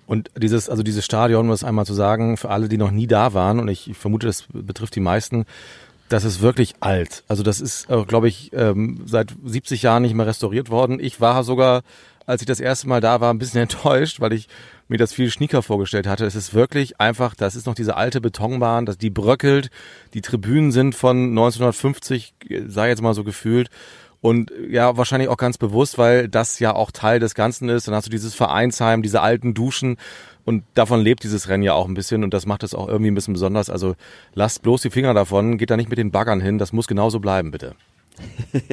Und 0.07 0.31
dieses, 0.37 0.69
also 0.69 0.83
dieses 0.83 1.05
Stadion, 1.05 1.47
um 1.47 1.51
das 1.51 1.65
einmal 1.65 1.87
zu 1.87 1.95
sagen, 1.95 2.37
für 2.37 2.51
alle, 2.51 2.69
die 2.69 2.77
noch 2.77 2.91
nie 2.91 3.07
da 3.07 3.35
waren, 3.35 3.59
und 3.59 3.69
ich, 3.69 3.93
vermute, 3.95 4.27
das 4.27 4.45
betrifft 4.53 4.95
die 4.97 5.01
meisten, 5.01 5.47
das 6.09 6.25
ist 6.25 6.43
wirklich 6.43 6.75
alt. 6.81 7.25
Also 7.29 7.43
das 7.43 7.61
ist, 7.61 7.89
äh, 7.91 8.05
glaube 8.05 8.29
ich, 8.29 8.53
ähm, 8.53 9.03
seit 9.07 9.35
70 9.45 9.83
Jahren 9.83 10.03
nicht 10.03 10.15
mehr 10.15 10.27
restauriert 10.27 10.71
worden. 10.71 11.01
Ich 11.01 11.21
war 11.21 11.45
sogar, 11.45 11.83
als 12.27 12.43
ich 12.43 12.47
das 12.47 12.61
erste 12.61 12.89
Mal 12.89 13.01
da 13.01 13.21
war, 13.21 13.33
ein 13.33 13.39
bisschen 13.39 13.61
enttäuscht, 13.63 14.21
weil 14.21 14.33
ich 14.33 14.49
mir 14.87 14.99
das 14.99 15.15
viel 15.15 15.31
schnieker 15.31 15.63
vorgestellt 15.63 16.07
hatte. 16.07 16.27
Es 16.27 16.35
ist 16.35 16.53
wirklich 16.53 17.01
einfach, 17.01 17.35
das 17.35 17.57
ist 17.57 17.67
noch 17.67 17.75
diese 17.75 17.97
alte 17.97 18.21
Betonbahn, 18.21 18.85
dass 18.85 18.99
die 18.99 19.11
bröckelt. 19.11 19.71
Die 20.13 20.21
Tribünen 20.21 20.73
sind 20.73 20.95
von 20.95 21.31
1950, 21.31 22.35
sei 22.67 22.89
jetzt 22.89 23.03
mal 23.03 23.15
so 23.15 23.25
gefühlt. 23.25 23.71
Und 24.25 24.51
ja, 24.71 24.97
wahrscheinlich 24.97 25.29
auch 25.29 25.37
ganz 25.37 25.59
bewusst, 25.59 25.99
weil 25.99 26.29
das 26.29 26.59
ja 26.59 26.75
auch 26.75 26.91
Teil 26.91 27.21
des 27.21 27.35
Ganzen 27.35 27.69
ist. 27.69 27.87
Dann 27.87 27.95
hast 27.95 28.07
du 28.07 28.11
dieses 28.11 28.35
Vereinsheim, 28.35 29.03
diese 29.03 29.21
alten 29.21 29.53
Duschen. 29.53 29.99
Und 30.47 30.65
davon 30.73 31.03
lebt 31.03 31.25
dieses 31.25 31.51
Rennen 31.51 31.63
ja 31.63 31.75
auch 31.75 31.87
ein 31.87 31.93
bisschen 31.93 32.25
und 32.25 32.33
das 32.33 32.47
macht 32.47 32.63
es 32.63 32.75
auch 32.75 32.89
irgendwie 32.89 33.11
ein 33.11 33.15
bisschen 33.15 33.35
besonders. 33.35 33.69
Also 33.69 33.97
lasst 34.33 34.63
bloß 34.63 34.81
die 34.81 34.89
Finger 34.89 35.13
davon, 35.13 35.59
geht 35.59 35.69
da 35.69 35.77
nicht 35.77 35.91
mit 35.91 35.99
den 35.99 36.11
Baggern 36.11 36.41
hin, 36.41 36.57
das 36.57 36.73
muss 36.73 36.87
genauso 36.87 37.21
bleiben, 37.21 37.51
bitte. 37.51 37.75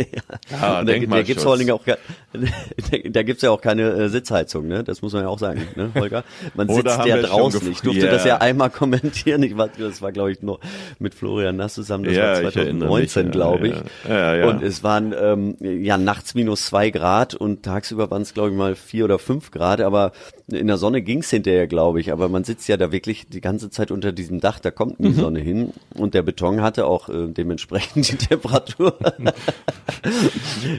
ja, 0.52 0.84
da, 0.84 0.84
da 0.84 1.22
gibt's 1.24 1.44
vor 1.44 1.54
allen 1.54 1.60
Dingen 1.60 1.72
auch, 1.72 1.84
da 3.10 3.24
gibt's 3.24 3.42
ja 3.42 3.50
auch 3.50 3.62
keine 3.62 3.90
äh, 3.90 4.10
Sitzheizung, 4.10 4.68
ne? 4.68 4.84
Das 4.84 5.02
muss 5.02 5.14
man 5.14 5.24
ja 5.24 5.30
auch 5.30 5.40
sagen, 5.40 5.68
ne, 5.76 5.92
Holger? 5.96 6.24
Man 6.54 6.70
sitzt 6.70 7.06
ja 7.06 7.18
draußen. 7.18 7.72
Ich 7.72 7.82
durfte 7.82 8.02
yeah. 8.02 8.12
das 8.12 8.26
ja 8.26 8.38
einmal 8.38 8.70
kommentieren. 8.70 9.42
Ich 9.44 9.58
war, 9.58 9.70
das 9.70 10.02
war 10.02 10.12
glaube 10.12 10.32
ich 10.32 10.42
nur 10.42 10.60
mit 11.00 11.16
Florian 11.16 11.56
Nass 11.56 11.74
zusammen. 11.74 12.04
Das 12.04 12.16
ja, 12.16 12.44
war 12.44 12.52
2019, 12.52 13.32
glaube 13.32 13.70
ich. 13.70 13.76
Ja, 14.08 14.36
ja. 14.36 14.48
Und 14.48 14.62
es 14.62 14.84
waren 14.84 15.14
ähm, 15.20 15.56
ja 15.60 15.98
nachts 15.98 16.36
minus 16.36 16.68
zwei 16.68 16.92
Grad 16.92 17.34
und 17.34 17.64
tagsüber 17.64 18.12
waren 18.12 18.22
es 18.22 18.34
glaube 18.34 18.52
ich 18.52 18.56
mal 18.56 18.76
vier 18.76 19.06
oder 19.06 19.18
fünf 19.18 19.52
Grad. 19.52 19.82
Aber 19.82 20.12
in 20.52 20.68
der 20.68 20.78
Sonne 20.78 21.02
ging's 21.02 21.30
hinterher, 21.30 21.68
glaube 21.68 22.00
ich. 22.00 22.12
Aber 22.12 22.30
man 22.30 22.44
sitzt 22.44 22.68
ja 22.68 22.78
da 22.78 22.92
wirklich 22.92 23.28
die 23.28 23.42
ganze 23.42 23.70
Zeit 23.70 23.92
unter 23.92 24.12
diesem 24.12 24.40
Dach. 24.40 24.60
Da 24.60 24.72
kommt 24.72 25.00
die 25.00 25.10
mhm. 25.10 25.14
Sonne 25.14 25.40
hin 25.40 25.74
und 25.96 26.14
der 26.14 26.22
Beton 26.22 26.62
hatte 26.62 26.86
auch 26.86 27.10
äh, 27.10 27.28
dementsprechend 27.28 28.08
die 28.12 28.18
Temperatur. 28.18 28.98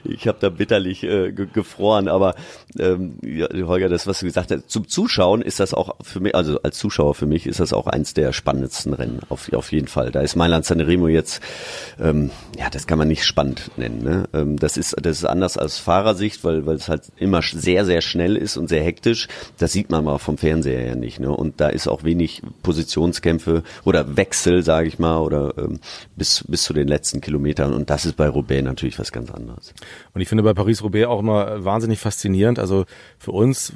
ich 0.05 0.29
habe 0.29 0.39
da 0.41 0.49
bitterlich 0.49 1.03
äh, 1.05 1.33
gefroren, 1.33 2.09
aber 2.09 2.35
ähm, 2.79 3.19
ja, 3.23 3.49
Holger, 3.67 3.89
das, 3.89 4.07
was 4.07 4.21
du 4.21 4.27
gesagt 4.27 4.51
hast, 4.51 4.71
zum 4.71 4.89
Zuschauen 4.89 5.43
ist 5.43 5.61
das 5.61 5.75
auch 5.75 5.97
für 6.03 6.21
mich, 6.21 6.35
also 6.35 6.61
als 6.63 6.79
Zuschauer 6.79 7.15
für 7.15 7.27
mich 7.27 7.47
ist 7.47 7.61
das 7.61 7.73
auch 7.73 7.87
eins 7.87 8.15
der 8.15 8.33
spannendsten 8.33 8.95
Rennen, 8.95 9.21
auf, 9.29 9.53
auf 9.53 9.73
jeden 9.73 9.89
Fall. 9.89 10.11
Da 10.11 10.21
ist 10.21 10.37
Mailand 10.37 10.65
Sanremo 10.65 11.09
jetzt, 11.09 11.43
ähm, 12.01 12.31
ja, 12.59 12.71
das 12.71 12.87
kann 12.87 12.99
man 12.99 13.09
nicht 13.09 13.25
spannend 13.25 13.71
nennen. 13.77 14.03
Ne? 14.03 14.29
Ähm, 14.33 14.59
das 14.59 14.77
ist 14.77 14.97
das 15.01 15.19
ist 15.19 15.25
anders 15.25 15.57
als 15.57 15.79
Fahrersicht, 15.79 16.45
weil 16.45 16.67
weil 16.67 16.77
es 16.77 16.89
halt 16.89 17.05
immer 17.17 17.43
sehr 17.43 17.85
sehr 17.85 18.01
schnell 18.01 18.37
ist 18.37 18.57
und 18.57 18.69
sehr 18.69 18.83
hektisch. 18.83 19.29
Das 19.63 19.73
sieht 19.73 19.91
man 19.91 20.05
mal 20.05 20.19
vom 20.19 20.39
Fernseher 20.39 20.85
ja 20.85 20.95
nicht. 20.97 21.21
Ne? 21.21 21.31
Und 21.31 21.61
da 21.61 21.69
ist 21.69 21.87
auch 21.87 22.03
wenig 22.03 22.43
Positionskämpfe 22.63 23.63
oder 23.85 24.17
Wechsel, 24.17 24.63
sage 24.63 24.89
ich 24.89 24.99
mal, 24.99 25.19
oder 25.19 25.55
ähm, 25.57 25.79
bis, 26.17 26.45
bis 26.49 26.65
zu 26.65 26.73
den 26.73 26.89
letzten 26.89 27.21
Kilometern. 27.21 27.73
Und 27.73 27.89
das 27.89 28.05
ist 28.05 28.17
bei 28.17 28.29
Roubaix 28.29 28.65
natürlich 28.65 28.99
was 28.99 29.13
ganz 29.13 29.31
anderes. 29.31 29.73
Und 30.15 30.21
ich 30.21 30.29
finde 30.29 30.43
bei 30.43 30.53
Paris-Roubaix 30.53 31.07
auch 31.07 31.21
immer 31.21 31.65
wahnsinnig 31.65 32.01
faszinierend. 32.01 32.59
Also 32.59 32.85
für 33.19 33.31
uns 33.31 33.73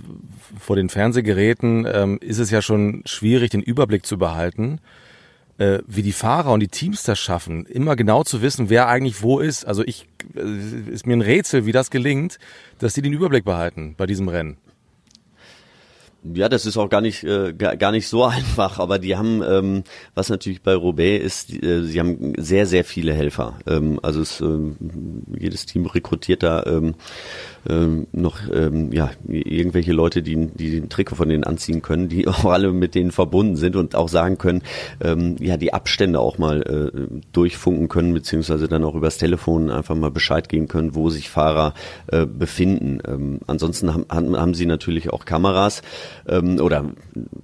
vor 0.58 0.74
den 0.74 0.88
Fernsehgeräten 0.88 1.86
ähm, 1.90 2.18
ist 2.20 2.38
es 2.38 2.50
ja 2.50 2.62
schon 2.62 3.02
schwierig, 3.04 3.50
den 3.50 3.62
Überblick 3.62 4.04
zu 4.04 4.18
behalten 4.18 4.80
äh, 5.58 5.78
wie 5.86 6.02
die 6.02 6.12
Fahrer 6.12 6.52
und 6.52 6.60
die 6.60 6.68
Teams 6.68 7.02
das 7.04 7.18
schaffen, 7.18 7.64
immer 7.64 7.96
genau 7.96 8.24
zu 8.24 8.42
wissen, 8.42 8.68
wer 8.68 8.88
eigentlich 8.88 9.22
wo 9.22 9.38
ist. 9.38 9.64
Also 9.64 9.82
ich 9.84 10.06
äh, 10.34 10.90
ist 10.90 11.06
mir 11.06 11.14
ein 11.14 11.22
Rätsel, 11.22 11.64
wie 11.64 11.72
das 11.72 11.90
gelingt, 11.90 12.38
dass 12.78 12.94
sie 12.94 13.02
den 13.02 13.12
Überblick 13.12 13.44
behalten 13.44 13.94
bei 13.96 14.06
diesem 14.06 14.28
Rennen. 14.28 14.58
Ja, 16.34 16.48
das 16.48 16.66
ist 16.66 16.76
auch 16.76 16.88
gar 16.88 17.00
nicht 17.00 17.24
äh, 17.24 17.52
gar 17.52 17.92
nicht 17.92 18.08
so 18.08 18.24
einfach, 18.24 18.78
aber 18.78 18.98
die 18.98 19.16
haben, 19.16 19.42
ähm, 19.42 19.84
was 20.14 20.28
natürlich 20.28 20.62
bei 20.62 20.74
Roubaix 20.74 21.24
ist, 21.24 21.62
äh, 21.62 21.82
sie 21.82 22.00
haben 22.00 22.34
sehr 22.36 22.66
sehr 22.66 22.84
viele 22.84 23.14
Helfer. 23.14 23.58
Ähm, 23.66 24.00
also 24.02 24.20
es, 24.20 24.40
ähm, 24.40 24.76
jedes 25.38 25.66
Team 25.66 25.86
rekrutiert 25.86 26.42
da 26.42 26.62
ähm, 26.64 26.94
ähm, 27.68 28.06
noch 28.12 28.38
ähm, 28.52 28.92
ja 28.92 29.10
irgendwelche 29.28 29.92
Leute, 29.92 30.22
die, 30.22 30.46
die 30.46 30.70
den 30.70 30.88
Trikot 30.88 31.16
von 31.16 31.28
denen 31.28 31.44
anziehen 31.44 31.82
können, 31.82 32.08
die 32.08 32.28
auch 32.28 32.44
alle 32.44 32.72
mit 32.72 32.94
denen 32.94 33.12
verbunden 33.12 33.56
sind 33.56 33.76
und 33.76 33.94
auch 33.94 34.08
sagen 34.08 34.38
können, 34.38 34.62
ähm, 35.00 35.36
ja 35.40 35.56
die 35.56 35.72
Abstände 35.72 36.20
auch 36.20 36.38
mal 36.38 36.62
äh, 36.62 37.16
durchfunken 37.32 37.88
können 37.88 38.14
beziehungsweise 38.14 38.68
dann 38.68 38.84
auch 38.84 38.94
übers 38.94 39.18
Telefon 39.18 39.70
einfach 39.70 39.94
mal 39.94 40.10
Bescheid 40.10 40.48
geben 40.48 40.68
können, 40.68 40.94
wo 40.94 41.10
sich 41.10 41.28
Fahrer 41.28 41.74
äh, 42.08 42.26
befinden. 42.26 43.00
Ähm, 43.06 43.40
ansonsten 43.46 43.92
haben, 43.92 44.36
haben 44.36 44.54
sie 44.54 44.66
natürlich 44.66 45.10
auch 45.12 45.24
Kameras 45.24 45.82
ähm, 46.28 46.60
oder 46.60 46.86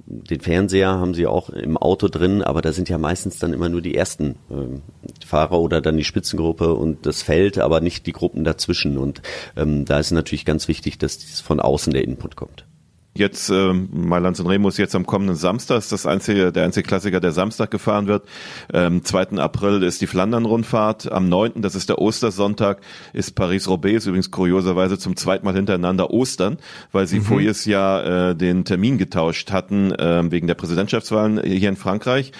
den 0.06 0.40
Fernseher 0.40 0.90
haben 0.98 1.14
sie 1.14 1.26
auch 1.26 1.50
im 1.50 1.76
Auto 1.76 2.08
drin, 2.08 2.42
aber 2.42 2.62
da 2.62 2.72
sind 2.72 2.88
ja 2.88 2.98
meistens 2.98 3.38
dann 3.38 3.52
immer 3.52 3.68
nur 3.68 3.80
die 3.80 3.94
ersten 3.94 4.36
äh, 4.50 5.26
Fahrer 5.26 5.60
oder 5.60 5.80
dann 5.80 5.96
die 5.96 6.04
Spitzengruppe 6.04 6.74
und 6.74 7.06
das 7.06 7.22
Feld, 7.22 7.58
aber 7.58 7.80
nicht 7.80 8.06
die 8.06 8.12
Gruppen 8.12 8.44
dazwischen. 8.44 8.98
Und 8.98 9.22
ähm, 9.56 9.84
da 9.84 9.98
ist 9.98 10.11
natürlich 10.12 10.44
ganz 10.44 10.68
wichtig, 10.68 10.98
dass 10.98 11.18
dies 11.18 11.40
von 11.40 11.60
außen 11.60 11.92
der 11.92 12.04
Input 12.04 12.36
kommt. 12.36 12.66
Jetzt 13.14 13.50
äh, 13.50 13.74
Mailand 13.74 14.42
Remo 14.42 14.68
ist 14.68 14.78
jetzt 14.78 14.94
am 14.94 15.04
kommenden 15.04 15.36
Samstag, 15.36 15.78
ist 15.78 15.92
das 15.92 16.06
einzige, 16.06 16.50
der 16.50 16.64
einzige 16.64 16.88
Klassiker, 16.88 17.20
der 17.20 17.32
Samstag 17.32 17.70
gefahren 17.70 18.06
wird. 18.06 18.26
Ähm, 18.72 19.04
2. 19.04 19.36
April 19.36 19.82
ist 19.82 20.00
die 20.00 20.06
Flandern-Rundfahrt. 20.06 21.12
Am 21.12 21.28
9., 21.28 21.60
das 21.60 21.74
ist 21.74 21.90
der 21.90 21.98
Ostersonntag, 21.98 22.80
ist 23.12 23.34
Paris-Roubaix, 23.34 24.06
übrigens 24.06 24.30
kurioserweise 24.30 24.98
zum 24.98 25.16
zweiten 25.16 25.44
Mal 25.44 25.54
hintereinander 25.54 26.10
Ostern, 26.10 26.56
weil 26.90 27.06
sie 27.06 27.18
mhm. 27.18 27.24
voriges 27.24 27.66
Jahr 27.66 28.30
äh, 28.30 28.34
den 28.34 28.64
Termin 28.64 28.96
getauscht 28.96 29.52
hatten 29.52 29.92
äh, 29.92 30.30
wegen 30.30 30.46
der 30.46 30.54
Präsidentschaftswahlen 30.54 31.42
hier 31.42 31.68
in 31.68 31.76
Frankreich. 31.76 32.32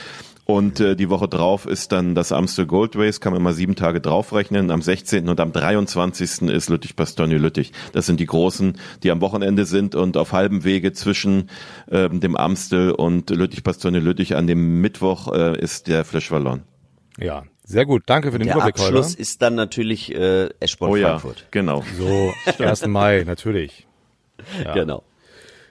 Und 0.52 0.80
äh, 0.80 0.96
die 0.96 1.08
Woche 1.08 1.28
drauf 1.28 1.64
ist 1.64 1.92
dann 1.92 2.14
das 2.14 2.30
Amstel 2.30 2.66
Gold 2.66 2.94
Race, 2.94 3.22
kann 3.22 3.32
man 3.32 3.40
immer 3.40 3.54
sieben 3.54 3.74
Tage 3.74 4.02
draufrechnen. 4.02 4.70
Am 4.70 4.82
16. 4.82 5.30
und 5.30 5.40
am 5.40 5.50
23. 5.50 6.42
ist 6.50 6.68
Lüttich-Bastogne-Lüttich. 6.68 7.72
Das 7.94 8.04
sind 8.04 8.20
die 8.20 8.26
großen, 8.26 8.78
die 9.02 9.10
am 9.10 9.22
Wochenende 9.22 9.64
sind 9.64 9.94
und 9.94 10.18
auf 10.18 10.32
halbem 10.32 10.62
Wege 10.62 10.92
zwischen 10.92 11.48
ähm, 11.90 12.20
dem 12.20 12.36
Amstel 12.36 12.90
und 12.90 13.30
Lüttich-Bastogne-Lüttich 13.30 14.36
an 14.36 14.46
dem 14.46 14.82
Mittwoch 14.82 15.32
äh, 15.32 15.58
ist 15.58 15.88
der 15.88 16.04
Flash 16.04 16.30
Wallon. 16.30 16.64
Ja, 17.18 17.44
sehr 17.64 17.86
gut. 17.86 18.02
Danke 18.04 18.30
für 18.30 18.38
den 18.38 18.48
der 18.48 18.56
Überblick 18.56 18.74
heute. 18.74 18.92
Der 18.92 18.98
Abschluss 18.98 19.14
ist 19.14 19.40
dann 19.40 19.54
natürlich 19.54 20.14
äh, 20.14 20.50
Eschborn 20.60 20.90
oh, 20.90 20.96
ja, 20.96 21.18
Frankfurt. 21.18 21.46
Genau. 21.50 21.82
So, 21.96 22.30
1. 22.62 22.86
Mai, 22.88 23.24
natürlich. 23.24 23.86
Ja. 24.64 24.72
Genau. 24.74 25.04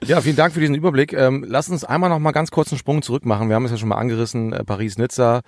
Ja, 0.04 0.20
vielen 0.20 0.36
Dank 0.36 0.52
für 0.52 0.60
diesen 0.60 0.74
Überblick. 0.74 1.12
Ähm, 1.12 1.44
lass 1.46 1.68
uns 1.68 1.84
einmal 1.84 2.10
noch 2.10 2.18
mal 2.18 2.32
ganz 2.32 2.50
kurz 2.50 2.72
einen 2.72 2.78
Sprung 2.78 3.02
zurück 3.02 3.24
machen. 3.24 3.48
Wir 3.48 3.54
haben 3.54 3.64
es 3.64 3.70
ja 3.70 3.76
schon 3.76 3.88
mal 3.88 3.98
angerissen, 3.98 4.52
äh, 4.52 4.64
Paris-Nizza, 4.64 5.42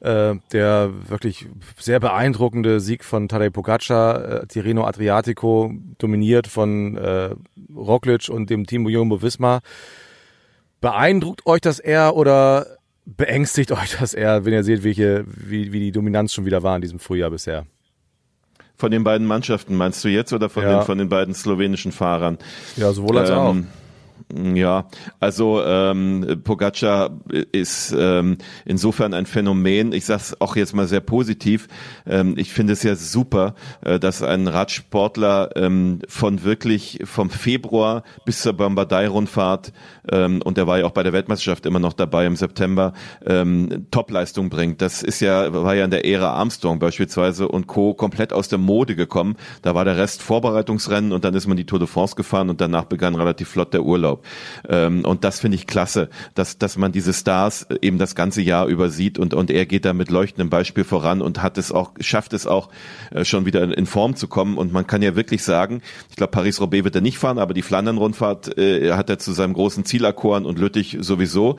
äh, 0.00 0.34
der 0.52 0.90
wirklich 1.08 1.46
sehr 1.78 1.98
beeindruckende 1.98 2.80
Sieg 2.80 3.02
von 3.02 3.28
Tadej 3.28 3.50
Pogacar, 3.50 4.42
äh, 4.42 4.46
Tirreno 4.46 4.84
Adriatico, 4.84 5.72
dominiert 5.96 6.48
von 6.48 6.98
äh, 6.98 7.30
Roglic 7.74 8.28
und 8.28 8.50
dem 8.50 8.66
Team 8.66 8.86
Jumbo 8.88 9.22
Visma. 9.22 9.60
Beeindruckt 10.82 11.46
euch 11.46 11.62
das 11.62 11.78
eher 11.78 12.14
oder 12.14 12.66
beängstigt 13.06 13.72
euch 13.72 13.96
das 13.98 14.12
eher, 14.12 14.44
wenn 14.44 14.52
ihr 14.52 14.64
seht, 14.64 14.84
welche, 14.84 15.24
wie, 15.26 15.72
wie 15.72 15.80
die 15.80 15.92
Dominanz 15.92 16.34
schon 16.34 16.44
wieder 16.44 16.62
war 16.62 16.76
in 16.76 16.82
diesem 16.82 16.98
Frühjahr 16.98 17.30
bisher? 17.30 17.64
Von 18.78 18.92
den 18.92 19.02
beiden 19.02 19.26
Mannschaften 19.26 19.74
meinst 19.74 20.04
du 20.04 20.08
jetzt 20.08 20.32
oder 20.32 20.48
von, 20.48 20.62
ja. 20.62 20.78
den, 20.78 20.86
von 20.86 20.98
den 20.98 21.08
beiden 21.08 21.34
slowenischen 21.34 21.90
Fahrern? 21.90 22.38
Ja, 22.76 22.92
sowohl 22.92 23.18
als 23.18 23.30
ähm, 23.30 23.36
auch. 23.36 23.56
Ja, 24.34 24.88
also 25.20 25.62
ähm, 25.64 26.42
Pogacar 26.44 27.18
ist 27.52 27.94
ähm, 27.98 28.36
insofern 28.66 29.14
ein 29.14 29.24
Phänomen. 29.24 29.92
Ich 29.92 30.04
sage 30.04 30.20
es 30.20 30.40
auch 30.40 30.54
jetzt 30.54 30.74
mal 30.74 30.86
sehr 30.86 31.00
positiv. 31.00 31.66
Ähm, 32.06 32.34
ich 32.36 32.52
finde 32.52 32.74
es 32.74 32.82
ja 32.82 32.94
super, 32.94 33.54
äh, 33.82 33.98
dass 33.98 34.22
ein 34.22 34.46
Radsportler 34.46 35.50
ähm, 35.56 36.00
von 36.08 36.44
wirklich 36.44 37.00
vom 37.04 37.30
Februar 37.30 38.02
bis 38.26 38.42
zur 38.42 38.52
Bombardei-Rundfahrt 38.52 39.72
ähm, 40.10 40.42
und 40.42 40.58
der 40.58 40.66
war 40.66 40.78
ja 40.78 40.84
auch 40.84 40.92
bei 40.92 41.02
der 41.02 41.12
Weltmeisterschaft 41.14 41.64
immer 41.64 41.78
noch 41.78 41.94
dabei 41.94 42.26
im 42.26 42.36
September 42.36 42.92
ähm, 43.24 43.86
Topleistung 43.90 44.50
bringt. 44.50 44.82
Das 44.82 45.02
ist 45.02 45.20
ja 45.20 45.52
war 45.52 45.74
ja 45.74 45.84
in 45.84 45.90
der 45.90 46.04
Ära 46.04 46.32
Armstrong 46.32 46.78
beispielsweise 46.78 47.48
und 47.48 47.66
Co. 47.66 47.94
komplett 47.94 48.32
aus 48.32 48.48
der 48.48 48.58
Mode 48.58 48.94
gekommen. 48.94 49.36
Da 49.62 49.74
war 49.74 49.84
der 49.84 49.96
Rest 49.96 50.22
Vorbereitungsrennen 50.22 51.12
und 51.12 51.24
dann 51.24 51.34
ist 51.34 51.46
man 51.46 51.56
die 51.56 51.64
Tour 51.64 51.78
de 51.78 51.88
France 51.88 52.14
gefahren 52.14 52.50
und 52.50 52.60
danach 52.60 52.84
begann 52.84 53.14
relativ 53.14 53.48
flott 53.48 53.72
der 53.72 53.84
Urlaub. 53.84 54.07
Urlaub. 54.08 54.24
Ähm, 54.68 55.04
und 55.04 55.24
das 55.24 55.40
finde 55.40 55.56
ich 55.56 55.66
klasse, 55.66 56.08
dass, 56.34 56.58
dass 56.58 56.76
man 56.76 56.92
diese 56.92 57.12
Stars 57.12 57.66
eben 57.82 57.98
das 57.98 58.14
ganze 58.14 58.42
Jahr 58.42 58.66
über 58.66 58.90
sieht 58.90 59.18
und, 59.18 59.34
und 59.34 59.50
er 59.50 59.66
geht 59.66 59.84
da 59.84 59.92
mit 59.92 60.10
leuchtendem 60.10 60.50
Beispiel 60.50 60.84
voran 60.84 61.20
und 61.20 61.42
hat 61.42 61.58
es 61.58 61.72
auch, 61.72 61.92
schafft 62.00 62.32
es 62.32 62.46
auch 62.46 62.70
äh, 63.10 63.24
schon 63.24 63.46
wieder 63.46 63.62
in, 63.76 63.86
Form 63.86 64.16
zu 64.16 64.28
kommen. 64.28 64.58
Und 64.58 64.72
man 64.72 64.86
kann 64.86 65.02
ja 65.02 65.16
wirklich 65.16 65.42
sagen, 65.42 65.82
ich 66.10 66.16
glaube, 66.16 66.30
Paris-Roubaix 66.30 66.84
wird 66.84 66.94
er 66.94 67.00
nicht 67.00 67.18
fahren, 67.18 67.38
aber 67.38 67.54
die 67.54 67.62
Flandern-Rundfahrt 67.62 68.58
äh, 68.58 68.92
hat 68.92 69.08
er 69.10 69.18
zu 69.18 69.32
seinem 69.32 69.54
großen 69.54 69.84
Ziel 69.84 70.04
erkoren 70.04 70.44
und 70.44 70.58
Lüttich 70.58 70.98
sowieso. 71.00 71.56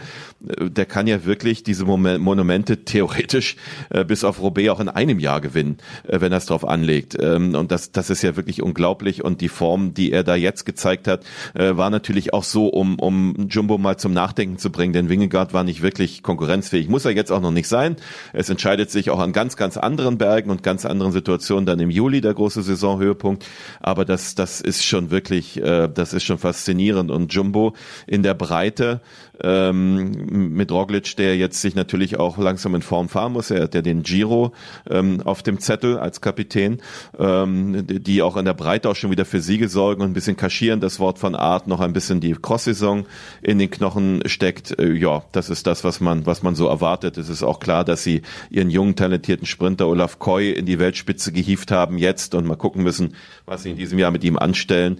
Äh, 0.48 0.70
der 0.70 0.86
kann 0.86 1.08
ja 1.08 1.26
wirklich 1.26 1.64
diese 1.64 1.86
Monumente 1.86 2.86
theoretisch 2.86 3.56
äh, 3.90 4.06
bis 4.06 4.24
auf 4.24 4.42
Roubaix 4.42 4.70
auch 4.70 4.80
in 4.80 4.90
einem 4.90 5.20
Jahr 5.20 5.42
gewinnen, 5.42 5.78
äh, 6.08 6.22
wenn 6.22 6.32
er 6.32 6.38
es 6.38 6.46
drauf 6.46 6.68
anlegt. 6.68 7.18
Ähm, 7.20 7.56
und 7.56 7.72
das, 7.72 7.92
das 7.92 8.10
ist 8.10 8.22
ja 8.22 8.36
wirklich 8.36 8.62
unglaublich. 8.62 9.24
Und 9.24 9.42
die 9.42 9.50
Form, 9.50 9.94
die 9.94 10.12
er 10.12 10.24
da 10.24 10.36
jetzt 10.36 10.66
gezeigt 10.66 11.08
hat, 11.08 11.26
äh, 11.56 11.76
war 11.78 11.90
natürlich 11.90 12.34
auch 12.34 12.39
so, 12.44 12.68
um, 12.68 13.00
um 13.00 13.48
Jumbo 13.50 13.78
mal 13.78 13.98
zum 13.98 14.14
Nachdenken 14.14 14.58
zu 14.58 14.72
bringen, 14.72 14.94
denn 14.94 15.10
Wingegaard 15.10 15.54
war 15.54 15.64
nicht 15.64 15.82
wirklich 15.82 16.24
konkurrenzfähig. 16.24 16.90
Muss 16.90 17.06
er 17.06 17.12
jetzt 17.12 17.32
auch 17.32 17.42
noch 17.42 17.52
nicht 17.52 17.68
sein. 17.68 17.96
Es 18.34 18.50
entscheidet 18.50 18.92
sich 18.92 19.10
auch 19.10 19.20
an 19.20 19.32
ganz, 19.32 19.56
ganz 19.56 19.78
anderen 19.78 20.18
Bergen 20.18 20.50
und 20.50 20.64
ganz 20.64 20.86
anderen 20.86 21.12
Situationen 21.12 21.66
dann 21.66 21.80
im 21.80 21.90
Juli, 21.90 22.22
der 22.22 22.34
große 22.34 22.62
Saisonhöhepunkt. 22.62 23.46
Aber 23.80 24.06
das, 24.06 24.36
das 24.36 24.62
ist 24.62 24.86
schon 24.86 25.12
wirklich, 25.12 25.62
äh, 25.62 25.88
das 25.88 26.14
ist 26.14 26.24
schon 26.24 26.38
faszinierend. 26.38 27.12
Und 27.12 27.34
Jumbo 27.34 27.74
in 28.08 28.24
der 28.24 28.34
Breite 28.34 29.02
ähm, 29.44 30.54
mit 30.56 30.72
Roglic, 30.72 31.16
der 31.18 31.38
jetzt 31.38 31.62
sich 31.62 31.76
natürlich 31.76 32.18
auch 32.18 32.38
langsam 32.38 32.76
in 32.76 32.82
Form 32.82 33.10
fahren 33.10 33.34
muss. 33.34 33.52
Er 33.52 33.64
hat 33.64 33.76
ja 33.76 33.82
den 33.82 34.04
Giro 34.04 34.54
ähm, 34.90 35.22
auf 35.22 35.44
dem 35.44 35.60
Zettel 35.60 35.98
als 35.98 36.22
Kapitän, 36.22 36.82
ähm, 37.18 37.86
die 37.88 38.22
auch 38.22 38.38
in 38.38 38.46
der 38.46 38.54
Breite 38.54 38.90
auch 38.90 38.96
schon 38.96 39.12
wieder 39.12 39.26
für 39.26 39.42
Siege 39.42 39.70
sorgen 39.70 40.02
und 40.02 40.12
ein 40.12 40.14
bisschen 40.14 40.38
kaschieren. 40.38 40.80
Das 40.80 41.00
Wort 41.00 41.20
von 41.20 41.36
Art 41.36 41.68
noch 41.68 41.80
ein 41.80 41.94
bisschen 41.94 42.20
die 42.20 42.34
Cross-Saison 42.34 43.06
in 43.42 43.60
den 43.60 43.70
Knochen 43.70 44.22
steckt. 44.26 44.78
Äh, 44.80 44.94
ja, 44.94 45.24
das 45.32 45.50
ist 45.50 45.68
das, 45.68 45.84
was 45.84 46.00
man, 46.00 46.26
was 46.26 46.44
man 46.44 46.56
so 46.56 46.68
erwartet. 46.68 47.18
Es 47.18 47.30
ist 47.30 47.44
auch 47.44 47.60
klar, 47.60 47.84
dass 47.84 48.04
sie 48.04 48.22
ihren 48.50 48.70
jungen, 48.70 48.96
talentierten 48.96 49.46
Sprinter 49.46 49.88
Olaf 49.88 50.20
Koy 50.20 50.52
in 50.52 50.66
die 50.66 50.80
Weltspitze 50.80 51.32
gehievt 51.32 51.72
haben 51.72 51.98
jetzt 51.98 52.36
und 52.36 52.46
mal 52.46 52.56
gucken 52.56 52.84
müssen, 52.84 53.16
was 53.46 53.64
sie 53.64 53.72
in 53.72 53.78
diesem 53.78 54.00
Jahr 54.00 54.12
mit 54.12 54.24
ihm 54.24 54.38
anstellen 54.38 55.00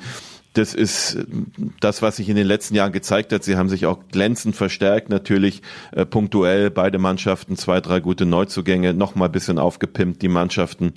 das 0.54 0.74
ist 0.74 1.18
das, 1.80 2.02
was 2.02 2.18
sich 2.18 2.30
in 2.30 2.36
den 2.36 2.48
letzten 2.48 2.76
Jahren 2.76 2.92
gezeigt 2.92 3.32
hat. 3.32 3.44
Sie 3.44 3.56
haben 3.56 3.70
sich 3.70 3.86
auch 3.86 4.00
glänzend 4.12 4.56
verstärkt, 4.56 5.10
natürlich 5.10 5.62
äh, 5.92 6.06
punktuell 6.06 6.72
beide 6.72 6.98
Mannschaften, 6.98 7.56
zwei, 7.56 7.82
drei 7.82 8.00
gute 8.00 8.26
Neuzugänge, 8.26 8.94
noch 8.94 9.16
mal 9.16 9.26
ein 9.26 9.32
bisschen 9.32 9.60
aufgepimpt, 9.60 10.22
die 10.22 10.28
Mannschaften. 10.28 10.94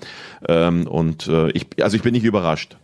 Ähm, 0.49 0.87
und 0.87 1.29
äh, 1.29 1.51
ich, 1.51 1.67
also 1.83 1.97
ich 1.97 2.03
bin 2.03 2.13
nicht 2.13 2.25
überrascht. 2.25 2.77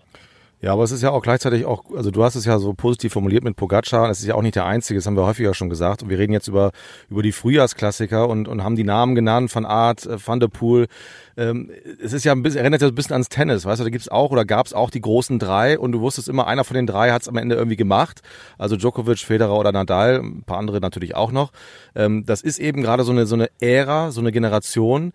Ja, 0.61 0.73
aber 0.73 0.83
es 0.83 0.90
ist 0.90 1.03
ja 1.03 1.12
auch 1.12 1.23
gleichzeitig 1.23 1.66
auch, 1.66 1.85
also 1.94 2.11
du 2.11 2.25
hast 2.25 2.35
es 2.35 2.44
ja 2.44 2.59
so 2.59 2.75
positiv 2.75 3.12
formuliert 3.12 3.44
mit 3.44 3.55
Pogacar, 3.55 4.11
es 4.11 4.18
ist 4.18 4.27
ja 4.27 4.35
auch 4.35 4.42
nicht 4.42 4.57
der 4.57 4.66
einzige, 4.66 4.99
das 4.99 5.07
haben 5.07 5.16
wir 5.16 5.25
häufiger 5.25 5.55
schon 5.55 5.71
gesagt. 5.71 6.03
Und 6.03 6.11
wir 6.11 6.18
reden 6.18 6.33
jetzt 6.33 6.49
über, 6.49 6.73
über 7.09 7.23
die 7.23 7.31
Frühjahrsklassiker 7.31 8.29
und, 8.29 8.49
und 8.49 8.64
haben 8.64 8.75
die 8.75 8.83
Namen 8.83 9.14
genannt 9.14 9.53
von 9.53 9.64
Art, 9.64 10.05
äh, 10.07 10.16
Van 10.25 10.40
der 10.40 10.49
Poel. 10.49 10.88
Ähm, 11.37 11.71
es 12.03 12.12
ist 12.12 12.25
ja 12.25 12.33
ein 12.33 12.42
bisschen, 12.42 12.59
erinnert 12.59 12.83
ja 12.83 12.88
ein 12.88 12.94
bisschen 12.97 13.12
ans 13.12 13.29
Tennis, 13.29 13.66
weißt 13.66 13.81
du, 13.81 13.85
da 13.85 13.90
gibt's 13.90 14.09
auch 14.09 14.33
oder 14.33 14.44
gab's 14.44 14.73
auch 14.73 14.90
die 14.90 15.01
großen 15.01 15.38
drei 15.38 15.79
und 15.79 15.92
du 15.92 16.01
wusstest 16.01 16.29
immer, 16.29 16.49
einer 16.49 16.64
von 16.64 16.75
den 16.75 16.88
drei 16.88 17.12
hat's 17.12 17.29
am 17.29 17.37
Ende 17.37 17.55
irgendwie 17.55 17.77
gemacht. 17.77 18.23
Also 18.59 18.77
Djokovic, 18.77 19.21
Federer 19.21 19.57
oder 19.57 19.71
Nadal, 19.71 20.16
ein 20.18 20.42
paar 20.42 20.59
andere 20.59 20.81
natürlich 20.81 21.14
auch 21.14 21.31
noch. 21.31 21.53
Ähm, 21.94 22.25
das 22.27 22.42
ist 22.42 22.59
eben 22.59 22.83
gerade 22.83 23.05
so 23.05 23.12
eine, 23.12 23.27
so 23.27 23.37
eine 23.37 23.49
Ära, 23.61 24.11
so 24.11 24.21
eine 24.21 24.33
Generation 24.33 25.12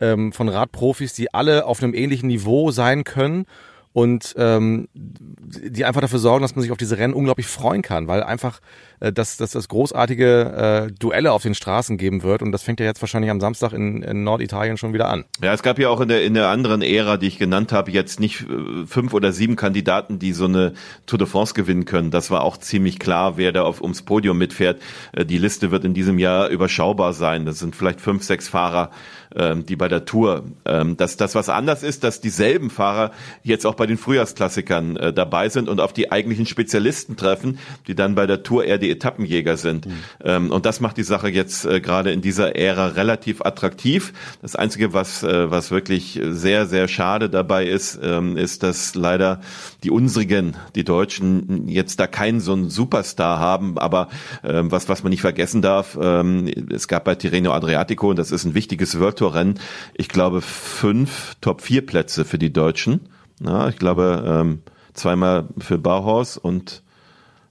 ähm, 0.00 0.32
von 0.32 0.50
Radprofis, 0.50 1.14
die 1.14 1.32
alle 1.32 1.64
auf 1.64 1.82
einem 1.82 1.94
ähnlichen 1.94 2.28
Niveau 2.28 2.72
sein 2.72 3.04
können 3.04 3.46
und 3.92 4.34
ähm, 4.36 4.88
die 4.94 5.84
einfach 5.84 6.00
dafür 6.00 6.18
sorgen, 6.18 6.42
dass 6.42 6.54
man 6.54 6.62
sich 6.62 6.72
auf 6.72 6.78
diese 6.78 6.98
Rennen 6.98 7.14
unglaublich 7.14 7.46
freuen 7.46 7.82
kann, 7.82 8.08
weil 8.08 8.22
einfach 8.22 8.60
äh, 9.00 9.12
dass, 9.12 9.36
dass 9.36 9.50
das 9.50 9.68
großartige 9.68 10.88
äh, 10.88 10.92
Duelle 10.92 11.32
auf 11.32 11.42
den 11.42 11.54
Straßen 11.54 11.98
geben 11.98 12.22
wird 12.22 12.42
und 12.42 12.52
das 12.52 12.62
fängt 12.62 12.80
ja 12.80 12.86
jetzt 12.86 13.02
wahrscheinlich 13.02 13.30
am 13.30 13.40
Samstag 13.40 13.72
in, 13.72 14.02
in 14.02 14.24
Norditalien 14.24 14.76
schon 14.76 14.92
wieder 14.92 15.08
an. 15.08 15.24
Ja, 15.42 15.52
es 15.52 15.62
gab 15.62 15.78
ja 15.78 15.88
auch 15.88 16.00
in 16.00 16.08
der 16.08 16.24
in 16.24 16.34
der 16.34 16.48
anderen 16.48 16.82
Ära, 16.82 17.16
die 17.16 17.26
ich 17.26 17.38
genannt 17.38 17.72
habe, 17.72 17.90
jetzt 17.90 18.20
nicht 18.20 18.42
äh, 18.42 18.86
fünf 18.86 19.12
oder 19.12 19.32
sieben 19.32 19.56
Kandidaten, 19.56 20.18
die 20.18 20.32
so 20.32 20.44
eine 20.44 20.74
Tour 21.06 21.18
de 21.18 21.26
France 21.26 21.54
gewinnen 21.54 21.84
können. 21.84 22.10
Das 22.10 22.30
war 22.30 22.42
auch 22.42 22.56
ziemlich 22.56 22.98
klar, 22.98 23.36
wer 23.36 23.52
da 23.52 23.62
auf, 23.62 23.82
ums 23.82 24.02
Podium 24.02 24.38
mitfährt. 24.38 24.80
Äh, 25.12 25.26
die 25.26 25.38
Liste 25.38 25.70
wird 25.70 25.84
in 25.84 25.94
diesem 25.94 26.18
Jahr 26.18 26.48
überschaubar 26.48 27.12
sein. 27.12 27.44
Das 27.44 27.58
sind 27.58 27.74
vielleicht 27.74 28.00
fünf, 28.00 28.22
sechs 28.22 28.48
Fahrer, 28.48 28.90
ähm, 29.36 29.66
die 29.66 29.76
bei 29.76 29.88
der 29.88 30.04
Tour. 30.04 30.44
Ähm, 30.64 30.96
dass 30.96 31.16
das 31.16 31.34
was 31.34 31.48
anders 31.48 31.82
ist, 31.82 32.04
dass 32.04 32.20
dieselben 32.20 32.70
Fahrer 32.70 33.12
jetzt 33.42 33.66
auch 33.66 33.74
bei 33.74 33.86
den 33.86 33.96
Frühjahrsklassikern 33.96 34.96
äh, 34.96 35.12
dabei 35.12 35.48
sind 35.48 35.68
und 35.68 35.80
auf 35.80 35.92
die 35.92 36.12
eigentlichen 36.12 36.46
Spezialisten 36.46 37.16
treffen, 37.16 37.58
die 37.86 37.94
dann 37.94 38.14
bei 38.14 38.26
der 38.26 38.42
Tour 38.42 38.64
eher 38.64 38.78
die 38.78 38.90
Etappenjäger 38.90 39.56
sind. 39.56 39.86
Mhm. 39.86 39.92
Ähm, 40.24 40.50
und 40.50 40.66
das 40.66 40.80
macht 40.80 40.96
die 40.96 41.02
Sache 41.02 41.28
jetzt 41.28 41.64
äh, 41.64 41.80
gerade 41.80 42.12
in 42.12 42.20
dieser 42.20 42.56
Ära 42.56 42.88
relativ 42.88 43.42
attraktiv. 43.42 44.12
Das 44.42 44.56
Einzige, 44.56 44.92
was, 44.92 45.22
äh, 45.22 45.50
was 45.50 45.70
wirklich 45.70 46.20
sehr, 46.22 46.66
sehr 46.66 46.88
schade 46.88 47.30
dabei 47.30 47.66
ist, 47.66 47.98
ähm, 48.02 48.36
ist, 48.36 48.62
dass 48.62 48.94
leider 48.94 49.40
die 49.82 49.90
unsrigen, 49.90 50.56
die 50.74 50.84
Deutschen, 50.84 51.68
jetzt 51.68 52.00
da 52.00 52.06
keinen 52.06 52.40
so 52.40 52.52
einen 52.52 52.70
Superstar 52.70 53.38
haben. 53.38 53.78
Aber 53.78 54.08
ähm, 54.44 54.70
was, 54.70 54.88
was 54.88 55.02
man 55.02 55.10
nicht 55.10 55.20
vergessen 55.20 55.62
darf, 55.62 55.98
ähm, 56.00 56.50
es 56.70 56.88
gab 56.88 57.04
bei 57.04 57.14
Tirreno 57.14 57.52
Adriatico, 57.52 58.10
und 58.10 58.18
das 58.18 58.30
ist 58.30 58.44
ein 58.44 58.54
wichtiges 58.54 58.98
World 58.98 59.21
Tour 59.22 59.34
Rennen, 59.34 59.60
ich 59.94 60.08
glaube 60.08 60.40
fünf 60.40 61.36
Top-4-Plätze 61.40 62.24
für 62.24 62.38
die 62.38 62.52
Deutschen. 62.52 63.02
Ja, 63.40 63.68
ich 63.68 63.76
glaube 63.76 64.24
ähm, 64.26 64.62
zweimal 64.94 65.46
für 65.58 65.78
Bauhaus 65.78 66.36
und 66.36 66.82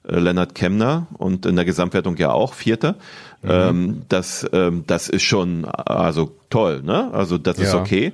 äh, 0.06 0.20
Lennart 0.20 0.54
Kemner 0.54 1.08
und 1.14 1.46
in 1.46 1.56
der 1.56 1.64
Gesamtwertung 1.64 2.18
ja 2.18 2.32
auch 2.34 2.56
Vierter. 2.56 2.96
Mhm. 3.42 3.50
Ähm, 3.50 4.02
das, 4.10 4.46
ähm, 4.52 4.84
das 4.86 5.08
ist 5.08 5.24
schon 5.24 5.64
also 5.64 6.36
toll, 6.50 6.82
ne? 6.84 7.10
Also 7.14 7.38
das 7.38 7.58
ja. 7.58 7.64
ist 7.64 7.74
okay. 7.74 8.12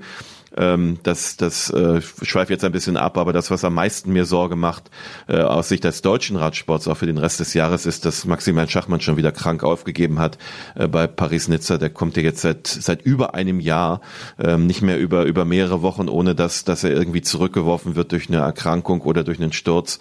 Ähm, 0.57 0.99
das 1.03 1.37
das 1.37 1.69
äh, 1.69 2.01
schweift 2.01 2.49
jetzt 2.49 2.63
ein 2.63 2.71
bisschen 2.71 2.97
ab, 2.97 3.17
aber 3.17 3.33
das, 3.33 3.51
was 3.51 3.63
am 3.63 3.75
meisten 3.75 4.11
mir 4.11 4.25
Sorge 4.25 4.55
macht 4.55 4.89
äh, 5.27 5.41
aus 5.41 5.69
Sicht 5.69 5.83
des 5.83 6.01
deutschen 6.01 6.35
Radsports 6.35 6.87
auch 6.87 6.97
für 6.97 7.05
den 7.05 7.17
Rest 7.17 7.39
des 7.39 7.53
Jahres, 7.53 7.85
ist, 7.85 8.05
dass 8.05 8.25
Maximilian 8.25 8.69
Schachmann 8.69 9.01
schon 9.01 9.17
wieder 9.17 9.31
krank 9.31 9.63
aufgegeben 9.63 10.19
hat 10.19 10.37
äh, 10.75 10.87
bei 10.87 11.07
Paris-Nizza. 11.07 11.77
Der 11.77 11.89
kommt 11.89 12.17
ja 12.17 12.23
jetzt 12.23 12.41
seit 12.41 12.67
seit 12.67 13.03
über 13.03 13.35
einem 13.35 13.59
Jahr 13.59 14.01
ähm, 14.39 14.65
nicht 14.67 14.81
mehr 14.81 14.99
über 14.99 15.25
über 15.25 15.45
mehrere 15.45 15.81
Wochen, 15.81 16.09
ohne 16.09 16.35
dass 16.35 16.63
dass 16.63 16.83
er 16.83 16.91
irgendwie 16.91 17.21
zurückgeworfen 17.21 17.95
wird 17.95 18.11
durch 18.11 18.29
eine 18.29 18.37
Erkrankung 18.37 19.01
oder 19.01 19.23
durch 19.23 19.39
einen 19.39 19.53
Sturz 19.53 19.99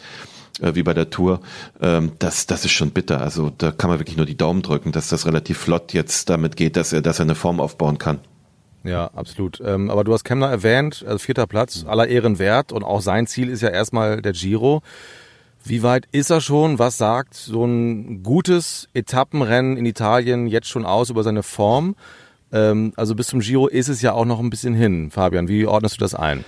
äh, 0.60 0.74
wie 0.74 0.82
bei 0.82 0.94
der 0.94 1.10
Tour, 1.10 1.40
ähm, 1.80 2.12
das, 2.18 2.46
das 2.46 2.64
ist 2.64 2.72
schon 2.72 2.90
bitter. 2.90 3.20
Also 3.20 3.50
da 3.56 3.72
kann 3.72 3.90
man 3.90 3.98
wirklich 3.98 4.16
nur 4.16 4.26
die 4.26 4.36
Daumen 4.36 4.62
drücken, 4.62 4.92
dass 4.92 5.08
das 5.08 5.26
relativ 5.26 5.58
flott 5.58 5.92
jetzt 5.92 6.30
damit 6.30 6.56
geht, 6.56 6.76
dass 6.76 6.92
er, 6.92 7.02
dass 7.02 7.18
er 7.18 7.24
eine 7.24 7.34
Form 7.34 7.60
aufbauen 7.60 7.98
kann. 7.98 8.20
Ja, 8.86 9.10
absolut. 9.14 9.60
Ähm, 9.64 9.90
aber 9.90 10.04
du 10.04 10.12
hast 10.12 10.24
Kemner 10.24 10.48
erwähnt, 10.48 11.04
also 11.06 11.18
vierter 11.18 11.46
Platz, 11.46 11.84
aller 11.86 12.06
Ehren 12.06 12.38
wert 12.38 12.72
und 12.72 12.84
auch 12.84 13.00
sein 13.00 13.26
Ziel 13.26 13.50
ist 13.50 13.62
ja 13.62 13.68
erstmal 13.68 14.22
der 14.22 14.32
Giro. 14.32 14.82
Wie 15.64 15.82
weit 15.82 16.06
ist 16.12 16.30
er 16.30 16.40
schon? 16.40 16.78
Was 16.78 16.96
sagt 16.96 17.34
so 17.34 17.64
ein 17.64 18.22
gutes 18.22 18.88
Etappenrennen 18.94 19.76
in 19.76 19.84
Italien 19.84 20.46
jetzt 20.46 20.68
schon 20.68 20.86
aus 20.86 21.10
über 21.10 21.24
seine 21.24 21.42
Form? 21.42 21.96
Ähm, 22.52 22.92
also 22.94 23.16
bis 23.16 23.26
zum 23.26 23.40
Giro 23.40 23.66
ist 23.66 23.88
es 23.88 24.00
ja 24.02 24.12
auch 24.12 24.24
noch 24.24 24.38
ein 24.38 24.50
bisschen 24.50 24.74
hin. 24.74 25.10
Fabian, 25.10 25.48
wie 25.48 25.66
ordnest 25.66 25.96
du 25.96 26.00
das 26.00 26.14
ein? 26.14 26.44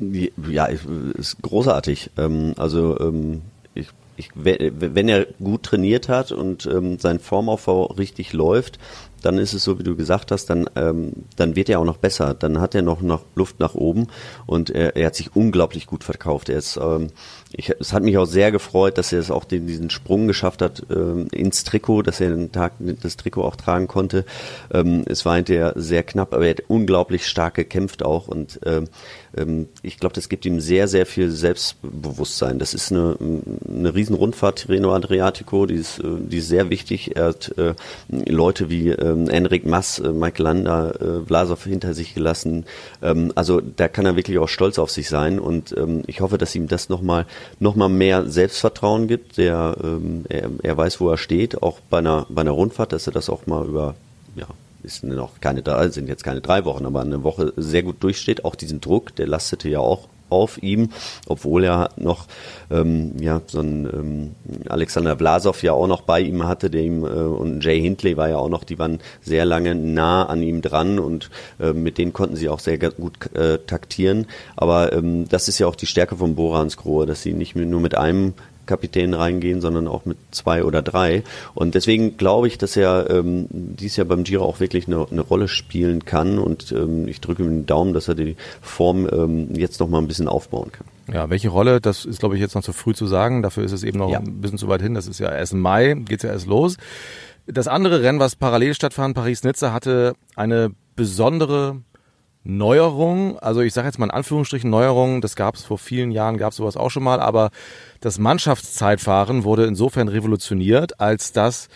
Ja, 0.00 0.66
ist 0.66 1.40
großartig. 1.42 2.10
Ähm, 2.18 2.54
also 2.56 2.98
ähm, 2.98 3.42
ich, 3.74 3.86
ich, 4.16 4.30
wenn 4.34 5.08
er 5.08 5.26
gut 5.42 5.62
trainiert 5.62 6.08
hat 6.08 6.32
und 6.32 6.66
ähm, 6.66 6.98
sein 6.98 7.20
Formaufbau 7.20 7.84
richtig 7.84 8.32
läuft, 8.32 8.80
dann 9.24 9.38
ist 9.38 9.54
es 9.54 9.64
so, 9.64 9.78
wie 9.78 9.82
du 9.82 9.96
gesagt 9.96 10.30
hast, 10.30 10.46
dann, 10.46 10.68
ähm, 10.76 11.12
dann 11.36 11.56
wird 11.56 11.68
er 11.68 11.80
auch 11.80 11.84
noch 11.84 11.96
besser. 11.96 12.34
Dann 12.34 12.60
hat 12.60 12.74
er 12.74 12.82
noch, 12.82 13.00
noch 13.00 13.22
Luft 13.34 13.60
nach 13.60 13.74
oben 13.74 14.08
und 14.46 14.70
er, 14.70 14.96
er 14.96 15.06
hat 15.06 15.14
sich 15.14 15.34
unglaublich 15.34 15.86
gut 15.86 16.04
verkauft. 16.04 16.48
Er 16.48 16.58
ist, 16.58 16.76
ähm, 16.76 17.08
ich, 17.52 17.70
es 17.70 17.92
hat 17.92 18.02
mich 18.02 18.18
auch 18.18 18.26
sehr 18.26 18.52
gefreut, 18.52 18.98
dass 18.98 19.12
er 19.12 19.20
es 19.20 19.30
auch 19.30 19.44
den, 19.44 19.66
diesen 19.66 19.90
Sprung 19.90 20.26
geschafft 20.26 20.60
hat 20.60 20.82
ähm, 20.90 21.28
ins 21.32 21.64
Trikot, 21.64 22.02
dass 22.02 22.20
er 22.20 22.30
den 22.30 22.52
Tag 22.52 22.72
das 22.78 23.16
Trikot 23.16 23.44
auch 23.44 23.56
tragen 23.56 23.86
konnte. 23.86 24.24
Ähm, 24.72 25.04
es 25.06 25.24
war 25.24 25.36
hinterher 25.36 25.72
sehr 25.76 26.02
knapp, 26.02 26.34
aber 26.34 26.44
er 26.44 26.50
hat 26.50 26.64
unglaublich 26.68 27.26
stark 27.26 27.54
gekämpft 27.54 28.04
auch 28.04 28.28
und 28.28 28.60
ähm, 28.66 28.88
ähm, 29.36 29.68
ich 29.82 29.98
glaube, 29.98 30.14
das 30.14 30.28
gibt 30.28 30.46
ihm 30.46 30.60
sehr, 30.60 30.88
sehr 30.88 31.06
viel 31.06 31.30
Selbstbewusstsein. 31.30 32.58
Das 32.58 32.74
ist 32.74 32.92
eine, 32.92 33.16
eine 33.68 33.94
Riesenrundfahrt, 33.94 34.60
Tirreno 34.60 34.94
Adriatico, 34.94 35.66
die 35.66 35.74
ist, 35.74 35.98
äh, 36.00 36.04
die 36.18 36.38
ist 36.38 36.48
sehr 36.48 36.70
wichtig. 36.70 37.16
Er 37.16 37.26
hat 37.26 37.56
äh, 37.58 37.74
Leute 38.08 38.70
wie 38.70 38.90
ähm, 39.14 39.28
Enric 39.28 39.66
Mass, 39.66 39.98
äh, 39.98 40.10
Mike 40.10 40.42
Landa, 40.42 40.90
äh, 40.90 41.20
Vlasov 41.26 41.64
hinter 41.64 41.94
sich 41.94 42.14
gelassen. 42.14 42.64
Ähm, 43.02 43.32
also 43.34 43.60
da 43.60 43.88
kann 43.88 44.06
er 44.06 44.16
wirklich 44.16 44.38
auch 44.38 44.48
stolz 44.48 44.78
auf 44.78 44.90
sich 44.90 45.08
sein 45.08 45.38
und 45.38 45.74
ähm, 45.76 46.02
ich 46.06 46.20
hoffe, 46.20 46.38
dass 46.38 46.54
ihm 46.54 46.68
das 46.68 46.88
nochmal 46.88 47.26
noch 47.60 47.76
mal 47.76 47.88
mehr 47.88 48.26
Selbstvertrauen 48.28 49.08
gibt. 49.08 49.38
Der, 49.38 49.76
ähm, 49.82 50.24
er, 50.28 50.50
er 50.62 50.76
weiß, 50.76 51.00
wo 51.00 51.10
er 51.10 51.18
steht, 51.18 51.62
auch 51.62 51.80
bei 51.90 51.98
einer, 51.98 52.26
bei 52.28 52.40
einer 52.40 52.52
Rundfahrt, 52.52 52.92
dass 52.92 53.06
er 53.06 53.12
das 53.12 53.30
auch 53.30 53.46
mal 53.46 53.66
über 53.66 53.94
ja, 54.36 54.46
ist 54.82 55.04
noch 55.04 55.40
keine 55.40 55.62
sind 55.90 56.08
jetzt 56.08 56.24
keine 56.24 56.40
drei 56.40 56.64
Wochen, 56.64 56.84
aber 56.84 57.00
eine 57.00 57.22
Woche 57.22 57.52
sehr 57.56 57.82
gut 57.82 58.02
durchsteht. 58.02 58.44
Auch 58.44 58.54
diesen 58.54 58.80
Druck, 58.80 59.14
der 59.16 59.26
lastete 59.26 59.68
ja 59.68 59.78
auch 59.78 60.08
auf 60.34 60.62
ihm, 60.62 60.90
obwohl 61.26 61.64
er 61.64 61.90
noch 61.96 62.26
ähm, 62.70 63.12
ja 63.20 63.40
so 63.46 63.60
ein 63.60 63.86
ähm, 63.86 64.30
Alexander 64.68 65.16
Vlasov 65.16 65.62
ja 65.62 65.72
auch 65.72 65.86
noch 65.86 66.02
bei 66.02 66.20
ihm 66.20 66.46
hatte, 66.46 66.70
der 66.70 66.82
ihm 66.82 67.04
äh, 67.04 67.08
und 67.08 67.64
Jay 67.64 67.80
Hindley 67.80 68.16
war 68.16 68.28
ja 68.28 68.36
auch 68.36 68.48
noch, 68.48 68.64
die 68.64 68.78
waren 68.78 68.98
sehr 69.22 69.44
lange 69.44 69.74
nah 69.74 70.24
an 70.26 70.42
ihm 70.42 70.60
dran 70.60 70.98
und 70.98 71.30
äh, 71.60 71.72
mit 71.72 71.98
denen 71.98 72.12
konnten 72.12 72.36
sie 72.36 72.48
auch 72.48 72.60
sehr 72.60 72.78
gut 72.78 73.34
äh, 73.34 73.58
taktieren. 73.58 74.26
Aber 74.56 74.92
ähm, 74.92 75.28
das 75.28 75.48
ist 75.48 75.58
ja 75.58 75.66
auch 75.66 75.76
die 75.76 75.86
Stärke 75.86 76.16
von 76.16 76.34
Borans 76.34 76.76
Grohe, 76.76 77.06
dass 77.06 77.22
sie 77.22 77.32
nicht 77.32 77.54
nur 77.54 77.80
mit 77.80 77.96
einem 77.96 78.34
Kapitän 78.66 79.14
reingehen, 79.14 79.60
sondern 79.60 79.88
auch 79.88 80.04
mit 80.04 80.18
zwei 80.30 80.64
oder 80.64 80.82
drei. 80.82 81.22
Und 81.54 81.74
deswegen 81.74 82.16
glaube 82.16 82.48
ich, 82.48 82.58
dass 82.58 82.76
er 82.76 83.10
ähm, 83.10 83.46
dies 83.50 83.96
Jahr 83.96 84.06
beim 84.06 84.24
Giro 84.24 84.44
auch 84.44 84.60
wirklich 84.60 84.86
eine, 84.86 85.06
eine 85.10 85.20
Rolle 85.20 85.48
spielen 85.48 86.04
kann. 86.04 86.38
Und 86.38 86.72
ähm, 86.72 87.08
ich 87.08 87.20
drücke 87.20 87.42
ihm 87.42 87.50
den 87.50 87.66
Daumen, 87.66 87.92
dass 87.92 88.08
er 88.08 88.14
die 88.14 88.36
Form 88.60 89.08
ähm, 89.10 89.54
jetzt 89.54 89.80
noch 89.80 89.88
mal 89.88 89.98
ein 89.98 90.08
bisschen 90.08 90.28
aufbauen 90.28 90.70
kann. 90.72 90.86
Ja, 91.12 91.28
welche 91.28 91.50
Rolle, 91.50 91.80
das 91.80 92.04
ist, 92.04 92.20
glaube 92.20 92.34
ich, 92.34 92.40
jetzt 92.40 92.54
noch 92.54 92.62
zu 92.62 92.72
früh 92.72 92.94
zu 92.94 93.06
sagen. 93.06 93.42
Dafür 93.42 93.64
ist 93.64 93.72
es 93.72 93.82
eben 93.82 93.98
noch 93.98 94.10
ja. 94.10 94.20
ein 94.20 94.40
bisschen 94.40 94.58
zu 94.58 94.68
weit 94.68 94.82
hin. 94.82 94.94
Das 94.94 95.06
ist 95.06 95.20
ja 95.20 95.30
erst 95.30 95.52
im 95.52 95.60
Mai, 95.60 95.94
geht's 95.94 96.22
ja 96.22 96.30
erst 96.30 96.46
los. 96.46 96.76
Das 97.46 97.68
andere 97.68 98.02
Rennen, 98.02 98.20
was 98.20 98.36
parallel 98.36 98.74
stattfand, 98.74 99.14
Paris-Nizza, 99.14 99.72
hatte 99.72 100.14
eine 100.34 100.70
besondere 100.96 101.82
Neuerung, 102.44 103.38
also 103.38 103.62
ich 103.62 103.72
sage 103.72 103.88
jetzt 103.88 103.98
mal 103.98 104.06
in 104.06 104.10
Anführungsstrichen 104.10 104.68
Neuerung, 104.68 105.22
das 105.22 105.34
gab 105.34 105.54
es 105.54 105.64
vor 105.64 105.78
vielen 105.78 106.10
Jahren, 106.10 106.36
gab 106.36 106.50
es 106.50 106.58
sowas 106.58 106.76
auch 106.76 106.90
schon 106.90 107.02
mal, 107.02 107.18
aber 107.18 107.50
das 108.00 108.18
Mannschaftszeitfahren 108.18 109.44
wurde 109.44 109.64
insofern 109.64 110.08
revolutioniert, 110.08 111.00
als 111.00 111.32
dass 111.32 111.68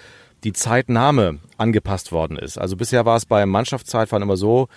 die 0.45 0.53
Zeitnahme 0.53 1.39
angepasst 1.57 2.13
worden 2.13 2.37
ist. 2.37 2.59
Also 2.59 2.77
bisher 2.77 3.07
war 3.07 3.17
es 3.17 3.25
beim 3.25 3.49
Mannschaftszeitfahren 3.49 4.23
immer 4.23 4.37
so, 4.37 4.69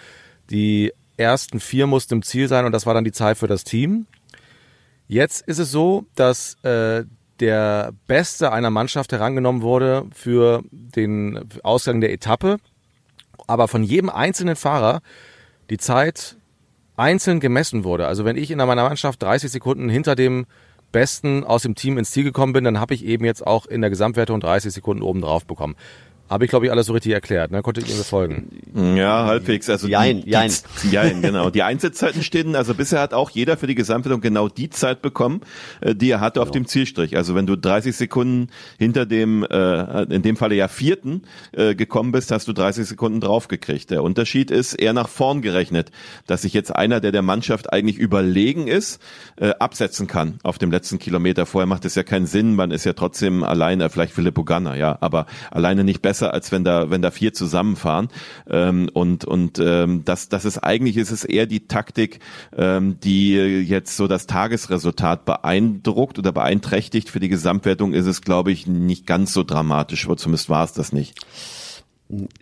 die 0.49 0.93
ersten 1.17 1.59
vier 1.59 1.87
mussten 1.87 2.15
im 2.15 2.23
Ziel 2.23 2.47
sein 2.47 2.65
und 2.65 2.71
das 2.71 2.85
war 2.85 2.93
dann 2.93 3.03
die 3.03 3.11
Zeit 3.11 3.37
für 3.37 3.47
das 3.47 3.65
Team. 3.65 4.07
Jetzt 5.07 5.45
ist 5.45 5.59
es 5.59 5.71
so, 5.71 6.05
dass 6.15 6.55
äh, 6.63 7.03
der 7.41 7.91
Beste 8.07 8.53
einer 8.53 8.69
Mannschaft 8.69 9.11
herangenommen 9.11 9.61
wurde 9.61 10.05
für 10.13 10.63
den 10.71 11.49
Ausgang 11.63 11.99
der 11.99 12.13
Etappe, 12.13 12.57
aber 13.45 13.67
von 13.67 13.83
jedem 13.83 14.09
einzelnen 14.09 14.55
Fahrer 14.55 15.01
die 15.71 15.77
Zeit 15.77 16.35
einzeln 16.97 17.39
gemessen 17.39 17.85
wurde. 17.85 18.05
Also 18.05 18.25
wenn 18.25 18.37
ich 18.37 18.51
in 18.51 18.57
meiner 18.57 18.83
Mannschaft 18.83 19.23
30 19.23 19.49
Sekunden 19.49 19.89
hinter 19.89 20.15
dem 20.15 20.45
Besten 20.91 21.45
aus 21.45 21.63
dem 21.63 21.75
Team 21.75 21.97
ins 21.97 22.11
Ziel 22.11 22.25
gekommen 22.25 22.51
bin, 22.51 22.65
dann 22.65 22.79
habe 22.79 22.93
ich 22.93 23.05
eben 23.05 23.23
jetzt 23.23 23.47
auch 23.47 23.65
in 23.65 23.79
der 23.79 23.89
Gesamtwertung 23.89 24.41
30 24.41 24.73
Sekunden 24.73 25.01
oben 25.01 25.21
drauf 25.21 25.45
bekommen. 25.45 25.75
Habe 26.31 26.45
ich, 26.45 26.49
glaube 26.49 26.65
ich, 26.65 26.71
alles 26.71 26.85
so 26.85 26.93
richtig 26.93 27.11
erklärt. 27.11 27.51
Ne? 27.51 27.61
Konntet 27.61 27.89
ihr 27.89 27.95
mir 27.95 28.05
folgen? 28.05 28.95
Ja, 28.95 29.25
halbwegs. 29.25 29.69
Also 29.69 29.89
jein, 29.89 30.21
die, 30.21 30.29
jein. 30.29 30.49
Die, 30.81 30.89
jein, 30.89 31.21
genau. 31.21 31.49
Die 31.49 31.61
Einzelzeiten 31.61 32.23
stehen, 32.23 32.55
also 32.55 32.73
bisher 32.73 33.01
hat 33.01 33.13
auch 33.13 33.31
jeder 33.31 33.57
für 33.57 33.67
die 33.67 33.75
Gesamtwertung 33.75 34.21
genau 34.21 34.47
die 34.47 34.69
Zeit 34.69 35.01
bekommen, 35.01 35.41
äh, 35.81 35.93
die 35.93 36.09
er 36.09 36.21
hatte 36.21 36.35
genau. 36.35 36.43
auf 36.43 36.51
dem 36.51 36.67
Zielstrich. 36.67 37.17
Also 37.17 37.35
wenn 37.35 37.47
du 37.47 37.57
30 37.57 37.93
Sekunden 37.93 38.47
hinter 38.79 39.05
dem, 39.05 39.43
äh, 39.43 40.03
in 40.03 40.21
dem 40.21 40.37
Falle 40.37 40.55
ja 40.55 40.69
vierten 40.69 41.23
äh, 41.51 41.75
gekommen 41.75 42.13
bist, 42.13 42.31
hast 42.31 42.47
du 42.47 42.53
30 42.53 42.87
Sekunden 42.87 43.19
draufgekriegt. 43.19 43.91
Der 43.91 44.01
Unterschied 44.01 44.51
ist 44.51 44.75
eher 44.75 44.93
nach 44.93 45.09
vorn 45.09 45.41
gerechnet, 45.41 45.91
dass 46.27 46.43
sich 46.43 46.53
jetzt 46.53 46.73
einer, 46.73 47.01
der 47.01 47.11
der 47.11 47.23
Mannschaft 47.23 47.73
eigentlich 47.73 47.97
überlegen 47.97 48.67
ist, 48.67 49.01
äh, 49.35 49.49
absetzen 49.59 50.07
kann 50.07 50.39
auf 50.43 50.57
dem 50.59 50.71
letzten 50.71 50.97
Kilometer. 50.97 51.45
Vorher 51.45 51.67
macht 51.67 51.83
es 51.83 51.95
ja 51.95 52.03
keinen 52.03 52.25
Sinn, 52.25 52.55
man 52.55 52.71
ist 52.71 52.85
ja 52.85 52.93
trotzdem 52.93 53.43
alleine, 53.43 53.89
vielleicht 53.89 54.13
Philipp 54.13 54.31
Ganna, 54.45 54.77
ja, 54.77 54.97
aber 55.01 55.25
alleine 55.51 55.83
nicht 55.83 56.01
besser 56.01 56.20
besser, 56.21 56.33
als 56.33 56.51
wenn 56.51 56.63
da, 56.63 56.89
wenn 56.89 57.01
da 57.01 57.11
vier 57.11 57.33
zusammenfahren. 57.33 58.09
Ähm, 58.49 58.89
und 58.93 59.25
und 59.25 59.59
ähm, 59.59 60.03
das, 60.05 60.29
das 60.29 60.45
ist 60.45 60.59
eigentlich 60.59 60.97
ist 60.97 61.11
es 61.11 61.23
eher 61.23 61.45
die 61.45 61.67
Taktik, 61.67 62.19
ähm, 62.55 62.99
die 63.03 63.33
jetzt 63.33 63.97
so 63.97 64.07
das 64.07 64.27
Tagesresultat 64.27 65.25
beeindruckt 65.25 66.19
oder 66.19 66.31
beeinträchtigt. 66.31 67.09
Für 67.09 67.19
die 67.19 67.29
Gesamtwertung 67.29 67.93
ist 67.93 68.05
es, 68.05 68.21
glaube 68.21 68.51
ich, 68.51 68.67
nicht 68.67 69.05
ganz 69.07 69.33
so 69.33 69.43
dramatisch, 69.43 70.05
aber 70.05 70.17
zumindest 70.17 70.49
war 70.49 70.63
es 70.63 70.73
das 70.73 70.93
nicht. 70.93 71.19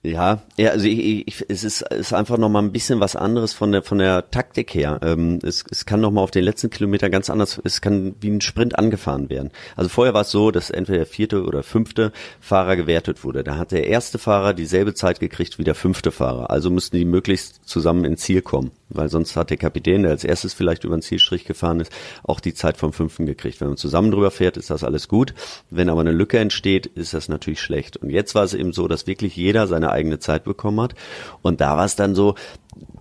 Ja, 0.01 0.41
ja, 0.57 0.71
also 0.71 0.87
ich, 0.87 1.27
ich, 1.27 1.45
es 1.47 1.63
ist, 1.63 1.81
ist 1.81 2.13
einfach 2.13 2.37
noch 2.37 2.49
mal 2.49 2.61
ein 2.61 2.71
bisschen 2.71 2.99
was 2.99 3.15
anderes 3.15 3.53
von 3.53 3.71
der 3.71 3.83
von 3.83 3.99
der 3.99 4.31
Taktik 4.31 4.73
her. 4.73 4.99
Ähm, 5.03 5.39
es, 5.43 5.63
es 5.69 5.85
kann 5.85 6.01
noch 6.01 6.11
mal 6.11 6.21
auf 6.21 6.31
den 6.31 6.43
letzten 6.43 6.69
Kilometer 6.69 7.09
ganz 7.09 7.29
anders. 7.29 7.61
Es 7.63 7.79
kann 7.79 8.15
wie 8.19 8.29
ein 8.29 8.41
Sprint 8.41 8.79
angefahren 8.79 9.29
werden. 9.29 9.51
Also 9.75 9.89
vorher 9.89 10.13
war 10.13 10.21
es 10.21 10.31
so, 10.31 10.49
dass 10.49 10.71
entweder 10.71 10.99
der 10.99 11.05
vierte 11.05 11.43
oder 11.43 11.61
fünfte 11.61 12.11
Fahrer 12.39 12.77
gewertet 12.77 13.23
wurde. 13.23 13.43
Da 13.43 13.57
hat 13.57 13.71
der 13.71 13.87
erste 13.87 14.17
Fahrer 14.17 14.53
dieselbe 14.53 14.95
Zeit 14.95 15.19
gekriegt 15.19 15.59
wie 15.59 15.63
der 15.63 15.75
fünfte 15.75 16.11
Fahrer. 16.11 16.49
Also 16.49 16.71
müssten 16.71 16.97
die 16.97 17.05
möglichst 17.05 17.67
zusammen 17.67 18.05
ins 18.05 18.21
Ziel 18.21 18.41
kommen, 18.41 18.71
weil 18.89 19.09
sonst 19.09 19.35
hat 19.35 19.49
der 19.49 19.57
Kapitän, 19.57 20.03
der 20.03 20.11
als 20.11 20.23
erstes 20.23 20.53
vielleicht 20.53 20.83
über 20.83 20.97
den 20.97 21.01
Zielstrich 21.01 21.45
gefahren 21.45 21.79
ist, 21.79 21.91
auch 22.23 22.39
die 22.39 22.53
Zeit 22.53 22.77
vom 22.77 22.93
fünften 22.93 23.25
gekriegt. 23.25 23.61
Wenn 23.61 23.69
man 23.69 23.77
zusammen 23.77 24.11
drüber 24.11 24.31
fährt, 24.31 24.57
ist 24.57 24.69
das 24.69 24.83
alles 24.83 25.07
gut. 25.07 25.33
Wenn 25.69 25.89
aber 25.89 26.01
eine 26.01 26.11
Lücke 26.11 26.39
entsteht, 26.39 26.85
ist 26.87 27.13
das 27.13 27.29
natürlich 27.29 27.61
schlecht. 27.61 27.97
Und 27.97 28.09
jetzt 28.09 28.35
war 28.35 28.43
es 28.43 28.53
eben 28.53 28.73
so, 28.73 28.87
dass 28.87 29.07
wirklich 29.07 29.35
jeder 29.35 29.67
seine 29.67 29.91
eigene 29.91 30.19
Zeit 30.19 30.43
bekommen 30.43 30.81
hat. 30.81 30.95
Und 31.41 31.61
da 31.61 31.77
war 31.77 31.85
es 31.85 31.95
dann 31.95 32.15
so, 32.15 32.35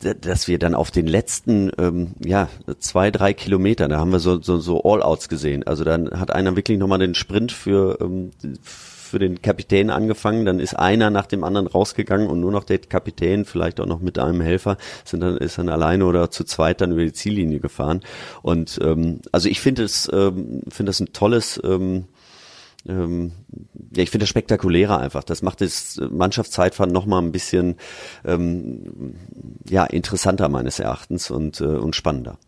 dass 0.00 0.48
wir 0.48 0.58
dann 0.58 0.74
auf 0.74 0.90
den 0.90 1.06
letzten 1.06 1.70
ähm, 1.78 2.14
ja 2.24 2.48
zwei 2.78 3.10
drei 3.10 3.32
Kilometern, 3.32 3.90
da 3.90 3.98
haben 3.98 4.12
wir 4.12 4.18
so 4.18 4.40
so, 4.40 4.58
so 4.58 4.82
All-Outs 4.82 5.28
gesehen. 5.28 5.66
Also 5.66 5.84
dann 5.84 6.10
hat 6.10 6.30
einer 6.30 6.56
wirklich 6.56 6.78
nochmal 6.78 6.98
den 6.98 7.14
Sprint 7.14 7.52
für 7.52 7.98
ähm, 8.00 8.30
für 8.62 8.87
den 9.16 9.40
Kapitän 9.40 9.90
angefangen, 9.90 10.44
dann 10.44 10.60
ist 10.60 10.74
einer 10.74 11.08
nach 11.08 11.26
dem 11.26 11.44
anderen 11.44 11.66
rausgegangen 11.66 12.28
und 12.28 12.40
nur 12.40 12.52
noch 12.52 12.64
der 12.64 12.78
Kapitän, 12.78 13.46
vielleicht 13.46 13.80
auch 13.80 13.86
noch 13.86 14.00
mit 14.00 14.18
einem 14.18 14.42
Helfer, 14.42 14.76
sind 15.04 15.20
dann, 15.20 15.38
ist 15.38 15.56
dann 15.56 15.70
alleine 15.70 16.04
oder 16.04 16.30
zu 16.30 16.44
zweit 16.44 16.82
dann 16.82 16.92
über 16.92 17.04
die 17.04 17.12
Ziellinie 17.14 17.60
gefahren. 17.60 18.00
Und 18.42 18.78
ähm, 18.82 19.20
also 19.32 19.48
ich 19.48 19.60
finde 19.60 19.84
es, 19.84 20.10
ähm, 20.12 20.62
finde 20.68 20.90
das 20.90 21.00
ein 21.00 21.12
tolles 21.12 21.58
ähm, 21.64 22.04
ähm, 22.86 23.32
ja, 23.94 24.02
ich 24.02 24.10
finde 24.10 24.22
das 24.22 24.30
spektakulärer 24.30 24.98
einfach. 24.98 25.24
Das 25.24 25.42
macht 25.42 25.60
das 25.60 26.00
Mannschaftszeitfahren 26.10 26.92
nochmal 26.92 27.22
ein 27.22 27.32
bisschen 27.32 27.76
ähm, 28.24 29.14
ja, 29.68 29.84
interessanter 29.84 30.48
meines 30.48 30.78
Erachtens 30.78 31.30
und, 31.30 31.60
äh, 31.60 31.64
und 31.64 31.96
spannender. 31.96 32.38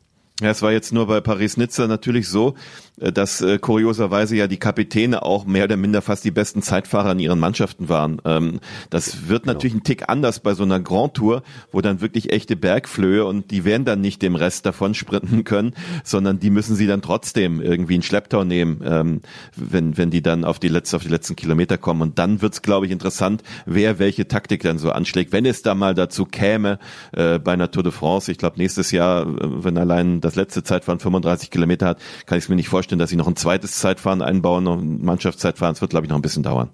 Ja, 0.40 0.48
es 0.48 0.62
war 0.62 0.72
jetzt 0.72 0.92
nur 0.92 1.06
bei 1.06 1.20
Paris-Nizza 1.20 1.86
natürlich 1.86 2.26
so, 2.26 2.54
dass 3.01 3.41
äh, 3.41 3.59
kurioserweise 3.59 4.36
ja 4.36 4.47
die 4.47 4.59
Kapitäne 4.59 5.22
auch 5.22 5.47
mehr 5.47 5.64
oder 5.64 5.76
minder 5.76 6.03
fast 6.03 6.24
die 6.24 6.30
besten 6.30 6.62
Zeitfahrer 6.62 7.12
in 7.12 7.18
ihren 7.18 7.38
Mannschaften 7.38 7.88
waren. 7.88 8.20
Ähm, 8.24 8.61
das 8.91 9.28
wird 9.28 9.45
genau. 9.45 9.55
natürlich 9.55 9.74
ein 9.74 9.84
Tick 9.84 10.09
anders 10.09 10.41
bei 10.41 10.55
so 10.55 10.62
einer 10.62 10.80
Grand 10.80 11.14
Tour, 11.14 11.43
wo 11.72 11.80
dann 11.80 12.01
wirklich 12.01 12.30
echte 12.30 12.57
Bergflöhe 12.57 13.24
und 13.24 13.51
die 13.51 13.64
werden 13.64 13.84
dann 13.84 14.01
nicht 14.01 14.20
dem 14.22 14.36
Rest 14.36 14.66
davon 14.66 14.95
sprinten 14.95 15.45
können, 15.45 15.74
sondern 16.05 16.38
die 16.38 16.51
müssen 16.51 16.76
sie 16.76 16.86
dann 16.86 17.01
trotzdem 17.01 17.61
irgendwie 17.61 17.95
in 17.95 18.03
Schlepptau 18.03 18.45
nehmen, 18.45 18.82
ähm, 18.84 19.20
wenn, 19.57 19.97
wenn 19.97 20.11
die 20.11 20.22
dann 20.22 20.45
auf 20.45 20.59
die, 20.59 20.68
letzte, 20.68 20.97
auf 20.97 21.03
die 21.03 21.09
letzten 21.09 21.36
Kilometer 21.36 21.78
kommen. 21.78 22.03
Und 22.03 22.18
dann 22.18 22.43
wird's, 22.43 22.61
glaube 22.61 22.86
ich, 22.86 22.93
interessant, 22.93 23.43
wer 23.64 23.99
welche 23.99 24.28
Taktik 24.28 24.62
dann 24.62 24.78
so 24.78 24.93
anschlägt. 24.93 25.32
Wenn 25.32 25.47
es 25.47 25.62
da 25.62 25.74
mal 25.74 25.95
dazu 25.95 26.26
käme, 26.26 26.78
äh, 27.12 27.38
bei 27.38 27.53
einer 27.53 27.70
Tour 27.70 27.82
de 27.82 27.93
France, 27.93 28.30
ich 28.30 28.38
glaube 28.38 28.59
nächstes 28.59 28.91
Jahr, 28.91 29.22
äh, 29.22 29.64
wenn 29.64 29.78
allein 29.78 30.20
das 30.20 30.36
letzte 30.36 30.62
Zeitfahren 30.62 31.01
35 31.01 31.51
Kilometer 31.51 31.86
hat, 31.86 31.99
kann 32.26 32.36
ich 32.36 32.45
es 32.45 32.49
mir 32.51 32.57
nicht 32.57 32.68
vorstellen, 32.68 32.79
dass 32.88 33.10
sie 33.10 33.16
noch 33.16 33.28
ein 33.28 33.36
zweites 33.36 33.78
Zeitfahren 33.78 34.22
einbauen, 34.22 34.64
noch 34.64 34.78
ein 34.78 35.04
Mannschaftszeitfahren. 35.04 35.74
Es 35.74 35.80
wird, 35.80 35.90
glaube 35.90 36.06
ich, 36.06 36.10
noch 36.10 36.18
ein 36.18 36.22
bisschen 36.22 36.42
dauern. 36.42 36.70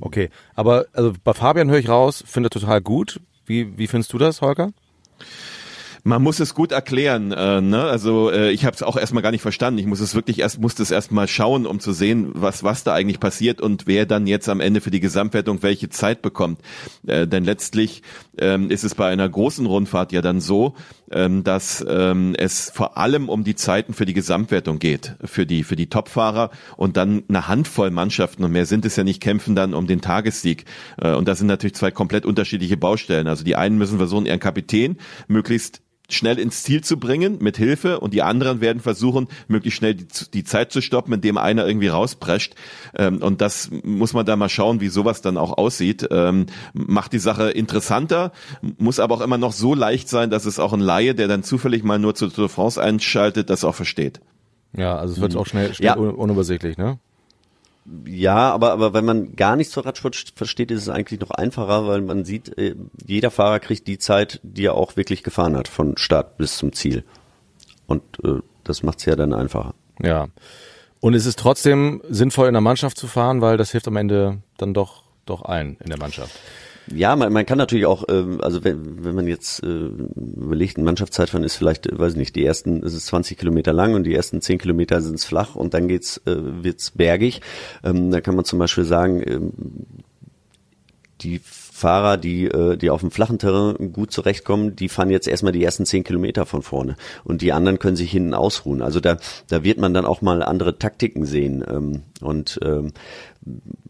Okay, 0.00 0.30
aber 0.54 0.86
also 0.92 1.12
bei 1.24 1.32
Fabian 1.32 1.70
höre 1.70 1.78
ich 1.78 1.88
raus, 1.88 2.22
finde 2.26 2.50
total 2.50 2.80
gut. 2.80 3.20
Wie, 3.46 3.76
wie 3.78 3.86
findest 3.86 4.12
du 4.12 4.18
das, 4.18 4.42
Holger? 4.42 4.72
Man 6.08 6.22
muss 6.22 6.40
es 6.40 6.54
gut 6.54 6.72
erklären. 6.72 7.32
Äh, 7.32 7.60
ne? 7.60 7.82
Also 7.82 8.30
äh, 8.30 8.50
ich 8.50 8.64
habe 8.64 8.74
es 8.74 8.82
auch 8.82 8.96
erstmal 8.96 9.22
gar 9.22 9.30
nicht 9.30 9.42
verstanden. 9.42 9.78
Ich 9.78 9.84
muss 9.84 10.00
es 10.00 10.14
wirklich 10.14 10.38
erst 10.38 10.58
musste 10.58 10.82
es 10.82 10.90
erstmal 10.90 11.28
schauen, 11.28 11.66
um 11.66 11.80
zu 11.80 11.92
sehen, 11.92 12.30
was 12.32 12.64
was 12.64 12.82
da 12.82 12.94
eigentlich 12.94 13.20
passiert 13.20 13.60
und 13.60 13.86
wer 13.86 14.06
dann 14.06 14.26
jetzt 14.26 14.48
am 14.48 14.60
Ende 14.60 14.80
für 14.80 14.90
die 14.90 15.00
Gesamtwertung 15.00 15.62
welche 15.62 15.90
Zeit 15.90 16.22
bekommt. 16.22 16.62
Äh, 17.06 17.26
denn 17.26 17.44
letztlich 17.44 18.02
ähm, 18.38 18.70
ist 18.70 18.84
es 18.84 18.94
bei 18.94 19.06
einer 19.10 19.28
großen 19.28 19.66
Rundfahrt 19.66 20.12
ja 20.12 20.22
dann 20.22 20.40
so, 20.40 20.76
ähm, 21.10 21.44
dass 21.44 21.84
ähm, 21.86 22.34
es 22.38 22.70
vor 22.70 22.96
allem 22.96 23.28
um 23.28 23.44
die 23.44 23.54
Zeiten 23.54 23.92
für 23.92 24.06
die 24.06 24.14
Gesamtwertung 24.14 24.78
geht, 24.78 25.14
für 25.22 25.44
die 25.44 25.62
für 25.62 25.76
die 25.76 25.90
Topfahrer 25.90 26.50
und 26.78 26.96
dann 26.96 27.24
eine 27.28 27.48
Handvoll 27.48 27.90
Mannschaften 27.90 28.44
und 28.44 28.52
mehr 28.52 28.64
sind 28.64 28.86
es 28.86 28.96
ja 28.96 29.04
nicht 29.04 29.20
kämpfen 29.20 29.54
dann 29.54 29.74
um 29.74 29.86
den 29.86 30.00
Tagessieg. 30.00 30.64
Äh, 30.96 31.12
und 31.12 31.28
das 31.28 31.36
sind 31.36 31.48
natürlich 31.48 31.74
zwei 31.74 31.90
komplett 31.90 32.24
unterschiedliche 32.24 32.78
Baustellen. 32.78 33.26
Also 33.26 33.44
die 33.44 33.56
einen 33.56 33.76
müssen 33.76 33.98
versuchen, 33.98 34.24
ihren 34.24 34.40
Kapitän 34.40 34.96
möglichst 35.26 35.82
schnell 36.08 36.38
ins 36.38 36.62
Ziel 36.62 36.82
zu 36.82 36.98
bringen 36.98 37.38
mit 37.40 37.56
Hilfe 37.56 38.00
und 38.00 38.14
die 38.14 38.22
anderen 38.22 38.60
werden 38.60 38.80
versuchen, 38.80 39.28
möglichst 39.46 39.78
schnell 39.78 39.94
die, 39.94 40.06
die 40.32 40.44
Zeit 40.44 40.72
zu 40.72 40.80
stoppen, 40.80 41.12
indem 41.12 41.36
einer 41.36 41.66
irgendwie 41.66 41.88
rausprescht. 41.88 42.54
Ähm, 42.96 43.22
und 43.22 43.40
das 43.40 43.70
muss 43.84 44.14
man 44.14 44.24
da 44.24 44.36
mal 44.36 44.48
schauen, 44.48 44.80
wie 44.80 44.88
sowas 44.88 45.20
dann 45.20 45.36
auch 45.36 45.58
aussieht. 45.58 46.08
Ähm, 46.10 46.46
macht 46.72 47.12
die 47.12 47.18
Sache 47.18 47.50
interessanter, 47.50 48.32
muss 48.78 49.00
aber 49.00 49.16
auch 49.16 49.20
immer 49.20 49.38
noch 49.38 49.52
so 49.52 49.74
leicht 49.74 50.08
sein, 50.08 50.30
dass 50.30 50.46
es 50.46 50.58
auch 50.58 50.72
ein 50.72 50.80
Laie, 50.80 51.14
der 51.14 51.28
dann 51.28 51.42
zufällig 51.42 51.84
mal 51.84 51.98
nur 51.98 52.14
zur 52.14 52.32
Tour 52.32 52.46
de 52.46 52.54
France 52.54 52.82
einschaltet, 52.82 53.50
das 53.50 53.64
auch 53.64 53.74
versteht. 53.74 54.20
Ja, 54.76 54.96
also 54.98 55.14
es 55.14 55.20
wird 55.20 55.34
mhm. 55.34 55.40
auch 55.40 55.46
schnell, 55.46 55.74
schnell 55.74 55.86
ja. 55.86 55.94
unübersichtlich, 55.94 56.78
ne? 56.78 56.98
Ja, 58.06 58.52
aber, 58.52 58.72
aber 58.72 58.92
wenn 58.92 59.04
man 59.04 59.34
gar 59.36 59.56
nichts 59.56 59.72
zur 59.72 59.86
Radsport 59.86 60.32
versteht, 60.34 60.70
ist 60.70 60.82
es 60.82 60.88
eigentlich 60.88 61.20
noch 61.20 61.30
einfacher, 61.30 61.86
weil 61.86 62.02
man 62.02 62.24
sieht, 62.24 62.56
äh, 62.58 62.74
jeder 63.06 63.30
Fahrer 63.30 63.60
kriegt 63.60 63.86
die 63.86 63.98
Zeit, 63.98 64.40
die 64.42 64.66
er 64.66 64.74
auch 64.74 64.96
wirklich 64.96 65.22
gefahren 65.22 65.56
hat, 65.56 65.68
von 65.68 65.96
Start 65.96 66.36
bis 66.36 66.58
zum 66.58 66.72
Ziel. 66.72 67.04
Und 67.86 68.02
äh, 68.24 68.40
das 68.64 68.82
macht 68.82 68.98
es 68.98 69.06
ja 69.06 69.16
dann 69.16 69.32
einfacher. 69.32 69.74
Ja. 70.02 70.28
Und 71.00 71.14
es 71.14 71.26
ist 71.26 71.38
trotzdem 71.38 72.02
sinnvoll, 72.08 72.48
in 72.48 72.54
der 72.54 72.60
Mannschaft 72.60 72.98
zu 72.98 73.06
fahren, 73.06 73.40
weil 73.40 73.56
das 73.56 73.70
hilft 73.70 73.88
am 73.88 73.96
Ende 73.96 74.42
dann 74.58 74.74
doch, 74.74 75.04
doch 75.24 75.42
allen 75.42 75.76
in 75.80 75.88
der 75.88 75.98
Mannschaft. 75.98 76.38
Ja, 76.94 77.16
man, 77.16 77.32
man 77.32 77.44
kann 77.46 77.58
natürlich 77.58 77.86
auch, 77.86 78.04
ähm, 78.08 78.40
also 78.40 78.64
wenn, 78.64 79.04
wenn 79.04 79.14
man 79.14 79.26
jetzt 79.26 79.62
äh, 79.62 79.66
überlegt, 79.66 80.78
ein 80.78 80.84
Mannschaftszeitfahren 80.84 81.44
ist 81.44 81.56
vielleicht, 81.56 81.86
äh, 81.86 81.98
weiß 81.98 82.16
nicht, 82.16 82.36
die 82.36 82.44
ersten, 82.44 82.82
es 82.84 82.94
ist 82.94 83.06
20 83.06 83.36
Kilometer 83.38 83.72
lang 83.72 83.94
und 83.94 84.04
die 84.04 84.14
ersten 84.14 84.40
10 84.40 84.58
Kilometer 84.58 85.00
sind 85.00 85.16
es 85.16 85.24
flach 85.24 85.54
und 85.54 85.74
dann 85.74 85.88
geht's, 85.88 86.18
äh, 86.26 86.36
wird's 86.36 86.92
bergig. 86.92 87.40
Ähm, 87.84 88.10
da 88.10 88.20
kann 88.20 88.36
man 88.36 88.44
zum 88.44 88.58
Beispiel 88.58 88.84
sagen, 88.84 89.22
ähm, 89.26 89.52
die 91.20 91.40
Fahrer, 91.78 92.16
die, 92.16 92.46
äh, 92.46 92.76
die 92.76 92.90
auf 92.90 93.00
dem 93.00 93.10
flachen 93.10 93.38
Terrain 93.38 93.92
gut 93.92 94.12
zurechtkommen, 94.12 94.76
die 94.76 94.88
fahren 94.88 95.10
jetzt 95.10 95.28
erstmal 95.28 95.52
die 95.52 95.64
ersten 95.64 95.86
zehn 95.86 96.04
Kilometer 96.04 96.44
von 96.44 96.62
vorne 96.62 96.96
und 97.24 97.40
die 97.40 97.52
anderen 97.52 97.78
können 97.78 97.96
sich 97.96 98.10
hinten 98.10 98.34
ausruhen. 98.34 98.82
Also 98.82 99.00
da, 99.00 99.16
da 99.48 99.64
wird 99.64 99.78
man 99.78 99.94
dann 99.94 100.04
auch 100.04 100.20
mal 100.20 100.42
andere 100.42 100.78
Taktiken 100.78 101.24
sehen 101.24 101.64
ähm, 101.66 102.02
und 102.20 102.58
ähm, 102.62 102.92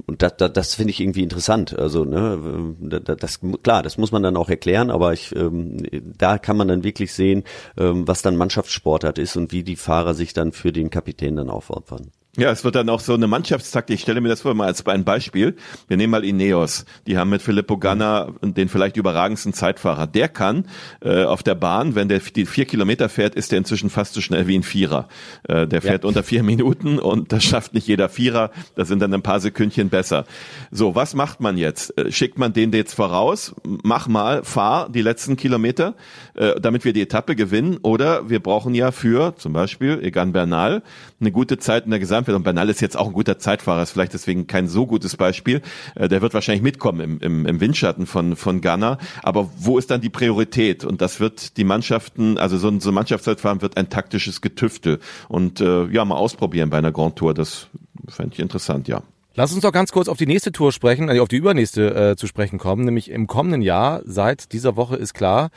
und 0.07 0.23
das, 0.23 0.37
das, 0.37 0.53
das 0.53 0.75
finde 0.75 0.91
ich 0.91 1.01
irgendwie 1.01 1.23
interessant. 1.23 1.79
Also 1.79 2.05
ne, 2.05 2.75
das 2.81 3.41
klar, 3.63 3.83
das 3.83 3.99
muss 3.99 4.13
man 4.13 4.23
dann 4.23 4.37
auch 4.37 4.49
erklären, 4.49 4.91
aber 4.91 5.13
ich, 5.13 5.35
ähm, 5.35 5.83
da 6.17 6.39
kann 6.39 6.57
man 6.57 6.69
dann 6.69 6.85
wirklich 6.85 7.13
sehen, 7.13 7.45
ähm, 7.77 8.07
was 8.07 8.23
dann 8.23 8.37
Mannschaftssportart 8.37 9.19
ist 9.19 9.37
und 9.37 9.53
wie 9.53 9.63
die 9.63 9.77
Fahrer 9.77 10.15
sich 10.15 10.33
dann 10.33 10.53
für 10.53 10.73
den 10.73 10.91
Kapitän 10.91 11.37
dann 11.37 11.51
aufopfern. 11.51 12.11
Ja, 12.39 12.53
es 12.53 12.63
wird 12.63 12.77
dann 12.77 12.89
auch 12.89 13.01
so 13.01 13.15
eine 13.15 13.27
Mannschaftstaktik. 13.27 13.95
Ich 13.95 14.03
stelle 14.03 14.21
mir 14.21 14.29
das 14.29 14.43
vor 14.43 14.55
mal 14.55 14.69
als 14.69 14.87
ein 14.87 15.03
Beispiel. 15.03 15.57
Wir 15.89 15.97
nehmen 15.97 16.13
mal 16.13 16.25
Ineos. 16.25 16.85
Die 17.09 17.19
haben 17.19 17.31
mit 17.31 17.43
Filippo 17.43 17.79
Ganna 17.79 18.33
den 18.43 18.69
vielleicht 18.69 18.97
überragendsten 18.97 19.53
Zeitfahrer. 19.53 20.07
Der 20.07 20.29
kann 20.29 20.67
äh, 21.01 21.25
auf 21.25 21.43
der 21.43 21.57
Bahn, 21.57 21.97
wenn 21.97 22.09
der 22.09 22.21
die 22.21 22.47
vier 22.47 22.65
Kilometer 22.65 23.09
fährt, 23.09 23.35
ist 23.35 23.51
der 23.51 23.59
inzwischen 23.59 23.91
fast 23.91 24.15
so 24.15 24.21
schnell 24.21 24.47
wie 24.47 24.57
ein 24.57 24.63
Vierer. 24.63 25.09
Äh, 25.49 25.67
der 25.67 25.83
fährt 25.83 26.05
ja. 26.05 26.09
unter 26.09 26.23
vier 26.23 26.45
Minuten 26.45 27.01
und 27.01 27.33
das 27.33 27.43
schafft 27.43 27.75
nicht 27.75 27.89
jeder 27.89 28.09
Vierer. 28.09 28.53
Das 28.77 28.87
sind 28.87 29.03
dann 29.03 29.13
ein 29.13 29.23
paar 29.23 29.41
Sekündchen 29.41 29.89
besser. 29.89 30.25
So, 30.71 30.95
was 30.95 31.15
macht 31.15 31.41
man 31.41 31.59
jetzt? 31.59 31.99
Äh, 31.99 32.13
schickt 32.13 32.39
man 32.39 32.53
den 32.53 32.71
jetzt 32.71 32.95
voraus? 32.95 33.53
Mach 33.65 34.07
mal, 34.07 34.45
fahr 34.45 34.89
die 34.89 35.03
letzten 35.03 35.37
Kilometer, 35.37 35.97
äh, 36.37 36.61
damit 36.61 36.85
wir 36.85 36.93
die 36.93 37.03
Etappe 37.03 37.35
gewinnen. 37.35 37.79
Oder 37.83 38.31
wir 38.31 38.39
brauchen 38.39 38.77
ja 38.77 38.93
für 38.93 39.35
zum 39.39 39.55
Beispiel 39.55 39.99
Egan 40.05 40.31
Bernal 40.31 40.85
eine 41.21 41.33
gute 41.33 41.59
Zeit 41.59 41.85
in 41.85 41.91
der 41.91 41.99
Gesamt 41.99 42.28
wird. 42.29 42.37
Und 42.37 42.45
Bernal 42.45 42.69
ist 42.69 42.81
jetzt 42.81 42.97
auch 42.97 43.09
ein 43.09 43.13
guter 43.13 43.39
Zeitfahrer, 43.39 43.83
ist 43.83 43.91
vielleicht 43.91 44.15
deswegen 44.15 44.47
kein 44.47 44.69
so 44.69 44.87
gutes 44.87 45.17
Beispiel. 45.17 45.63
Äh, 45.97 46.09
der 46.09 46.23
wird 46.23 46.35
wahrscheinlich 46.35 46.63
mitkommen 46.63 47.01
im, 47.01 47.19
im, 47.19 47.47
im 47.47 47.61
Windschatten 47.61 48.07
von, 48.07 48.37
von 48.37 48.61
Ghana. 48.61 48.99
Aber 49.23 49.51
wo 49.59 49.79
ist 49.79 49.91
dann 49.91 50.01
die 50.01 50.11
Priorität? 50.11 50.85
Und 50.85 51.01
das 51.01 51.19
wird 51.19 51.57
die 51.57 51.65
Mannschaften, 51.65 52.39
also 52.39 52.57
so 52.59 52.69
ein, 52.69 52.81
so 52.81 52.91
ein 52.91 52.95
Mannschaftszeitfahren 52.95 53.63
wird 53.63 53.77
ein 53.77 53.89
taktisches 53.89 54.41
Getüftel. 54.41 55.01
Und 55.29 55.61
äh, 55.61 55.87
ja, 55.87 56.05
mal 56.05 56.17
ausprobieren 56.17 56.71
bei 56.71 56.79
einer 56.79 56.93
Grand 56.93 57.17
Tour. 57.17 57.35
Das 57.35 57.67
fände 58.09 58.35
ich 58.35 58.41
interessant, 58.41 58.87
ja. 58.87 59.03
Lass 59.39 59.53
uns 59.53 59.63
doch 59.63 59.71
ganz 59.71 59.93
kurz 59.93 60.09
auf 60.09 60.17
die 60.17 60.27
nächste 60.27 60.51
Tour 60.51 60.73
sprechen, 60.73 61.09
also 61.09 61.23
auf 61.23 61.29
die 61.29 61.37
übernächste 61.37 61.95
äh, 61.95 62.17
zu 62.17 62.27
sprechen 62.27 62.59
kommen, 62.59 62.85
nämlich 62.85 63.09
im 63.09 63.29
kommenden 63.29 63.63
Jahr, 63.63 64.03
seit 64.05 64.53
dieser 64.53 64.75
Woche 64.75 64.97
ist 64.97 65.15
klar, 65.15 65.51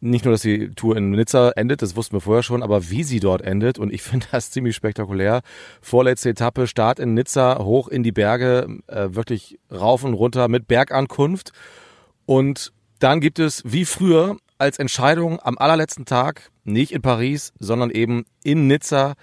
nicht 0.00 0.24
nur, 0.24 0.32
dass 0.32 0.42
die 0.42 0.70
Tour 0.74 0.96
in 0.96 1.10
Nizza 1.10 1.50
endet, 1.56 1.82
das 1.82 1.96
wussten 1.96 2.16
wir 2.16 2.20
vorher 2.20 2.42
schon, 2.42 2.62
aber 2.62 2.90
wie 2.90 3.02
sie 3.02 3.20
dort 3.20 3.42
endet. 3.42 3.78
Und 3.78 3.92
ich 3.92 4.02
finde 4.02 4.26
das 4.30 4.50
ziemlich 4.50 4.76
spektakulär. 4.76 5.42
Vorletzte 5.80 6.30
Etappe, 6.30 6.66
Start 6.66 6.98
in 6.98 7.14
Nizza, 7.14 7.58
hoch 7.58 7.88
in 7.88 8.02
die 8.02 8.12
Berge, 8.12 8.80
äh, 8.86 9.08
wirklich 9.10 9.58
rauf 9.72 10.04
und 10.04 10.14
runter 10.14 10.48
mit 10.48 10.68
Bergankunft. 10.68 11.52
Und 12.26 12.72
dann 12.98 13.20
gibt 13.20 13.38
es, 13.38 13.62
wie 13.64 13.84
früher, 13.84 14.36
als 14.58 14.78
Entscheidung 14.78 15.40
am 15.40 15.56
allerletzten 15.56 16.04
Tag, 16.04 16.50
nicht 16.64 16.92
in 16.92 17.00
Paris, 17.00 17.52
sondern 17.58 17.90
eben 17.90 18.24
in 18.42 18.66
Nizza, 18.66 19.14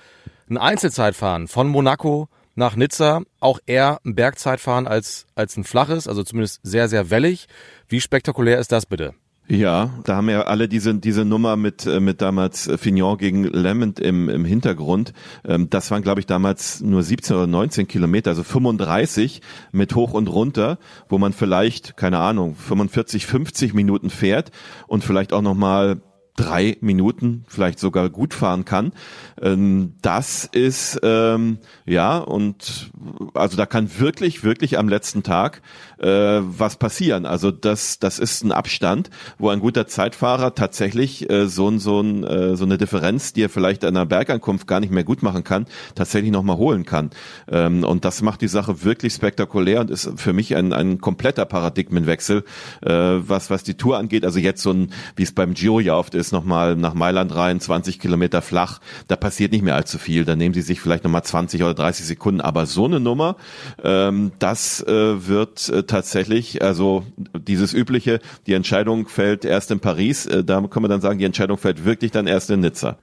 ein 0.50 0.58
Einzelzeitfahren 0.58 1.48
von 1.48 1.68
Monaco 1.68 2.30
nach 2.56 2.76
Nizza. 2.76 3.22
Auch 3.40 3.60
eher 3.66 4.00
ein 4.06 4.16
Bergzeitfahren 4.16 4.88
als, 4.88 5.28
als 5.36 5.58
ein 5.58 5.64
flaches, 5.64 6.08
also 6.08 6.24
zumindest 6.24 6.62
sehr, 6.64 6.88
sehr 6.88 7.10
wellig. 7.10 7.48
Wie 7.88 8.02
spektakulär 8.02 8.60
ist 8.60 8.72
das 8.72 8.86
bitte? 8.86 9.14
Ja, 9.48 9.92
da 10.04 10.16
haben 10.16 10.30
ja 10.30 10.42
alle 10.44 10.68
diese 10.68 10.96
diese 10.96 11.24
Nummer 11.24 11.56
mit 11.56 11.86
äh, 11.86 12.00
mit 12.00 12.20
damals 12.20 12.68
Fignon 12.78 13.16
gegen 13.18 13.44
Lement 13.44 14.00
im 14.00 14.28
im 14.28 14.44
Hintergrund. 14.44 15.14
Ähm, 15.48 15.70
das 15.70 15.92
waren 15.92 16.02
glaube 16.02 16.20
ich 16.20 16.26
damals 16.26 16.82
nur 16.82 17.04
17 17.04 17.36
oder 17.36 17.46
19 17.46 17.88
Kilometer, 17.88 18.32
also 18.32 18.42
35 18.42 19.42
mit 19.72 19.94
hoch 19.94 20.14
und 20.14 20.30
runter, 20.30 20.80
wo 21.10 21.20
man 21.20 21.32
vielleicht 21.32 21.96
keine 21.96 22.18
Ahnung 22.20 22.56
45, 22.56 23.28
50 23.28 23.76
Minuten 23.76 24.10
fährt 24.10 24.50
und 24.88 25.04
vielleicht 25.04 25.32
auch 25.32 25.44
noch 25.44 25.54
mal 25.54 26.02
drei 26.36 26.78
Minuten 26.82 27.46
vielleicht 27.48 27.80
sogar 27.80 28.10
gut 28.10 28.34
fahren 28.34 28.66
kann. 28.66 28.94
Ähm, 29.42 29.96
das 30.02 30.46
ist 30.46 31.00
ähm, 31.04 31.58
ja 31.86 32.18
und 32.18 32.92
also 33.34 33.58
da 33.58 33.66
kann 33.66 34.00
wirklich 34.00 34.44
wirklich 34.44 34.78
am 34.78 34.88
letzten 34.88 35.24
Tag 35.24 35.62
äh, 36.00 36.08
was 36.08 36.78
passieren. 36.78 37.26
Also 37.26 37.52
das 37.52 38.00
das 38.00 38.18
ist 38.20 38.44
ein 38.44 38.54
Abstand, 38.54 39.10
wo 39.38 39.50
ein 39.50 39.60
guter 39.60 39.88
Zeitfahrer 39.88 40.56
tatsächlich 40.56 41.30
äh, 41.30 41.48
so 41.48 41.68
ein 41.70 41.80
so 41.80 42.00
ein 42.00 42.24
äh, 42.24 42.56
so 42.56 42.64
eine 42.64 42.78
Differenz, 42.78 43.34
die 43.34 43.44
er 43.44 43.50
vielleicht 43.50 43.84
an 43.84 43.98
einer 43.98 44.06
Bergankunft 44.06 44.68
gar 44.68 44.80
nicht 44.80 44.92
mehr 44.92 45.04
gut 45.04 45.22
machen 45.22 45.44
kann, 45.44 45.66
tatsächlich 45.96 46.32
noch 46.32 46.44
mal 46.44 46.58
holen 46.58 46.86
kann. 46.86 47.10
Ähm, 47.50 47.84
und 47.84 48.06
das 48.06 48.22
macht 48.22 48.40
die 48.42 48.48
Sache 48.48 48.84
wirklich 48.84 49.14
spektakulär 49.14 49.82
und 49.82 49.90
ist 49.90 50.10
für 50.16 50.32
mich 50.32 50.56
ein 50.56 50.72
ein 50.72 51.02
kompletter 51.02 51.46
Paradigmenwechsel, 51.46 52.46
äh, 52.82 52.92
was 52.92 53.50
was 53.50 53.64
die 53.64 53.76
Tour 53.76 53.98
angeht. 53.98 54.24
Also 54.24 54.40
jetzt 54.40 54.62
so 54.62 54.72
ein 54.72 54.94
wie 55.18 55.24
es 55.24 55.34
beim 55.34 55.54
Giro 55.54 55.82
ja 55.82 55.96
oft 55.96 56.16
ist, 56.16 56.32
nochmal 56.32 56.78
nach 56.78 56.94
Mailand 56.94 57.36
rein, 57.36 57.60
20 57.60 58.00
Kilometer 58.00 58.42
flach, 58.42 58.80
da 59.10 59.18
passiert 59.26 59.52
nicht 59.52 59.64
mehr 59.64 59.74
allzu 59.74 59.98
viel. 59.98 60.24
Da 60.24 60.36
nehmen 60.36 60.54
sie 60.54 60.62
sich 60.62 60.80
vielleicht 60.80 61.04
nochmal 61.04 61.24
20 61.24 61.64
oder 61.64 61.74
30 61.74 62.06
Sekunden. 62.06 62.42
Aber 62.42 62.68
so 62.68 62.86
eine 62.86 63.00
Nummer, 63.00 63.38
ähm, 63.84 64.34
das 64.38 64.84
äh, 64.84 65.28
wird 65.28 65.68
äh, 65.70 65.82
tatsächlich, 65.82 66.62
also 66.62 67.04
dieses 67.34 67.74
übliche, 67.74 68.20
die 68.46 68.54
Entscheidung 68.54 69.08
fällt 69.08 69.44
erst 69.44 69.72
in 69.72 69.80
Paris. 69.80 70.28
Äh, 70.28 70.44
da 70.44 70.62
kann 70.68 70.84
man 70.84 70.92
dann 70.92 71.02
sagen, 71.02 71.18
die 71.18 71.26
Entscheidung 71.26 71.58
fällt 71.58 71.86
wirklich 71.86 72.12
dann 72.12 72.28
erst 72.28 72.52
in 72.52 72.60
Nizza. 72.60 73.00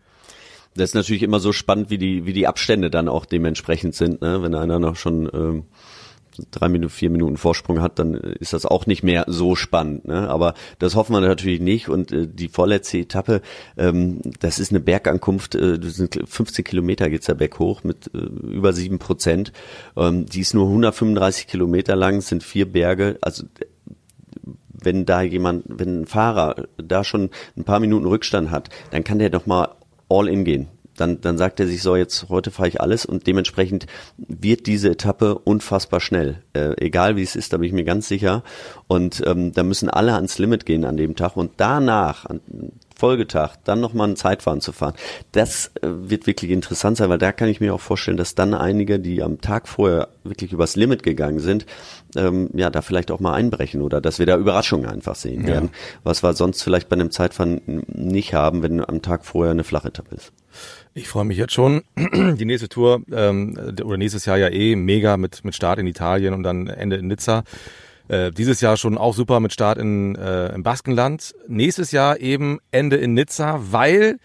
Das 0.77 0.91
ist 0.91 0.95
natürlich 0.95 1.25
immer 1.25 1.41
so 1.41 1.51
spannend, 1.51 1.91
wie 1.91 1.99
die, 1.99 2.25
wie 2.25 2.33
die 2.33 2.47
Abstände 2.47 2.89
dann 2.89 3.09
auch 3.09 3.25
dementsprechend 3.25 3.97
sind, 3.97 4.23
ne? 4.23 4.45
wenn 4.45 4.55
einer 4.55 4.79
noch 4.79 4.95
schon 4.95 5.29
ähm, 5.35 5.65
drei 6.51 6.69
Minuten, 6.69 6.91
vier 6.91 7.11
Minuten 7.11 7.37
Vorsprung 7.37 7.81
hat, 7.81 7.99
dann 7.99 8.15
ist 8.15 8.53
das 8.53 8.67
auch 8.67 8.87
nicht 8.87 9.03
mehr 9.03 9.25
so 9.29 9.55
spannend. 9.55 10.07
Ne? 10.07 10.29
Aber 10.29 10.55
das 10.79 10.95
hoffen 10.95 11.13
wir 11.13 11.21
natürlich 11.21 11.61
nicht. 11.61 11.89
Und 11.89 12.13
äh, 12.13 12.27
die 12.27 12.49
vorletzte 12.49 12.99
Etappe, 12.99 13.43
ähm, 13.77 14.21
das 14.41 14.59
ist 14.59 14.71
eine 14.71 14.81
Bergankunft, 14.81 15.55
äh, 15.55 15.79
das 15.79 15.95
sind 15.95 16.19
15 16.25 16.65
Kilometer 16.65 17.11
geht's 17.11 17.27
da 17.27 17.35
berghoch 17.35 17.85
mit 17.85 18.11
äh, 18.15 18.19
über 18.19 18.73
sieben 18.73 18.99
Prozent. 18.99 19.53
Ähm, 19.97 20.27
die 20.27 20.41
ist 20.41 20.55
nur 20.55 20.67
135 20.67 21.47
Kilometer 21.47 21.97
lang, 21.97 22.21
sind 22.21 22.43
vier 22.43 22.71
Berge. 22.71 23.19
Also 23.21 23.45
wenn 24.73 25.05
da 25.05 25.23
jemand, 25.23 25.65
wenn 25.69 26.03
ein 26.03 26.07
Fahrer 26.07 26.67
da 26.77 27.05
schon 27.05 27.31
ein 27.57 27.65
paar 27.65 27.81
Minuten 27.81 28.07
Rückstand 28.07 28.51
hat, 28.51 28.69
dann 28.91 29.05
kann 29.05 29.19
der 29.19 29.31
doch 29.31 29.47
mal 29.47 29.77
all 30.09 30.29
in 30.29 30.45
gehen 30.45 30.69
dann, 30.97 31.21
dann 31.21 31.39
sagt 31.39 31.61
er 31.61 31.67
sich 31.67 31.83
so, 31.83 31.97
jetzt 31.97 32.29
heute 32.29 32.51
fahre 32.51 32.69
ich 32.69 32.81
alles 32.81 33.07
und 33.07 33.27
dementsprechend 33.27 33.87
wird 34.19 34.67
diese 34.67 34.91
Etappe 34.91 35.39
unfassbar 35.39 36.01
schnell. 36.01 36.43
Äh, 36.53 36.75
egal 36.85 37.17
wie 37.17 37.23
es 37.23 37.37
ist, 37.37 37.53
da 37.53 37.59
bin 37.59 37.67
ich 37.67 37.73
mir 37.73 37.85
ganz 37.85 38.09
sicher. 38.09 38.43
Und 38.89 39.23
ähm, 39.27 39.53
da 39.53 39.63
müssen 39.63 39.89
alle 39.89 40.15
ans 40.15 40.39
Limit 40.39 40.67
gehen 40.67 40.85
an 40.85 40.97
dem 40.97 41.17
Tag 41.17 41.37
und 41.37 41.53
danach, 41.57 42.27
an 42.27 42.41
Folgetag, 42.95 43.57
dann 43.65 43.81
nochmal 43.81 44.11
ein 44.11 44.17
Zeitfahren 44.17 44.61
zu 44.61 44.71
fahren. 44.73 44.95
Das 45.33 45.73
äh, 45.81 45.89
wird 45.89 46.27
wirklich 46.27 46.51
interessant 46.51 46.99
sein, 46.99 47.09
weil 47.09 47.19
da 47.19 47.33
kann 47.33 47.49
ich 47.49 47.61
mir 47.61 47.75
auch 47.75 47.81
vorstellen, 47.81 48.17
dass 48.17 48.35
dann 48.35 48.55
einige, 48.55 49.01
die 49.01 49.23
am 49.23 49.41
Tag 49.41 49.67
vorher 49.67 50.09
wirklich 50.25 50.53
übers 50.53 50.77
Limit 50.77 51.03
gegangen 51.03 51.41
sind, 51.41 51.67
ähm, 52.15 52.51
ja, 52.55 52.71
da 52.71 52.83
vielleicht 52.83 53.11
auch 53.11 53.19
mal 53.19 53.33
einbrechen 53.33 53.83
oder 53.83 54.01
dass 54.01 54.19
wir 54.19 54.27
da 54.27 54.37
Überraschungen 54.37 54.87
einfach 54.89 55.15
sehen 55.15 55.47
werden, 55.47 55.71
was 56.05 56.23
wir 56.23 56.35
sonst 56.35 56.63
vielleicht 56.63 56.89
bei 56.89 56.95
einem 56.95 57.11
Zeitfahren 57.11 57.83
nicht 57.89 58.35
haben, 58.35 58.63
wenn 58.63 58.85
am 58.85 59.03
Tag 59.03 59.25
vorher 59.25 59.51
eine 59.51 59.65
flache 59.65 59.89
Etappe 59.89 60.15
ist. 60.15 60.33
Ich 60.95 61.09
freue 61.09 61.25
mich 61.25 61.39
jetzt 61.39 61.55
schon. 61.55 61.83
Die 61.97 62.45
nächste 62.45 62.69
Tour 62.69 63.03
ähm, 63.11 63.57
oder 63.83 63.97
nächstes 63.97 64.27
Jahr 64.27 64.37
ja 64.37 64.49
eh 64.49 64.77
mega 64.77 65.17
mit 65.17 65.45
mit 65.45 65.55
Start 65.55 65.79
in 65.79 65.87
Italien 65.87 66.35
und 66.35 66.43
dann 66.43 66.67
Ende 66.67 66.97
in 66.97 67.07
Nizza. 67.07 67.45
Äh, 68.09 68.31
dieses 68.31 68.61
Jahr 68.61 68.77
schon 68.77 68.99
auch 68.99 69.15
super 69.15 69.41
mit 69.41 69.53
Start 69.53 69.79
in, 69.79 70.17
äh, 70.17 70.55
im 70.55 70.63
Baskenland. 70.63 71.35
Nächstes 71.49 71.93
Jahr 71.93 72.21
eben 72.21 72.59
Ende 72.71 72.97
in 72.97 73.15
Nizza, 73.15 73.61
weil 73.71 74.19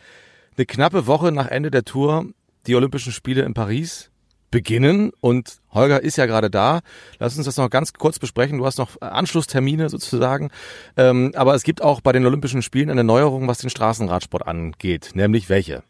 eine 0.58 0.66
knappe 0.66 1.08
Woche 1.08 1.32
nach 1.32 1.48
Ende 1.48 1.72
der 1.72 1.86
Tour 1.86 2.26
die 2.66 2.76
Olympischen 2.76 3.14
Spiele 3.14 3.44
in 3.44 3.54
Paris 3.54 4.10
beginnen 4.52 5.12
und 5.22 5.58
Holger 5.72 6.02
ist 6.02 6.18
ja 6.18 6.26
gerade 6.26 6.50
da. 6.50 6.80
Lass 7.20 7.38
uns 7.38 7.46
das 7.46 7.58
noch 7.58 7.70
ganz 7.70 7.94
kurz 7.94 8.20
besprechen. 8.20 8.58
Du 8.58 8.66
hast 8.66 8.78
noch 8.78 9.00
Anschlusstermine 9.02 9.90
sozusagen. 9.90 10.50
Ähm, 10.96 11.32
aber 11.36 11.54
es 11.56 11.64
gibt 11.64 11.82
auch 11.82 12.02
bei 12.02 12.12
den 12.12 12.26
Olympischen 12.26 12.62
Spielen 12.62 12.90
eine 12.90 13.04
Neuerung, 13.04 13.48
was 13.48 13.60
den 13.60 13.70
Straßenradsport 13.70 14.48
angeht. 14.48 15.12
Nämlich 15.14 15.50
welche? 15.50 15.84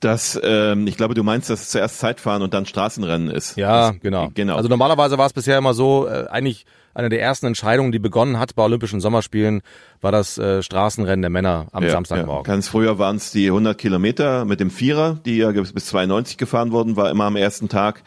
Das, 0.00 0.38
ähm, 0.42 0.86
ich 0.86 0.96
glaube, 0.96 1.14
du 1.14 1.24
meinst, 1.24 1.50
dass 1.50 1.62
es 1.62 1.70
zuerst 1.70 1.98
Zeitfahren 1.98 2.42
und 2.42 2.54
dann 2.54 2.66
Straßenrennen 2.66 3.30
ist. 3.30 3.56
Ja, 3.56 3.90
das, 3.90 4.00
genau. 4.00 4.30
genau. 4.32 4.54
Also 4.54 4.68
normalerweise 4.68 5.18
war 5.18 5.26
es 5.26 5.32
bisher 5.32 5.58
immer 5.58 5.74
so, 5.74 6.06
äh, 6.06 6.26
eigentlich 6.30 6.66
eine 6.94 7.08
der 7.08 7.20
ersten 7.20 7.46
Entscheidungen, 7.46 7.92
die 7.92 7.98
begonnen 7.98 8.38
hat 8.38 8.54
bei 8.54 8.62
Olympischen 8.64 9.00
Sommerspielen, 9.00 9.62
war 10.00 10.12
das 10.12 10.38
äh, 10.38 10.62
Straßenrennen 10.62 11.22
der 11.22 11.30
Männer 11.30 11.66
am 11.72 11.84
ja, 11.84 11.90
Samstagmorgen. 11.90 12.44
Ja. 12.44 12.54
Ganz 12.54 12.68
früher 12.68 12.98
waren 12.98 13.16
es 13.16 13.30
die 13.30 13.46
100 13.46 13.78
Kilometer 13.78 14.44
mit 14.44 14.60
dem 14.60 14.70
Vierer, 14.70 15.18
die 15.24 15.38
ja 15.38 15.50
bis 15.50 15.86
92 15.86 16.38
gefahren 16.38 16.72
wurden, 16.72 16.96
war 16.96 17.10
immer 17.10 17.24
am 17.24 17.36
ersten 17.36 17.68
Tag. 17.68 18.02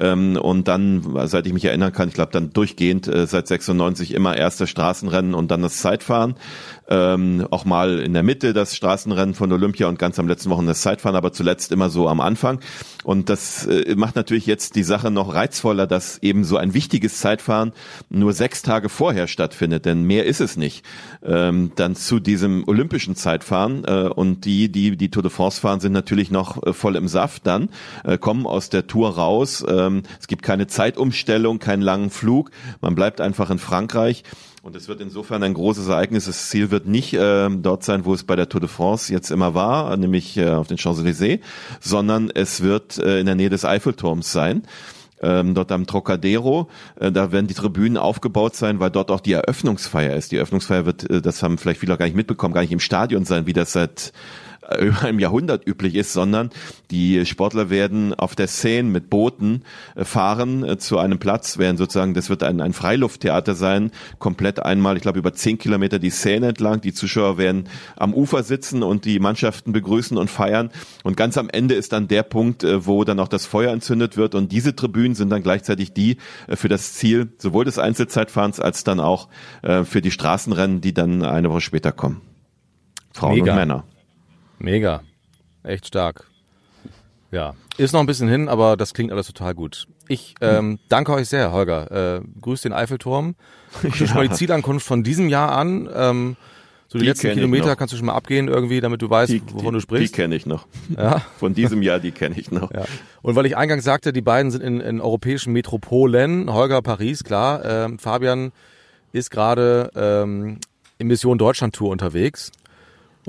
Ähm, 0.00 0.36
und 0.36 0.66
dann, 0.68 1.02
seit 1.26 1.46
ich 1.46 1.52
mich 1.52 1.64
erinnern 1.64 1.92
kann, 1.92 2.08
ich 2.08 2.14
glaube 2.14 2.32
dann 2.32 2.52
durchgehend 2.52 3.06
äh, 3.06 3.26
seit 3.26 3.46
96 3.46 4.14
immer 4.14 4.36
erste 4.36 4.66
Straßenrennen 4.66 5.34
und 5.34 5.50
dann 5.50 5.62
das 5.62 5.78
Zeitfahren. 5.78 6.34
Ähm, 6.88 7.46
auch 7.50 7.64
mal 7.64 8.00
in 8.00 8.14
der 8.14 8.24
Mitte 8.24 8.52
das 8.52 8.74
Straßenrennen 8.74 9.34
von 9.34 9.52
Olympia 9.52 9.86
und 9.86 10.00
ganz 10.00 10.18
am 10.18 10.26
letzten 10.26 10.50
Wochen 10.50 10.66
das 10.66 10.80
Zeitfahren, 10.80 11.14
aber 11.14 11.32
zuletzt 11.32 11.70
immer 11.70 11.88
so 11.88 12.08
am 12.08 12.20
Anfang. 12.20 12.58
Und 13.04 13.28
das 13.28 13.64
äh, 13.66 13.94
macht 13.94 14.16
natürlich 14.16 14.46
jetzt 14.46 14.74
die 14.74 14.82
Sache 14.82 15.12
noch 15.12 15.32
reizvoller, 15.32 15.86
dass 15.86 16.18
eben 16.18 16.42
so 16.42 16.56
ein 16.56 16.74
wichtiges 16.74 17.20
Zeitfahren 17.20 17.72
nur 18.08 18.32
sechs 18.32 18.62
Tage 18.62 18.88
vorher 18.88 19.28
stattfindet, 19.28 19.84
denn 19.84 20.02
mehr 20.02 20.26
ist 20.26 20.40
es 20.40 20.56
nicht. 20.56 20.84
Ähm, 21.22 21.70
dann 21.76 21.94
zu 21.94 22.18
diesem 22.18 22.66
olympischen 22.66 23.14
Zeitfahren 23.14 23.84
äh, 23.84 24.08
und 24.08 24.44
die, 24.44 24.72
die 24.72 24.96
die 24.96 25.10
Tour 25.10 25.22
de 25.22 25.30
France 25.30 25.60
fahren, 25.60 25.78
sind 25.78 25.92
natürlich 25.92 26.32
noch 26.32 26.60
äh, 26.62 26.72
voll 26.72 26.96
im 26.96 27.06
Saft 27.06 27.46
dann, 27.46 27.68
äh, 28.04 28.18
kommen 28.18 28.46
aus 28.46 28.68
der 28.68 28.88
Tour 28.88 29.14
raus. 29.14 29.64
Ähm, 29.90 30.02
es 30.18 30.26
gibt 30.26 30.42
keine 30.42 30.66
Zeitumstellung, 30.66 31.58
keinen 31.58 31.82
langen 31.82 32.10
Flug. 32.10 32.50
Man 32.80 32.94
bleibt 32.94 33.20
einfach 33.20 33.50
in 33.50 33.58
Frankreich. 33.58 34.24
Und 34.62 34.76
es 34.76 34.88
wird 34.88 35.00
insofern 35.00 35.42
ein 35.42 35.54
großes 35.54 35.88
Ereignis. 35.88 36.26
Das 36.26 36.50
Ziel 36.50 36.70
wird 36.70 36.86
nicht 36.86 37.14
äh, 37.14 37.48
dort 37.50 37.82
sein, 37.82 38.04
wo 38.04 38.12
es 38.12 38.24
bei 38.24 38.36
der 38.36 38.48
Tour 38.48 38.60
de 38.60 38.68
France 38.68 39.12
jetzt 39.12 39.30
immer 39.30 39.54
war, 39.54 39.96
nämlich 39.96 40.36
äh, 40.36 40.50
auf 40.50 40.66
den 40.66 40.76
Champs-Élysées, 40.76 41.40
sondern 41.80 42.30
es 42.30 42.60
wird 42.60 42.98
äh, 42.98 43.20
in 43.20 43.26
der 43.26 43.36
Nähe 43.36 43.48
des 43.48 43.64
Eiffelturms 43.64 44.32
sein. 44.32 44.62
Ähm, 45.22 45.54
dort 45.54 45.70
am 45.72 45.86
Trocadero, 45.86 46.68
äh, 46.98 47.12
da 47.12 47.30
werden 47.32 47.46
die 47.46 47.54
Tribünen 47.54 47.98
aufgebaut 47.98 48.56
sein, 48.56 48.80
weil 48.80 48.90
dort 48.90 49.10
auch 49.10 49.20
die 49.20 49.32
Eröffnungsfeier 49.32 50.16
ist. 50.16 50.32
Die 50.32 50.36
Eröffnungsfeier 50.36 50.86
wird, 50.86 51.08
äh, 51.10 51.20
das 51.20 51.42
haben 51.42 51.58
vielleicht 51.58 51.80
viele 51.80 51.94
auch 51.94 51.98
gar 51.98 52.06
nicht 52.06 52.16
mitbekommen, 52.16 52.54
gar 52.54 52.62
nicht 52.62 52.72
im 52.72 52.80
Stadion 52.80 53.24
sein, 53.24 53.46
wie 53.46 53.52
das 53.52 53.72
seit 53.72 54.12
über 54.80 55.02
einem 55.02 55.18
Jahrhundert 55.18 55.66
üblich 55.66 55.94
ist, 55.94 56.12
sondern 56.12 56.50
die 56.90 57.24
Sportler 57.26 57.70
werden 57.70 58.14
auf 58.14 58.34
der 58.34 58.48
Seine 58.48 58.88
mit 58.88 59.10
Booten 59.10 59.62
äh, 59.94 60.04
fahren 60.04 60.64
äh, 60.64 60.78
zu 60.78 60.98
einem 60.98 61.18
Platz, 61.18 61.58
werden 61.58 61.76
sozusagen, 61.76 62.14
das 62.14 62.30
wird 62.30 62.42
ein, 62.42 62.60
ein 62.60 62.72
Freilufttheater 62.72 63.54
sein, 63.54 63.90
komplett 64.18 64.60
einmal, 64.60 64.96
ich 64.96 65.02
glaube, 65.02 65.18
über 65.18 65.32
zehn 65.32 65.58
Kilometer 65.58 65.98
die 65.98 66.10
Seine 66.10 66.48
entlang. 66.48 66.80
Die 66.80 66.92
Zuschauer 66.92 67.38
werden 67.38 67.68
am 67.96 68.14
Ufer 68.14 68.42
sitzen 68.42 68.82
und 68.82 69.04
die 69.04 69.18
Mannschaften 69.18 69.72
begrüßen 69.72 70.16
und 70.16 70.30
feiern. 70.30 70.70
Und 71.04 71.16
ganz 71.16 71.38
am 71.38 71.48
Ende 71.48 71.74
ist 71.74 71.92
dann 71.92 72.08
der 72.08 72.22
Punkt, 72.22 72.64
äh, 72.64 72.86
wo 72.86 73.04
dann 73.04 73.20
auch 73.20 73.28
das 73.28 73.46
Feuer 73.46 73.72
entzündet 73.72 74.16
wird. 74.16 74.34
Und 74.34 74.52
diese 74.52 74.74
Tribünen 74.74 75.14
sind 75.14 75.30
dann 75.30 75.42
gleichzeitig 75.42 75.92
die 75.92 76.16
für 76.48 76.68
das 76.68 76.94
Ziel 76.94 77.32
sowohl 77.38 77.64
des 77.64 77.78
Einzelzeitfahrens 77.78 78.60
als 78.60 78.84
dann 78.84 79.00
auch 79.00 79.28
für 79.62 80.00
die 80.00 80.10
Straßenrennen, 80.10 80.80
die 80.80 80.94
dann 80.94 81.24
eine 81.24 81.50
Woche 81.50 81.60
später 81.60 81.92
kommen. 81.92 82.20
Frauen 83.12 83.34
Mega. 83.34 83.52
und 83.52 83.58
Männer. 83.58 83.84
Mega. 84.60 85.02
Echt 85.62 85.86
stark. 85.86 86.26
Ja. 87.32 87.54
Ist 87.76 87.92
noch 87.92 88.00
ein 88.00 88.06
bisschen 88.06 88.28
hin, 88.28 88.48
aber 88.48 88.76
das 88.76 88.92
klingt 88.94 89.10
alles 89.12 89.26
total 89.26 89.54
gut. 89.54 89.86
Ich 90.08 90.34
ähm, 90.40 90.78
danke 90.88 91.12
euch 91.12 91.28
sehr, 91.28 91.52
Holger. 91.52 92.18
Äh, 92.18 92.20
grüß 92.40 92.62
den 92.62 92.72
Eiffelturm. 92.72 93.36
Guckt 93.82 94.02
euch 94.02 94.14
mal 94.14 94.28
die 94.28 94.34
Zielankunft 94.34 94.84
von 94.86 95.02
diesem 95.02 95.28
Jahr 95.28 95.52
an. 95.52 95.88
Ähm, 95.94 96.36
So 96.88 96.98
die, 96.98 97.04
Die 97.04 97.08
letzten 97.10 97.28
ich 97.28 97.34
Kilometer 97.34 97.76
kannst 97.76 97.92
du 97.94 97.96
schon 97.96 98.06
mal 98.06 98.14
abgehen 98.14 98.48
irgendwie, 98.48 98.80
damit 98.80 99.00
du 99.00 99.08
weißt, 99.08 99.32
Die, 99.32 99.42
wovon 99.46 99.66
die, 99.66 99.72
du 99.72 99.80
sprichst. 99.80 100.12
Die 100.12 100.16
kenne 100.16 100.34
ich 100.34 100.44
noch. 100.44 100.66
Ja. 100.96 101.20
Von 101.38 101.54
diesem 101.54 101.82
Jahr, 101.82 102.00
die 102.00 102.10
kenne 102.10 102.34
ich 102.36 102.50
noch. 102.50 102.72
Ja. 102.72 102.84
Und 103.22 103.36
weil 103.36 103.46
ich 103.46 103.56
eingangs 103.56 103.84
sagte, 103.84 104.12
die 104.12 104.22
beiden 104.22 104.50
sind 104.50 104.62
in, 104.62 104.80
in 104.80 105.00
europäischen 105.00 105.52
Metropolen, 105.52 106.52
Holger 106.52 106.82
Paris, 106.82 107.22
klar, 107.22 107.64
ähm, 107.64 107.98
Fabian 108.00 108.50
ist 109.12 109.30
gerade 109.30 109.90
ähm, 109.94 110.58
in 110.98 111.06
Mission 111.06 111.38
Deutschland 111.38 111.74
Tour 111.76 111.90
unterwegs. 111.90 112.50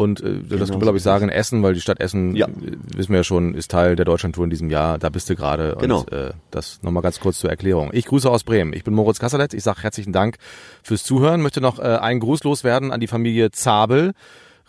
Und 0.01 0.19
äh, 0.21 0.23
das 0.23 0.49
können 0.49 0.59
wir, 0.59 0.65
so 0.67 0.79
glaube 0.79 0.97
ich, 0.97 1.03
sagen, 1.03 1.29
Essen, 1.29 1.63
weil 1.63 1.73
die 1.73 1.81
Stadt 1.81 1.99
Essen, 1.99 2.35
Ja. 2.35 2.47
äh, 2.47 2.51
wissen 2.95 3.09
wir 3.09 3.17
ja 3.17 3.23
schon, 3.23 3.53
ist 3.53 3.71
Teil 3.71 3.95
der 3.95 4.05
Deutschland 4.05 4.35
Tour 4.35 4.43
in 4.43 4.49
diesem 4.49 4.69
Jahr. 4.69 4.97
Da 4.97 5.09
bist 5.09 5.29
du 5.29 5.35
gerade. 5.35 5.77
Genau. 5.79 5.99
Und 6.01 6.11
äh, 6.11 6.31
das 6.51 6.79
nochmal 6.81 7.03
ganz 7.03 7.19
kurz 7.19 7.39
zur 7.39 7.49
Erklärung. 7.49 7.89
Ich 7.93 8.05
grüße 8.05 8.29
aus 8.29 8.43
Bremen. 8.43 8.73
Ich 8.73 8.83
bin 8.83 8.93
Moritz 8.93 9.19
Kasserlet. 9.19 9.53
Ich 9.53 9.63
sage 9.63 9.81
herzlichen 9.81 10.13
Dank 10.13 10.37
fürs 10.83 11.03
Zuhören. 11.03 11.41
Möchte 11.41 11.61
noch 11.61 11.79
äh, 11.79 11.83
einen 11.83 12.19
Gruß 12.19 12.43
loswerden 12.43 12.91
an 12.91 12.99
die 12.99 13.07
Familie 13.07 13.51
Zabel. 13.51 14.13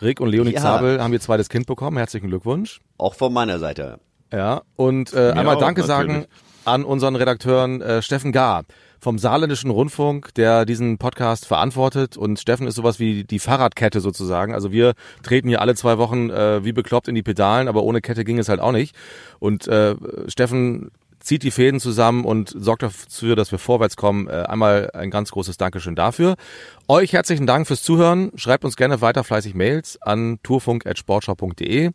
Rick 0.01 0.19
und 0.19 0.29
Leonie 0.29 0.53
Ja. 0.53 0.61
Zabel 0.61 1.01
haben 1.01 1.13
ihr 1.13 1.21
zweites 1.21 1.49
Kind 1.49 1.65
bekommen. 1.67 1.97
Herzlichen 1.97 2.27
Glückwunsch. 2.27 2.79
Auch 2.97 3.13
von 3.15 3.31
meiner 3.33 3.59
Seite. 3.59 3.99
Ja, 4.31 4.61
und 4.75 5.13
äh, 5.13 5.31
einmal 5.31 5.55
auch, 5.55 5.59
Danke 5.59 5.81
natürlich. 5.81 6.11
sagen 6.11 6.25
an 6.65 6.83
unseren 6.85 7.15
Redakteuren 7.15 7.81
äh, 7.81 8.01
Steffen 8.01 8.31
Gar 8.31 8.63
vom 9.03 9.19
Saarländischen 9.19 9.69
Rundfunk, 9.69 10.33
der 10.33 10.65
diesen 10.65 10.97
Podcast 10.97 11.45
verantwortet. 11.45 12.17
Und 12.17 12.39
Steffen 12.39 12.65
ist 12.65 12.75
sowas 12.75 12.99
wie 12.99 13.25
die 13.25 13.39
Fahrradkette 13.39 13.99
sozusagen. 13.99 14.53
Also 14.53 14.71
wir 14.71 14.93
treten 15.21 15.49
hier 15.49 15.61
alle 15.61 15.75
zwei 15.75 15.97
Wochen 15.97 16.29
äh, 16.29 16.63
wie 16.63 16.71
bekloppt 16.71 17.09
in 17.09 17.15
die 17.15 17.21
Pedalen, 17.21 17.67
aber 17.67 17.83
ohne 17.83 18.01
Kette 18.01 18.23
ging 18.23 18.39
es 18.39 18.49
halt 18.49 18.61
auch 18.61 18.71
nicht. 18.71 18.95
Und 19.39 19.67
äh, 19.67 19.95
Steffen 20.27 20.89
zieht 21.19 21.43
die 21.43 21.51
Fäden 21.51 21.79
zusammen 21.79 22.25
und 22.25 22.53
sorgt 22.57 22.83
dafür, 22.83 23.35
dass 23.35 23.51
wir 23.51 23.59
vorwärts 23.59 23.97
kommen. 23.97 24.27
Äh, 24.27 24.43
einmal 24.47 24.89
ein 24.93 25.11
ganz 25.11 25.31
großes 25.31 25.57
Dankeschön 25.57 25.95
dafür. 25.95 26.35
Euch 26.87 27.13
herzlichen 27.13 27.45
Dank 27.45 27.67
fürs 27.67 27.83
Zuhören. 27.83 28.31
Schreibt 28.35 28.65
uns 28.65 28.75
gerne 28.75 29.01
weiter 29.01 29.23
fleißig 29.23 29.53
Mails 29.53 30.01
an 30.01 30.39
tourfunk.sportschau.de. 30.43 31.91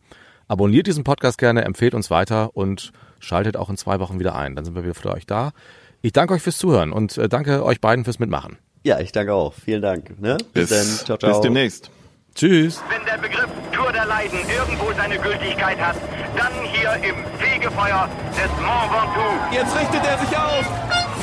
Abonniert 0.46 0.86
diesen 0.86 1.04
Podcast 1.04 1.38
gerne, 1.38 1.64
empfehlt 1.64 1.94
uns 1.94 2.10
weiter 2.10 2.56
und 2.56 2.92
schaltet 3.18 3.56
auch 3.56 3.68
in 3.68 3.76
zwei 3.76 4.00
Wochen 4.00 4.18
wieder 4.18 4.34
ein. 4.34 4.56
Dann 4.56 4.64
sind 4.64 4.74
wir 4.74 4.82
wieder 4.82 4.94
für 4.94 5.12
euch 5.12 5.26
da. 5.26 5.52
Ich 6.00 6.12
danke 6.12 6.34
euch 6.34 6.42
fürs 6.42 6.58
Zuhören 6.58 6.92
und 6.92 7.18
äh, 7.18 7.28
danke 7.28 7.64
euch 7.64 7.80
beiden 7.80 8.04
fürs 8.04 8.18
Mitmachen. 8.18 8.58
Ja, 8.84 9.00
ich 9.00 9.12
danke 9.12 9.34
auch. 9.34 9.52
Vielen 9.52 9.82
Dank. 9.82 10.20
Ne? 10.20 10.38
Bis, 10.52 10.70
dann. 10.70 10.86
Ciao, 10.86 11.18
ciao. 11.18 11.32
bis 11.32 11.40
demnächst. 11.40 11.90
Tschüss. 12.34 12.80
Wenn 12.88 13.04
der 13.04 13.18
Begriff 13.18 13.48
Tour 13.72 13.92
der 13.92 14.06
Leiden 14.06 14.38
irgendwo 14.48 14.92
seine 14.96 15.18
Gültigkeit 15.18 15.78
hat, 15.78 15.96
dann 16.36 16.52
hier 16.72 16.92
im 17.08 17.16
Fegefeuer 17.38 18.08
des 18.30 18.50
Mont 18.64 18.92
Ventoux. 18.92 19.54
Jetzt 19.54 19.76
richtet 19.76 20.06
er 20.06 20.18
sich 20.18 20.36
auf. 20.36 20.66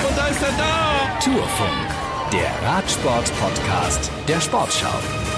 Und 0.08 0.18
da 0.18 0.28
ist 0.28 0.42
er 0.44 0.52
da. 0.58 1.20
Tourfunk, 1.24 2.34
der 2.34 2.70
Radsport-Podcast 2.70 4.12
der 4.28 4.42
Sportschau. 4.42 5.35